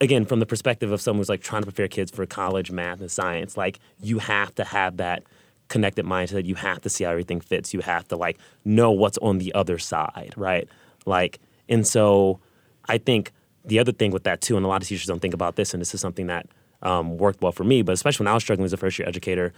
again, 0.00 0.24
from 0.24 0.40
the 0.40 0.46
perspective 0.46 0.92
of 0.92 1.00
someone 1.00 1.20
who's 1.20 1.28
like 1.28 1.42
trying 1.42 1.62
to 1.62 1.66
prepare 1.66 1.88
kids 1.88 2.10
for 2.10 2.24
college 2.26 2.70
math 2.70 3.00
and 3.00 3.10
science, 3.10 3.56
like 3.56 3.78
you 4.00 4.18
have 4.18 4.54
to 4.54 4.64
have 4.64 4.96
that 4.96 5.22
connected 5.70 6.04
mindset. 6.04 6.44
You 6.44 6.56
have 6.56 6.82
to 6.82 6.90
see 6.90 7.04
how 7.04 7.10
everything 7.12 7.40
fits. 7.40 7.72
You 7.72 7.80
have 7.80 8.06
to 8.08 8.16
like 8.16 8.38
know 8.66 8.90
what's 8.90 9.16
on 9.18 9.38
the 9.38 9.54
other 9.54 9.78
side, 9.78 10.34
right? 10.36 10.68
Like, 11.06 11.38
and 11.70 11.86
so 11.86 12.40
I 12.88 12.98
think 12.98 13.32
the 13.64 13.78
other 13.78 13.92
thing 13.92 14.10
with 14.10 14.24
that 14.24 14.42
too, 14.42 14.56
and 14.56 14.66
a 14.66 14.68
lot 14.68 14.82
of 14.82 14.88
teachers 14.88 15.06
don't 15.06 15.20
think 15.20 15.32
about 15.32 15.56
this, 15.56 15.72
and 15.72 15.80
this 15.80 15.94
is 15.94 16.00
something 16.00 16.26
that 16.26 16.46
um, 16.82 17.16
worked 17.16 17.40
well 17.40 17.52
for 17.52 17.64
me, 17.64 17.82
but 17.82 17.92
especially 17.92 18.24
when 18.24 18.30
I 18.30 18.34
was 18.34 18.42
struggling 18.42 18.64
as 18.64 18.72
a 18.72 18.76
first 18.76 18.98
year 18.98 19.08
educator, 19.08 19.52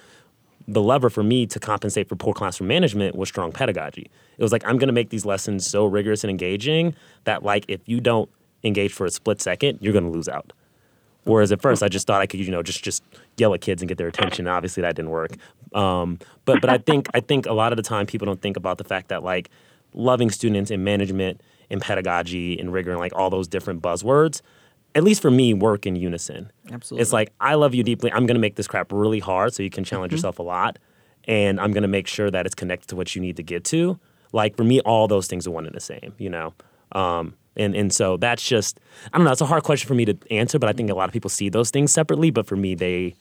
the 0.68 0.82
lever 0.82 1.10
for 1.10 1.22
me 1.22 1.46
to 1.46 1.58
compensate 1.58 2.08
for 2.08 2.16
poor 2.16 2.32
classroom 2.32 2.68
management 2.68 3.16
was 3.16 3.28
strong 3.28 3.50
pedagogy. 3.52 4.10
It 4.38 4.42
was 4.42 4.52
like 4.52 4.64
I'm 4.64 4.78
going 4.78 4.88
to 4.88 4.92
make 4.92 5.10
these 5.10 5.24
lessons 5.24 5.66
so 5.66 5.86
rigorous 5.86 6.22
and 6.22 6.30
engaging 6.30 6.94
that 7.24 7.42
like 7.42 7.64
if 7.68 7.80
you 7.86 8.00
don't 8.00 8.30
engage 8.62 8.92
for 8.92 9.06
a 9.06 9.10
split 9.10 9.40
second, 9.40 9.78
you're 9.80 9.92
going 9.92 10.04
to 10.04 10.10
lose 10.10 10.28
out. 10.28 10.52
Whereas 11.24 11.52
at 11.52 11.62
first 11.62 11.82
I 11.82 11.88
just 11.88 12.06
thought 12.06 12.20
I 12.20 12.26
could, 12.26 12.40
you 12.40 12.50
know, 12.50 12.62
just 12.62 12.82
just 12.82 13.02
yell 13.36 13.54
at 13.54 13.60
kids 13.60 13.82
and 13.82 13.88
get 13.88 13.98
their 13.98 14.08
attention. 14.08 14.46
Obviously 14.46 14.82
that 14.82 14.96
didn't 14.96 15.10
work. 15.10 15.32
Um, 15.74 16.18
but 16.44 16.60
but 16.60 16.70
I 16.70 16.78
think 16.78 17.08
I 17.14 17.20
think 17.20 17.46
a 17.46 17.52
lot 17.52 17.72
of 17.72 17.76
the 17.76 17.82
time 17.82 18.06
people 18.06 18.26
don't 18.26 18.40
think 18.40 18.56
about 18.56 18.78
the 18.78 18.84
fact 18.84 19.08
that 19.08 19.22
like 19.22 19.50
loving 19.94 20.30
students 20.30 20.70
and 20.70 20.84
management 20.84 21.40
and 21.70 21.80
pedagogy 21.80 22.58
and 22.58 22.72
rigor 22.72 22.90
and 22.90 23.00
like 23.00 23.14
all 23.14 23.30
those 23.30 23.48
different 23.48 23.82
buzzwords, 23.82 24.40
at 24.94 25.04
least 25.04 25.22
for 25.22 25.30
me, 25.30 25.54
work 25.54 25.86
in 25.86 25.96
unison. 25.96 26.50
Absolutely. 26.70 27.02
It's 27.02 27.12
like 27.12 27.32
I 27.40 27.54
love 27.54 27.74
you 27.74 27.82
deeply. 27.82 28.12
I'm 28.12 28.26
gonna 28.26 28.38
make 28.38 28.56
this 28.56 28.66
crap 28.66 28.92
really 28.92 29.20
hard 29.20 29.54
so 29.54 29.62
you 29.62 29.70
can 29.70 29.84
challenge 29.84 30.10
mm-hmm. 30.10 30.16
yourself 30.16 30.38
a 30.38 30.42
lot. 30.42 30.78
And 31.26 31.60
I'm 31.60 31.72
gonna 31.72 31.88
make 31.88 32.06
sure 32.06 32.30
that 32.30 32.46
it's 32.46 32.54
connected 32.54 32.88
to 32.88 32.96
what 32.96 33.14
you 33.14 33.22
need 33.22 33.36
to 33.36 33.42
get 33.42 33.64
to. 33.66 33.98
Like 34.32 34.56
for 34.56 34.64
me, 34.64 34.80
all 34.80 35.08
those 35.08 35.26
things 35.26 35.46
are 35.46 35.50
one 35.50 35.66
and 35.66 35.74
the 35.74 35.80
same, 35.80 36.14
you 36.18 36.30
know. 36.30 36.54
Um, 36.92 37.34
and 37.56 37.74
and 37.74 37.92
so 37.92 38.16
that's 38.16 38.46
just 38.46 38.80
I 39.12 39.18
don't 39.18 39.24
know. 39.24 39.32
It's 39.32 39.40
a 39.40 39.46
hard 39.46 39.62
question 39.62 39.88
for 39.88 39.94
me 39.94 40.04
to 40.06 40.16
answer, 40.30 40.58
but 40.58 40.68
I 40.68 40.72
think 40.72 40.90
a 40.90 40.94
lot 40.94 41.08
of 41.08 41.12
people 41.12 41.30
see 41.30 41.48
those 41.48 41.70
things 41.70 41.92
separately. 41.92 42.30
But 42.30 42.46
for 42.46 42.56
me, 42.56 42.74
they 42.74 43.14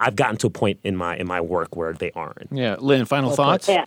I've 0.00 0.16
gotten 0.16 0.36
to 0.38 0.46
a 0.48 0.50
point 0.50 0.80
in 0.82 0.96
my 0.96 1.16
in 1.16 1.26
my 1.26 1.40
work 1.40 1.76
where 1.76 1.92
they 1.92 2.10
aren't. 2.12 2.48
Yeah, 2.50 2.76
Lynn. 2.78 3.04
Final 3.04 3.30
thoughts? 3.30 3.68
Yeah, 3.68 3.84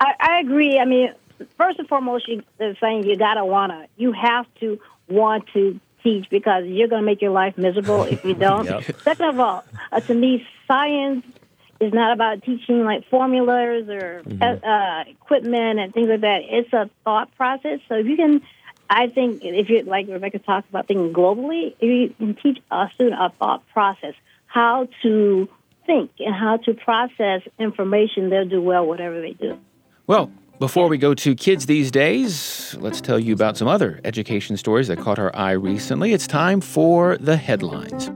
I, 0.00 0.14
I 0.18 0.40
agree. 0.40 0.78
I 0.78 0.84
mean, 0.84 1.12
first 1.56 1.78
and 1.78 1.88
foremost, 1.88 2.28
you, 2.28 2.42
are 2.60 2.76
saying 2.80 3.04
you 3.04 3.16
gotta 3.16 3.44
wanna. 3.44 3.86
You 3.96 4.12
have 4.12 4.46
to 4.60 4.80
want 5.08 5.48
to 5.54 5.78
teach 6.02 6.30
because 6.30 6.64
you're 6.66 6.88
gonna 6.88 7.02
make 7.02 7.20
your 7.20 7.32
life 7.32 7.58
miserable 7.58 8.04
if 8.04 8.24
you 8.24 8.34
don't. 8.48 8.66
yep. 8.66 8.84
Second 9.02 9.30
of 9.30 9.40
all, 9.40 9.64
uh, 9.92 10.00
to 10.00 10.14
me, 10.14 10.46
science 10.66 11.26
is 11.80 11.92
not 11.92 12.12
about 12.12 12.42
teaching 12.42 12.84
like 12.84 13.04
formulas 13.08 13.88
or 13.88 14.22
mm-hmm. 14.24 14.64
uh, 14.64 15.10
equipment 15.10 15.80
and 15.80 15.92
things 15.92 16.08
like 16.08 16.20
that. 16.20 16.42
It's 16.44 16.72
a 16.72 16.88
thought 17.04 17.34
process. 17.36 17.80
So 17.88 17.96
if 17.96 18.06
you 18.06 18.16
can 18.16 18.40
I 18.88 19.08
think 19.08 19.44
if 19.44 19.68
you 19.68 19.82
like 19.82 20.08
Rebecca 20.08 20.38
talked 20.38 20.68
about 20.68 20.86
thinking 20.86 21.12
globally, 21.12 21.74
if 21.80 21.82
you 21.82 22.14
can 22.16 22.34
teach 22.34 22.62
a 22.70 22.88
student 22.94 23.20
a 23.20 23.30
thought 23.30 23.66
process, 23.68 24.14
how 24.54 24.86
to 25.02 25.48
think 25.84 26.12
and 26.20 26.32
how 26.32 26.56
to 26.58 26.74
process 26.74 27.42
information, 27.58 28.30
they'll 28.30 28.48
do 28.48 28.62
well 28.62 28.86
whatever 28.86 29.20
they 29.20 29.32
do. 29.32 29.58
Well, 30.06 30.30
before 30.60 30.88
we 30.88 30.96
go 30.96 31.12
to 31.12 31.34
kids 31.34 31.66
these 31.66 31.90
days, 31.90 32.76
let's 32.78 33.00
tell 33.00 33.18
you 33.18 33.34
about 33.34 33.56
some 33.56 33.66
other 33.66 34.00
education 34.04 34.56
stories 34.56 34.86
that 34.86 35.00
caught 35.00 35.18
our 35.18 35.34
eye 35.34 35.52
recently. 35.52 36.12
It's 36.12 36.28
time 36.28 36.60
for 36.60 37.18
the 37.18 37.36
headlines. 37.36 38.10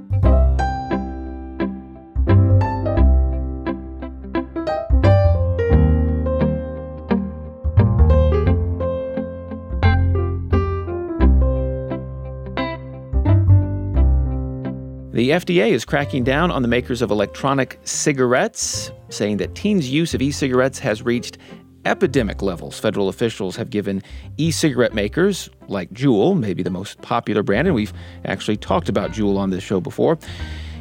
The 15.18 15.31
FDA 15.31 15.70
is 15.70 15.85
cracking 15.85 16.22
down 16.22 16.52
on 16.52 16.62
the 16.62 16.68
makers 16.68 17.02
of 17.02 17.11
electronic 17.11 17.81
cigarettes, 17.83 18.92
saying 19.09 19.38
that 19.38 19.57
teens' 19.57 19.90
use 19.90 20.14
of 20.14 20.22
e 20.22 20.31
cigarettes 20.31 20.78
has 20.78 21.02
reached 21.02 21.38
epidemic 21.85 22.40
levels. 22.40 22.78
Federal 22.78 23.09
officials 23.09 23.57
have 23.57 23.68
given 23.68 24.00
e 24.37 24.52
cigarette 24.52 24.94
makers, 24.94 25.50
like 25.66 25.90
Juul, 25.90 26.38
maybe 26.38 26.62
the 26.62 26.71
most 26.71 27.02
popular 27.02 27.42
brand, 27.42 27.66
and 27.66 27.75
we've 27.75 27.92
actually 28.27 28.58
talked 28.58 28.88
about 28.88 29.10
Juul 29.10 29.38
on 29.38 29.50
this 29.50 29.64
show 29.64 29.81
before, 29.81 30.21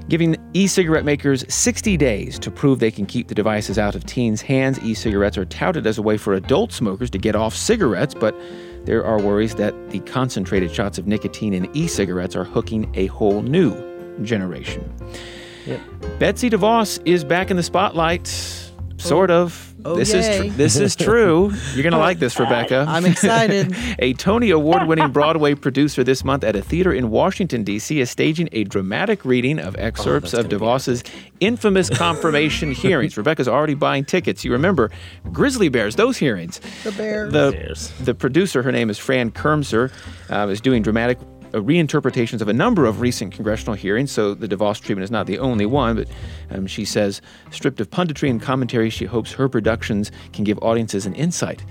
giving 0.08 0.36
e 0.54 0.68
cigarette 0.68 1.04
makers 1.04 1.44
60 1.52 1.98
days 1.98 2.38
to 2.38 2.52
prove 2.52 2.78
they 2.78 2.92
can 2.92 3.08
keep 3.08 3.30
the 3.30 3.34
devices 3.34 3.80
out 3.80 3.96
of 3.96 4.06
teens' 4.06 4.42
hands. 4.42 4.78
E 4.84 4.94
cigarettes 4.94 5.40
are 5.40 5.46
touted 5.46 5.88
as 5.88 5.98
a 5.98 6.04
way 6.04 6.16
for 6.16 6.36
adult 6.36 6.72
smokers 6.72 7.10
to 7.10 7.18
get 7.18 7.36
off 7.36 7.56
cigarettes, 7.56 8.14
but 8.14 8.40
there 8.86 9.04
are 9.04 9.20
worries 9.20 9.56
that 9.56 9.74
the 9.90 10.00
concentrated 10.02 10.72
shots 10.72 11.00
of 11.00 11.08
nicotine 11.08 11.56
in 11.56 11.76
e 11.76 11.88
cigarettes 11.88 12.36
are 12.36 12.44
hooking 12.44 12.88
a 12.94 13.08
whole 13.08 13.42
new 13.42 13.87
generation. 14.24 14.92
Yep. 15.66 15.82
Betsy 16.20 16.50
DeVos 16.50 17.00
is 17.06 17.24
back 17.24 17.52
in 17.52 17.58
the 17.58 17.64
spotlight. 17.64 18.28
Sort 19.00 19.30
of. 19.30 19.76
Oh, 19.86 19.96
this 19.96 20.12
is 20.12 20.26
yay. 20.28 20.50
tr- 20.50 20.56
this 20.56 20.76
is 20.78 20.96
true. 21.08 21.54
You're 21.76 21.84
gonna 21.84 22.00
like 22.00 22.18
this, 22.18 22.40
Rebecca. 22.40 22.84
I'm 22.88 23.06
excited. 23.06 23.76
a 24.00 24.14
Tony 24.14 24.50
Award-winning 24.50 25.12
Broadway 25.12 25.54
producer 25.54 26.04
this 26.04 26.24
month 26.24 26.44
at 26.44 26.56
a 26.56 26.64
theater 26.64 26.92
in 26.92 27.12
Washington 27.12 27.64
D.C. 27.64 28.00
is 28.00 28.10
staging 28.10 28.50
a 28.54 28.64
dramatic 28.64 29.24
reading 29.24 29.60
of 29.60 29.76
excerpts 29.78 30.32
that's 30.32 30.46
of 30.46 30.50
DeVos's 30.52 31.04
infamous 31.40 31.92
confirmation 31.92 32.72
hearings. 32.74 33.18
Rebecca's 33.18 33.48
already 33.48 33.76
buying 33.76 34.04
tickets. 34.04 34.44
You 34.44 34.52
remember 34.52 34.90
Grizzly 35.32 35.70
Bears? 35.70 35.96
Those 35.96 36.18
hearings. 36.18 36.60
The 36.84 36.92
bear. 36.94 37.30
The 37.30 37.52
Bears. 37.52 37.92
the 38.00 38.16
producer, 38.16 38.64
her 38.64 38.72
name 38.72 38.90
is 38.90 38.98
Fran 38.98 39.30
Kirmser, 39.30 39.92
uh, 40.32 40.48
is 40.48 40.60
doing 40.60 40.82
dramatic 40.82 41.20
reinterpretations 41.54 42.42
of 42.42 42.48
a 42.48 42.54
number 42.54 42.86
of 42.86 43.02
recent 43.02 43.34
congressional 43.34 43.76
hearings. 43.76 44.12
So 44.12 44.34
the 44.34 44.48
DeVos 44.48 44.80
treatment 44.82 45.04
is 45.04 45.12
not 45.12 45.26
the 45.28 45.40
only 45.40 45.66
one, 45.66 45.96
but 45.96 46.08
um, 46.52 46.68
she 46.68 46.86
says, 46.86 47.22
stripped 47.52 47.80
of 47.82 47.90
punditry 47.90 48.30
and 48.30 48.42
commentary, 48.42 48.90
she 48.90 49.06
hopes 49.06 49.32
her 49.34 49.48
productions 49.50 50.12
can 50.34 50.44
give 50.44 50.58
audiences 50.60 51.06
an 51.06 51.14
insight 51.16 51.64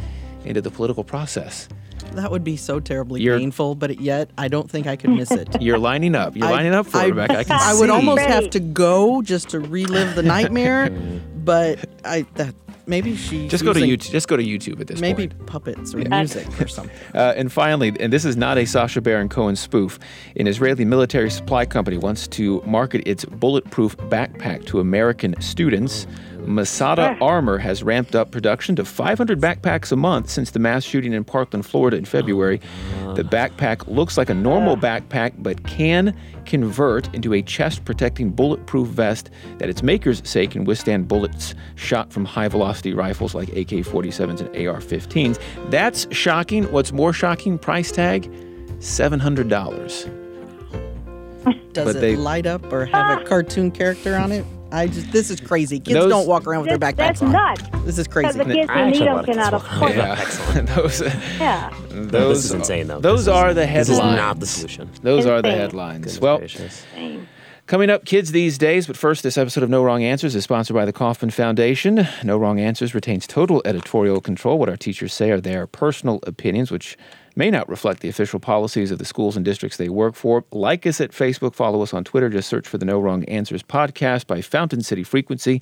into 0.45 0.61
the 0.61 0.71
political 0.71 1.03
process. 1.05 1.69
that 2.13 2.31
would 2.31 2.45
be 2.45 2.57
so 2.57 2.79
terribly 2.81 3.21
You're- 3.21 3.39
painful, 3.39 3.75
but 3.75 4.01
yet 4.01 4.31
I 4.39 4.49
don't 4.49 4.71
think 4.71 4.87
I 4.87 4.97
could 4.97 5.11
miss 5.11 5.31
it. 5.31 5.61
You're 5.61 5.79
lining 5.79 6.15
up. 6.15 6.37
You're 6.37 6.47
I- 6.47 6.53
lining 6.53 6.73
up 6.75 6.87
for 6.87 6.99
I, 6.99 7.05
it, 7.07 7.09
Rebecca. 7.09 7.39
I 7.39 7.45
can 7.45 7.53
I 7.61 7.73
see. 7.73 7.81
would 7.81 7.91
almost 7.91 8.19
Ready. 8.19 8.33
have 8.33 8.51
to 8.51 8.61
go 8.61 9.23
just 9.23 9.49
to 9.51 9.61
relive 9.61 10.15
the 10.15 10.23
nightmare, 10.23 10.91
but 11.45 11.85
I 12.05 12.23
that 12.35 12.55
maybe 12.87 13.17
she 13.17 13.49
just 13.49 13.65
go 13.65 13.73
to 13.73 13.81
YouTube. 13.81 14.11
Just 14.11 14.29
go 14.29 14.37
to 14.37 14.43
YouTube 14.43 14.81
at 14.81 14.87
this 14.87 15.01
Maybe 15.01 15.29
point. 15.29 15.39
Maybe 15.39 15.47
puppets 15.47 15.95
or 15.95 15.99
music 15.99 16.61
or 16.61 16.69
something. 16.69 16.95
Uh, 17.15 17.35
and 17.37 17.53
finally, 17.53 17.93
and 18.01 18.13
this 18.13 18.25
is 18.25 18.37
not 18.37 18.59
a 18.59 18.65
Sacha 18.65 19.01
Baron 19.01 19.29
Cohen 19.29 19.57
spoof, 19.57 19.99
an 20.37 20.47
Israeli 20.47 20.85
military 20.85 21.31
supply 21.31 21.67
company 21.67 21.99
wants 21.99 22.29
to 22.29 22.63
market 22.67 23.03
its 23.07 23.25
bulletproof 23.25 23.97
backpack 23.97 24.67
to 24.67 24.81
American 24.81 25.41
students. 25.41 26.07
Masada 26.47 27.17
ah. 27.21 27.25
Armor 27.25 27.59
has 27.59 27.83
ramped 27.83 28.15
up 28.15 28.31
production 28.31 28.77
to 28.77 28.85
500 28.85 29.41
backpacks 29.41 29.93
a 29.93 29.97
month 29.97 30.31
since 30.31 30.51
the 30.51 30.59
mass 30.59 30.85
shooting 30.85 31.13
in 31.13 31.25
Parkland, 31.25 31.67
Florida 31.67 31.97
in 31.97 32.05
February. 32.05 32.61
The 33.15 33.23
backpack 33.23 33.87
looks 33.89 34.17
like 34.17 34.31
a 34.31 34.35
normal 34.35 34.75
ah. 34.75 34.81
backpack, 34.81 35.35
but 35.39 35.65
can 35.67 36.17
convert 36.45 37.13
into 37.15 37.35
a 37.35 37.43
chest 37.43 37.85
protecting 37.85 38.31
bulletproof 38.31 38.89
vest 38.89 39.31
that 39.59 39.69
its 39.69 39.83
makers 39.83 40.23
say 40.25 40.47
can 40.47 40.65
withstand 40.65 41.09
bullets 41.09 41.55
shot 41.75 42.13
from 42.13 42.25
high 42.25 42.49
velocity 42.49 42.95
rifles 42.95 43.35
like 43.35 43.49
AK 43.51 43.85
47s 43.85 44.41
and 44.41 44.49
AR 44.69 44.81
15s. 44.81 45.41
That's 45.71 46.07
shocking. 46.15 46.71
What's 46.73 46.93
more 46.93 47.13
shocking, 47.13 47.59
price 47.59 47.91
tag 47.91 48.31
$700. 48.79 50.13
Does 51.73 51.85
But 51.85 51.97
it 51.97 52.01
they- 52.01 52.17
light 52.17 52.47
up 52.47 52.73
or 52.73 52.87
have 52.87 53.19
a 53.19 53.23
ah. 53.23 53.25
cartoon 53.27 53.71
character 53.71 54.17
on 54.17 54.33
it? 54.33 54.45
I 54.73 54.89
just 54.89 55.13
this 55.13 55.31
is 55.31 55.41
crazy. 55.41 55.79
Kids 55.79 55.95
Those- 56.01 56.11
don't 56.11 56.27
walk 56.27 56.47
around 56.47 56.63
with 56.63 56.71
their 56.71 56.79
That's, 56.79 56.95
backpacks 56.99 57.21
that's 57.21 57.23
on. 57.23 57.33
nuts. 57.33 57.63
This 57.85 57.99
is 57.99 58.09
Because 58.09 58.35
crazy. 58.35 58.39
the 58.39 58.55
kids 58.55 58.71
I 58.71 58.75
who 58.79 58.85
need 58.85 58.89
actually 58.89 59.05
them 59.07 59.15
want 59.15 59.27
can 59.27 59.37
to 59.37 59.41
out 59.43 59.53
walk 59.53 59.73
around. 59.73 59.83
afford 59.93 59.97
Yeah. 59.97 60.15
them. 60.55 60.67
those 60.67 61.01
Yeah. 61.39 61.71
those, 61.91 62.37
this 62.37 62.45
is 62.47 62.51
insane, 62.53 62.87
though. 62.89 63.01
Those 63.01 63.21
This 63.21 63.23
is- 63.23 63.29
are 63.29 63.55
the 63.55 63.67
headlines. 63.67 63.89
This 63.89 63.97
is 63.97 64.03
not 64.17 64.41
the 64.41 64.47
solution. 64.47 64.91
Those 65.03 65.27
are 65.27 65.41
the 65.43 65.49
Insane. 65.49 65.61
headlines. 65.61 65.99
Goodness 66.05 66.21
well, 66.21 66.39
gracious. 66.39 66.85
Coming 67.67 67.91
up, 67.91 68.05
kids 68.05 68.31
these 68.31 68.59
days. 68.59 68.87
But 68.87 68.97
first, 68.97 69.23
this 69.25 69.37
episode 69.37 69.65
of 69.65 69.71
No 69.71 69.83
Wrong 69.83 70.03
Answers 70.05 70.37
is 70.37 70.45
sponsored 70.45 70.75
by 70.77 70.85
the 70.85 70.93
Kauffman 70.93 71.31
Foundation. 71.31 72.07
No 72.23 72.39
Wrong 72.39 72.61
Answers 72.61 72.95
retains 72.95 73.27
total 73.27 73.61
editorial 73.65 74.21
control. 74.21 74.57
What 74.59 74.69
our 74.69 74.77
teachers 74.77 75.13
say 75.13 75.31
are 75.33 75.41
their 75.41 75.67
personal 75.67 76.21
opinions, 76.25 76.71
which 76.71 76.97
may 77.37 77.51
not 77.51 77.69
reflect 77.69 78.01
the 78.01 78.09
official 78.09 78.41
policies 78.41 78.91
of 78.91 78.99
the 78.99 79.05
schools 79.05 79.37
and 79.37 79.45
districts 79.45 79.77
they 79.77 79.91
work 79.91 80.15
for. 80.15 80.45
Like 80.51 80.87
us 80.87 81.01
at 81.01 81.13
Facebook, 81.13 81.55
follow 81.55 81.83
us 81.83 81.93
on 81.95 82.03
Twitter. 82.03 82.31
Just 82.31 82.49
search 82.49 82.67
for 82.67 82.79
the 82.79 82.87
No 82.87 82.99
Wrong 82.99 83.25
Answers 83.27 83.63
podcast 83.63 84.27
by 84.27 84.41
Fountain 84.41 84.83
City 84.83 85.05
Frequency. 85.05 85.61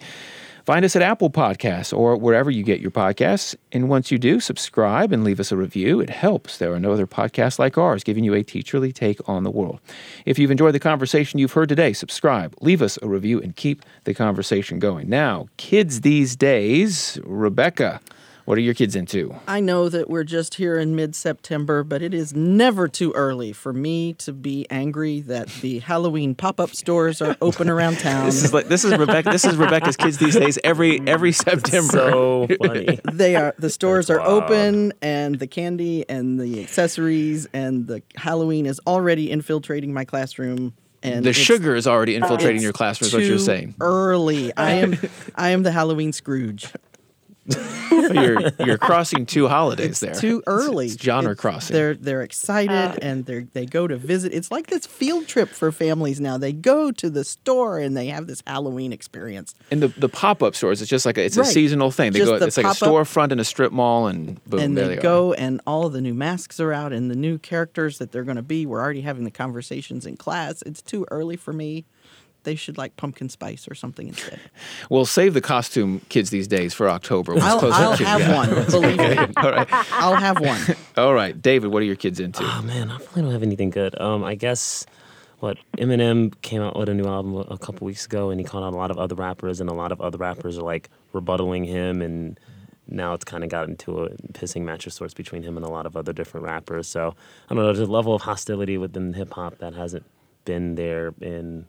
Find 0.64 0.82
us 0.82 0.96
at 0.96 1.02
Apple 1.02 1.28
Podcasts 1.28 1.94
or 1.94 2.16
wherever 2.16 2.50
you 2.50 2.62
get 2.62 2.80
your 2.80 2.90
podcasts. 2.90 3.54
And 3.70 3.90
once 3.90 4.10
you 4.10 4.18
do, 4.18 4.40
subscribe 4.40 5.12
and 5.12 5.22
leave 5.22 5.38
us 5.38 5.52
a 5.52 5.58
review. 5.58 6.00
It 6.00 6.08
helps. 6.08 6.56
There 6.56 6.72
are 6.72 6.80
no 6.80 6.92
other 6.92 7.06
podcasts 7.06 7.58
like 7.58 7.76
ours 7.76 8.02
giving 8.02 8.24
you 8.24 8.32
a 8.32 8.42
teacherly 8.42 8.94
take 8.94 9.20
on 9.28 9.42
the 9.42 9.50
world. 9.50 9.80
If 10.24 10.38
you've 10.38 10.50
enjoyed 10.50 10.74
the 10.74 10.80
conversation 10.80 11.38
you've 11.38 11.52
heard 11.52 11.68
today, 11.68 11.92
subscribe, 11.92 12.54
leave 12.62 12.80
us 12.80 12.98
a 13.02 13.08
review, 13.08 13.42
and 13.42 13.54
keep 13.54 13.82
the 14.04 14.14
conversation 14.14 14.78
going. 14.78 15.10
Now, 15.10 15.48
kids 15.58 16.00
these 16.00 16.34
days, 16.34 17.18
Rebecca, 17.24 18.00
what 18.44 18.58
are 18.58 18.60
your 18.60 18.74
kids 18.74 18.94
into? 18.94 19.34
I 19.48 19.60
know 19.60 19.88
that 19.88 20.10
we're 20.10 20.24
just 20.24 20.56
here 20.56 20.78
in 20.78 20.94
mid 20.94 21.14
September, 21.14 21.82
but 21.82 22.02
it 22.02 22.12
is 22.12 22.34
never 22.34 22.88
too 22.88 23.12
early 23.12 23.52
for 23.52 23.72
me 23.72 24.12
to 24.14 24.32
be 24.32 24.66
angry 24.70 25.20
that 25.22 25.48
the 25.48 25.78
Halloween 25.78 26.34
pop 26.34 26.60
up 26.60 26.74
stores 26.74 27.22
are 27.22 27.36
open 27.40 27.70
around 27.70 27.98
town. 28.00 28.26
This 28.26 28.44
is 28.44 28.52
like 28.52 28.68
this 28.68 28.84
is 28.84 28.96
Rebecca. 28.96 29.30
This 29.30 29.44
is 29.44 29.56
Rebecca's 29.56 29.96
kids 29.96 30.18
these 30.18 30.36
days. 30.36 30.58
Every 30.62 31.00
every 31.06 31.32
September. 31.44 31.92
So 31.92 32.48
funny. 32.60 32.98
they 33.12 33.36
are 33.36 33.54
the 33.58 33.70
stores 33.70 34.10
are 34.10 34.18
wild. 34.18 34.44
open 34.44 34.92
and 35.00 35.38
the 35.38 35.46
candy 35.46 36.04
and 36.08 36.38
the 36.38 36.62
accessories 36.62 37.46
and 37.52 37.86
the 37.86 38.02
Halloween 38.16 38.66
is 38.66 38.80
already 38.86 39.30
infiltrating 39.30 39.92
my 39.94 40.04
classroom 40.04 40.74
and 41.02 41.24
the 41.24 41.32
sugar 41.32 41.74
is 41.76 41.86
already 41.86 42.14
infiltrating 42.14 42.56
it's 42.56 42.62
your 42.64 42.72
classroom. 42.72 43.08
Is 43.08 43.14
what 43.14 43.22
you're 43.22 43.36
too 43.36 43.42
saying. 43.42 43.74
Early. 43.80 44.54
I 44.56 44.72
am 44.72 44.96
I 45.34 45.50
am 45.50 45.62
the 45.62 45.72
Halloween 45.72 46.12
Scrooge. 46.12 46.72
You're 47.90 48.40
you're 48.60 48.78
crossing 48.78 49.24
two 49.26 49.48
holidays 49.48 50.00
there. 50.00 50.14
Too 50.14 50.42
early. 50.46 50.86
It's 50.86 51.00
genre 51.02 51.32
It's- 51.32 51.40
crossing. 51.40 51.74
They're 51.74 51.94
they're 51.94 52.22
excited 52.22 52.70
uh, 52.70 52.96
and 53.00 53.24
they 53.24 53.40
they 53.52 53.66
go 53.66 53.86
to 53.86 53.96
visit. 53.96 54.32
It's 54.34 54.50
like 54.50 54.66
this 54.66 54.86
field 54.86 55.26
trip 55.26 55.48
for 55.48 55.70
families 55.72 56.20
now. 56.20 56.36
They 56.38 56.52
go 56.52 56.90
to 56.92 57.10
the 57.10 57.24
store 57.24 57.78
and 57.78 57.96
they 57.96 58.06
have 58.06 58.26
this 58.26 58.42
Halloween 58.46 58.92
experience. 58.92 59.54
And 59.70 59.82
the, 59.82 59.88
the 59.88 60.08
pop 60.08 60.42
up 60.42 60.54
stores, 60.54 60.80
it's 60.82 60.90
just 60.90 61.06
like 61.06 61.18
a, 61.18 61.24
it's 61.24 61.36
a 61.36 61.44
seasonal 61.44 61.90
thing. 61.90 62.12
They 62.12 62.20
Just 62.20 62.32
go, 62.32 62.38
the 62.38 62.46
it's 62.46 62.56
like 62.56 62.66
a 62.66 62.70
storefront 62.70 63.32
in 63.32 63.40
a 63.40 63.44
strip 63.44 63.72
mall, 63.72 64.06
and 64.06 64.42
boom, 64.44 64.60
and 64.60 64.76
there 64.76 64.88
they 64.88 64.96
they, 64.96 65.02
go 65.02 65.32
and 65.34 65.60
all 65.66 65.86
of 65.86 65.92
the 65.92 66.00
new 66.00 66.14
masks 66.14 66.60
are 66.60 66.72
out 66.72 66.92
and 66.92 67.10
the 67.10 67.16
new 67.16 67.38
characters 67.38 67.98
that 67.98 68.12
they're 68.12 68.24
going 68.24 68.36
to 68.36 68.42
be. 68.42 68.66
We're 68.66 68.80
already 68.80 69.02
having 69.02 69.24
the 69.24 69.30
conversations 69.30 70.04
in 70.06 70.16
class. 70.16 70.62
It's 70.62 70.82
too 70.82 71.06
early 71.10 71.36
for 71.36 71.52
me. 71.52 71.84
They 72.44 72.54
should 72.54 72.78
like 72.78 72.96
pumpkin 72.96 73.28
spice 73.28 73.66
or 73.68 73.74
something 73.74 74.08
instead. 74.08 74.34
are. 74.34 74.50
We'll 74.90 75.06
save 75.06 75.34
the 75.34 75.40
costume 75.40 76.00
kids 76.08 76.30
these 76.30 76.46
days 76.46 76.72
for 76.74 76.88
October. 76.88 77.34
I'll, 77.38 77.72
I'll 77.72 77.96
have 77.96 78.20
yeah. 78.20 78.34
one. 78.36 78.66
Believe 78.70 78.98
me, 78.98 79.18
All 79.36 79.50
right, 79.50 79.68
I'll 79.92 80.16
have 80.16 80.40
one. 80.40 80.60
all 80.96 81.14
right, 81.14 81.40
David. 81.40 81.72
What 81.72 81.82
are 81.82 81.86
your 81.86 81.96
kids 81.96 82.20
into? 82.20 82.42
Oh 82.42 82.62
man, 82.62 82.90
I 82.90 82.98
really 82.98 83.22
don't 83.22 83.32
have 83.32 83.42
anything 83.42 83.70
good. 83.70 83.98
Um, 84.00 84.22
I 84.22 84.34
guess 84.34 84.86
what 85.40 85.58
Eminem 85.78 86.32
came 86.42 86.62
out 86.62 86.76
with 86.78 86.88
a 86.88 86.94
new 86.94 87.06
album 87.06 87.34
a, 87.34 87.40
a 87.40 87.58
couple 87.58 87.86
weeks 87.86 88.06
ago, 88.06 88.30
and 88.30 88.40
he 88.40 88.44
called 88.44 88.64
out 88.64 88.72
a 88.72 88.76
lot 88.76 88.90
of 88.90 88.98
other 88.98 89.14
rappers, 89.14 89.60
and 89.60 89.68
a 89.68 89.74
lot 89.74 89.92
of 89.92 90.00
other 90.00 90.18
rappers 90.18 90.58
are 90.58 90.62
like 90.62 90.90
rebuttaling 91.12 91.66
him, 91.66 92.00
and 92.02 92.38
now 92.86 93.14
it's 93.14 93.24
kind 93.24 93.42
of 93.44 93.50
got 93.50 93.68
into 93.68 94.04
a 94.04 94.10
pissing 94.32 94.62
match 94.62 94.86
of 94.86 94.92
sorts 94.92 95.14
between 95.14 95.42
him 95.42 95.56
and 95.56 95.64
a 95.64 95.68
lot 95.68 95.86
of 95.86 95.96
other 95.96 96.12
different 96.12 96.44
rappers. 96.46 96.86
So 96.88 97.14
I 97.48 97.54
don't 97.54 97.64
know, 97.64 97.72
there's 97.72 97.88
a 97.88 97.90
level 97.90 98.14
of 98.14 98.22
hostility 98.22 98.78
within 98.78 99.12
hip 99.14 99.32
hop 99.32 99.58
that 99.58 99.74
hasn't 99.74 100.04
been 100.44 100.74
there 100.74 101.14
in 101.20 101.66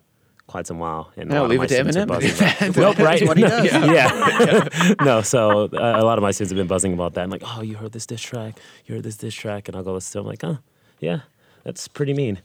quite 0.48 0.68
some 0.68 0.80
while. 0.80 1.12
And 1.18 1.32
a 1.32 1.36
No, 1.36 1.46
leave 1.46 1.60
my 1.60 1.66
it 1.66 1.70
to 1.70 1.84
Eminem. 1.84 2.76
nope, 2.78 2.98
right? 3.00 3.28
What 3.28 3.38
he 3.38 3.44
does. 3.44 3.66
yeah. 3.72 4.94
no, 5.04 5.22
so 5.22 5.66
uh, 5.66 5.68
a 5.98 6.06
lot 6.06 6.18
of 6.18 6.22
my 6.22 6.32
students 6.32 6.52
have 6.52 6.58
been 6.58 6.68
buzzing 6.68 6.94
about 6.94 7.14
that. 7.16 7.24
I'm 7.24 7.30
like, 7.30 7.44
oh, 7.46 7.62
you 7.62 7.76
heard 7.76 7.92
this 7.92 8.06
diss 8.06 8.22
track? 8.22 8.60
You 8.86 8.96
heard 8.96 9.04
this 9.04 9.18
diss 9.18 9.34
track? 9.34 9.68
And 9.68 9.76
I'll 9.76 9.84
go 9.84 9.94
listen 9.94 10.14
to 10.14 10.20
it. 10.20 10.22
I'm 10.22 10.28
like, 10.28 10.42
huh, 10.42 10.62
yeah, 11.00 11.22
that's 11.64 11.88
pretty 11.88 12.14
mean. 12.14 12.42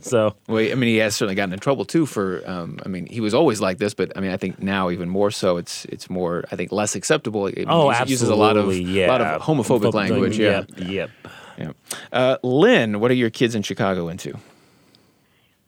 so, 0.00 0.36
Well, 0.46 0.70
I 0.70 0.74
mean, 0.74 0.88
he 0.88 0.98
has 0.98 1.16
certainly 1.16 1.34
gotten 1.34 1.52
in 1.52 1.58
trouble 1.58 1.84
too 1.84 2.06
for. 2.06 2.48
Um, 2.48 2.78
I 2.84 2.88
mean, 2.88 3.06
he 3.06 3.20
was 3.20 3.34
always 3.34 3.60
like 3.60 3.78
this, 3.78 3.94
but 3.94 4.16
I 4.16 4.20
mean, 4.20 4.30
I 4.30 4.36
think 4.36 4.62
now 4.62 4.90
even 4.90 5.08
more 5.08 5.30
so. 5.30 5.56
It's 5.56 5.84
it's 5.86 6.08
more, 6.08 6.44
I 6.52 6.56
think, 6.56 6.70
less 6.70 6.94
acceptable. 6.94 7.46
I 7.46 7.52
mean, 7.56 7.66
oh, 7.68 7.90
he 7.90 7.96
absolutely. 7.96 8.12
uses 8.12 8.28
a 8.28 8.36
lot 8.36 8.56
of 8.56 8.76
yeah. 8.76 9.06
a 9.06 9.08
lot 9.08 9.20
of 9.20 9.42
homophobic 9.42 9.90
Phob- 9.90 9.94
language. 9.94 10.38
Yeah. 10.38 10.64
Yep. 10.76 10.88
yep. 10.88 11.10
yeah. 11.58 11.72
Uh, 12.12 12.36
Lynn, 12.44 13.00
what 13.00 13.10
are 13.10 13.14
your 13.14 13.30
kids 13.30 13.56
in 13.56 13.62
Chicago 13.62 14.08
into? 14.08 14.38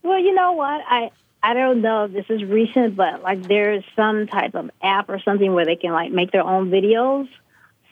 Well, 0.06 0.20
you 0.20 0.34
know 0.34 0.52
what? 0.52 0.82
I 0.88 1.10
I 1.42 1.54
don't 1.54 1.82
know 1.82 2.04
if 2.04 2.12
this 2.12 2.26
is 2.28 2.44
recent, 2.44 2.94
but 2.94 3.24
like 3.24 3.42
there's 3.42 3.82
some 3.96 4.28
type 4.28 4.54
of 4.54 4.70
app 4.80 5.08
or 5.08 5.18
something 5.18 5.52
where 5.52 5.64
they 5.64 5.74
can 5.74 5.90
like 5.90 6.12
make 6.12 6.30
their 6.30 6.44
own 6.44 6.70
videos. 6.70 7.28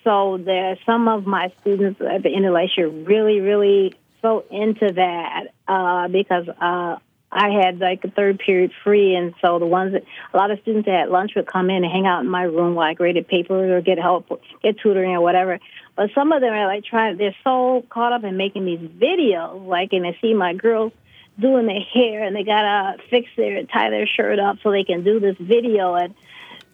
So 0.05 0.39
there's 0.39 0.79
some 0.87 1.09
of 1.09 1.27
my 1.27 1.53
students 1.61 2.01
at 2.01 2.23
the 2.23 2.33
end 2.33 2.47
of 2.47 2.53
last 2.53 2.79
year 2.79 2.87
really, 2.87 3.41
really 3.41 3.95
so 4.23 4.45
into 4.49 4.93
that 4.93 5.47
uh, 5.67 6.07
because 6.07 6.49
uh, 6.49 6.99
I 7.33 7.51
had 7.51 7.81
like 7.81 8.05
a 8.05 8.11
third 8.13 8.39
period 8.39 8.71
free, 8.85 9.17
and 9.17 9.35
so 9.43 9.59
the 9.59 9.67
ones 9.67 9.95
that 9.95 10.05
a 10.33 10.37
lot 10.37 10.53
of 10.53 10.61
students 10.61 10.87
that 10.87 11.01
had 11.01 11.09
lunch 11.09 11.33
would 11.35 11.49
come 11.49 11.69
in 11.69 11.83
and 11.83 11.93
hang 11.93 12.07
out 12.07 12.21
in 12.21 12.31
my 12.31 12.45
room 12.45 12.77
while 12.77 12.89
I 12.89 12.95
graded 12.95 13.27
papers 13.27 13.73
or 13.73 13.81
get 13.81 13.99
help, 13.99 14.41
get 14.63 14.79
tutoring 14.79 15.17
or 15.17 15.21
whatever. 15.21 15.59
But 15.97 16.11
some 16.15 16.31
of 16.31 16.41
them 16.43 16.53
are 16.53 16.69
like 16.69 16.85
trying; 16.85 17.17
they're 17.17 17.35
so 17.43 17.85
caught 17.91 18.13
up 18.13 18.23
in 18.23 18.37
making 18.37 18.67
these 18.67 18.79
videos, 18.79 19.67
like, 19.67 19.93
and 19.93 20.05
they 20.05 20.17
see 20.21 20.33
my 20.33 20.55
girls 20.55 20.93
doing 21.39 21.67
their 21.67 21.81
hair 21.81 22.23
and 22.23 22.35
they 22.35 22.45
gotta 22.45 22.99
fix 23.11 23.29
their 23.37 23.65
tie 23.65 23.91
their 23.91 24.07
shirt 24.07 24.39
up 24.39 24.59
so 24.63 24.71
they 24.71 24.85
can 24.85 25.03
do 25.03 25.21
this 25.21 25.37
video. 25.39 25.95
And 25.95 26.15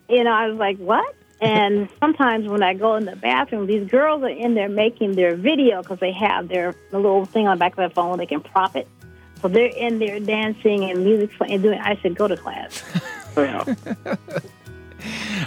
you 0.08 0.24
know 0.24 0.32
i 0.32 0.48
was 0.48 0.58
like 0.58 0.78
what? 0.78 1.14
And 1.40 1.88
sometimes 2.00 2.48
when 2.48 2.62
i 2.62 2.74
go 2.74 2.96
in 2.96 3.04
the 3.04 3.16
bathroom 3.16 3.66
these 3.66 3.88
girls 3.88 4.22
are 4.22 4.28
in 4.28 4.54
there 4.54 4.68
making 4.68 5.14
their 5.14 5.36
video 5.36 5.82
because 5.82 6.00
they 6.00 6.12
have 6.12 6.48
their 6.48 6.74
the 6.90 6.98
little 6.98 7.24
thing 7.24 7.48
on 7.48 7.56
the 7.56 7.60
back 7.60 7.72
of 7.72 7.76
their 7.76 7.90
phone 7.90 8.18
they 8.18 8.26
can 8.26 8.40
prop 8.40 8.76
it. 8.76 8.88
So 9.40 9.48
they're 9.48 9.66
in 9.74 9.98
there 9.98 10.20
dancing 10.20 10.84
and 10.90 11.02
music 11.04 11.32
playing 11.36 11.54
and 11.54 11.62
doing 11.62 11.78
i 11.80 11.96
said 12.02 12.14
go 12.14 12.28
to 12.28 12.36
class. 12.36 12.80
For 13.34 13.44
real 13.44 13.76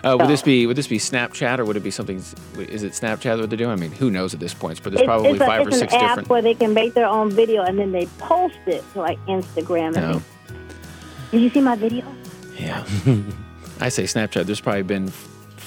Uh, 0.03 0.17
would 0.17 0.25
So- 0.25 0.27
this 0.27 0.41
be 0.41 0.65
would 0.67 0.75
this 0.75 0.87
be 0.87 0.97
Snapchat 0.99 1.59
or 1.59 1.65
would 1.65 1.77
it 1.77 1.83
be 1.83 1.91
something? 1.91 2.17
Is 2.57 2.83
it 2.83 2.91
Snapchat 2.91 3.37
that 3.39 3.49
they're 3.49 3.57
doing? 3.57 3.71
I 3.71 3.75
mean, 3.75 3.91
who 3.91 4.11
knows 4.11 4.33
at 4.33 4.39
this 4.39 4.53
point? 4.53 4.81
But 4.83 4.91
there's 4.91 5.01
It's, 5.01 5.07
probably 5.07 5.31
it's, 5.31 5.41
a, 5.41 5.45
five 5.45 5.65
or 5.67 5.71
six 5.71 5.93
an 5.93 5.99
app 6.01 6.09
different. 6.09 6.29
where 6.29 6.41
they 6.41 6.53
can 6.55 6.73
make 6.73 6.93
their 6.93 7.07
own 7.07 7.31
video 7.31 7.63
and 7.63 7.79
then 7.79 7.91
they 7.93 8.05
post 8.17 8.57
it 8.65 8.83
to 8.93 8.99
like 8.99 9.17
Instagram. 9.27 9.95
And 9.95 9.95
No. 9.95 10.21
Did 11.31 11.41
you 11.41 11.49
see 11.49 11.61
my 11.61 11.75
video? 11.75 12.05
Yeah. 12.59 12.83
I 13.79 13.89
say 13.89 14.03
Snapchat. 14.03 14.45
There's 14.45 14.61
probably 14.61 14.83
been 14.83 15.11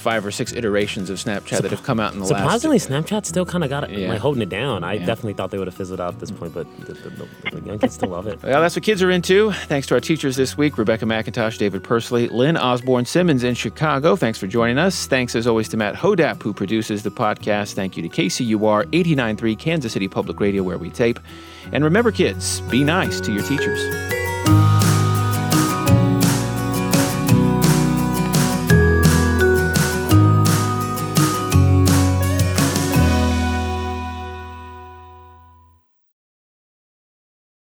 five 0.07 0.25
or 0.25 0.31
six 0.31 0.53
iterations 0.53 1.11
of 1.11 1.19
Snapchat 1.19 1.63
that 1.63 1.73
have 1.73 1.83
come 1.83 1.99
out 1.99 2.13
in 2.15 2.21
the 2.21 2.27
Surprisingly, 2.27 2.79
last. 2.79 2.89
Snapchat 2.89 3.27
still 3.27 3.45
kind 3.45 3.65
of 3.65 3.71
got 3.71 3.83
it, 3.91 3.91
Yeah. 3.99 4.09
like 4.11 4.21
holding 4.21 4.41
it 4.41 4.49
down. 4.49 4.85
I 4.85 4.93
Yeah. 4.95 5.07
definitely 5.07 5.33
thought 5.35 5.51
they 5.51 5.59
would 5.59 5.67
have 5.67 5.75
fizzled 5.75 6.01
out 6.01 6.15
at 6.15 6.21
this 6.21 6.31
point, 6.31 6.55
but 6.55 6.65
the, 6.87 6.93
the, 6.93 7.11
the, 7.11 7.29
the 7.61 7.67
young 7.67 7.81
kids 7.81 7.95
still 7.95 8.11
love 8.11 8.29
it. 8.29 8.41
Well, 8.41 8.61
that's 8.61 8.77
what 8.77 8.85
kids 8.85 9.03
are 9.03 9.11
into. 9.11 9.51
Thanks 9.67 9.89
to 9.89 9.95
our 9.95 10.01
teachers 10.01 10.37
this 10.37 10.57
week 10.57 10.79
Rebecca 10.79 11.07
McIntosh, 11.07 11.59
David 11.59 11.83
Pursley, 11.83 12.29
Lynn 12.29 12.57
Osborne 12.57 13.05
Simmons 13.05 13.43
in 13.43 13.55
Chicago. 13.57 14.15
Thanks 14.15 14.39
for 14.39 14.47
joining 14.47 14.79
us. 14.79 15.07
Thanks 15.09 15.35
as 15.35 15.49
always 15.49 15.69
to 15.71 15.77
Matt 15.77 15.97
Hodapp, 15.97 16.41
who 16.41 16.53
produces 16.55 17.03
the 17.03 17.11
podcast. 17.11 17.75
Thank 17.75 17.97
you 17.97 18.03
to 18.05 18.09
KCUR 18.09 18.85
89.3 18.93 19.59
Kansas 19.59 19.93
City 19.93 20.07
Public 20.07 20.39
Radio, 20.39 20.63
where 20.63 20.79
we 20.79 20.89
tape. 20.91 21.19
And 21.73 21.83
remember, 21.83 22.13
kids, 22.13 22.61
be 22.71 22.85
nice 22.85 23.21
to 23.23 23.33
your 23.33 23.43
teachers. 23.43 23.83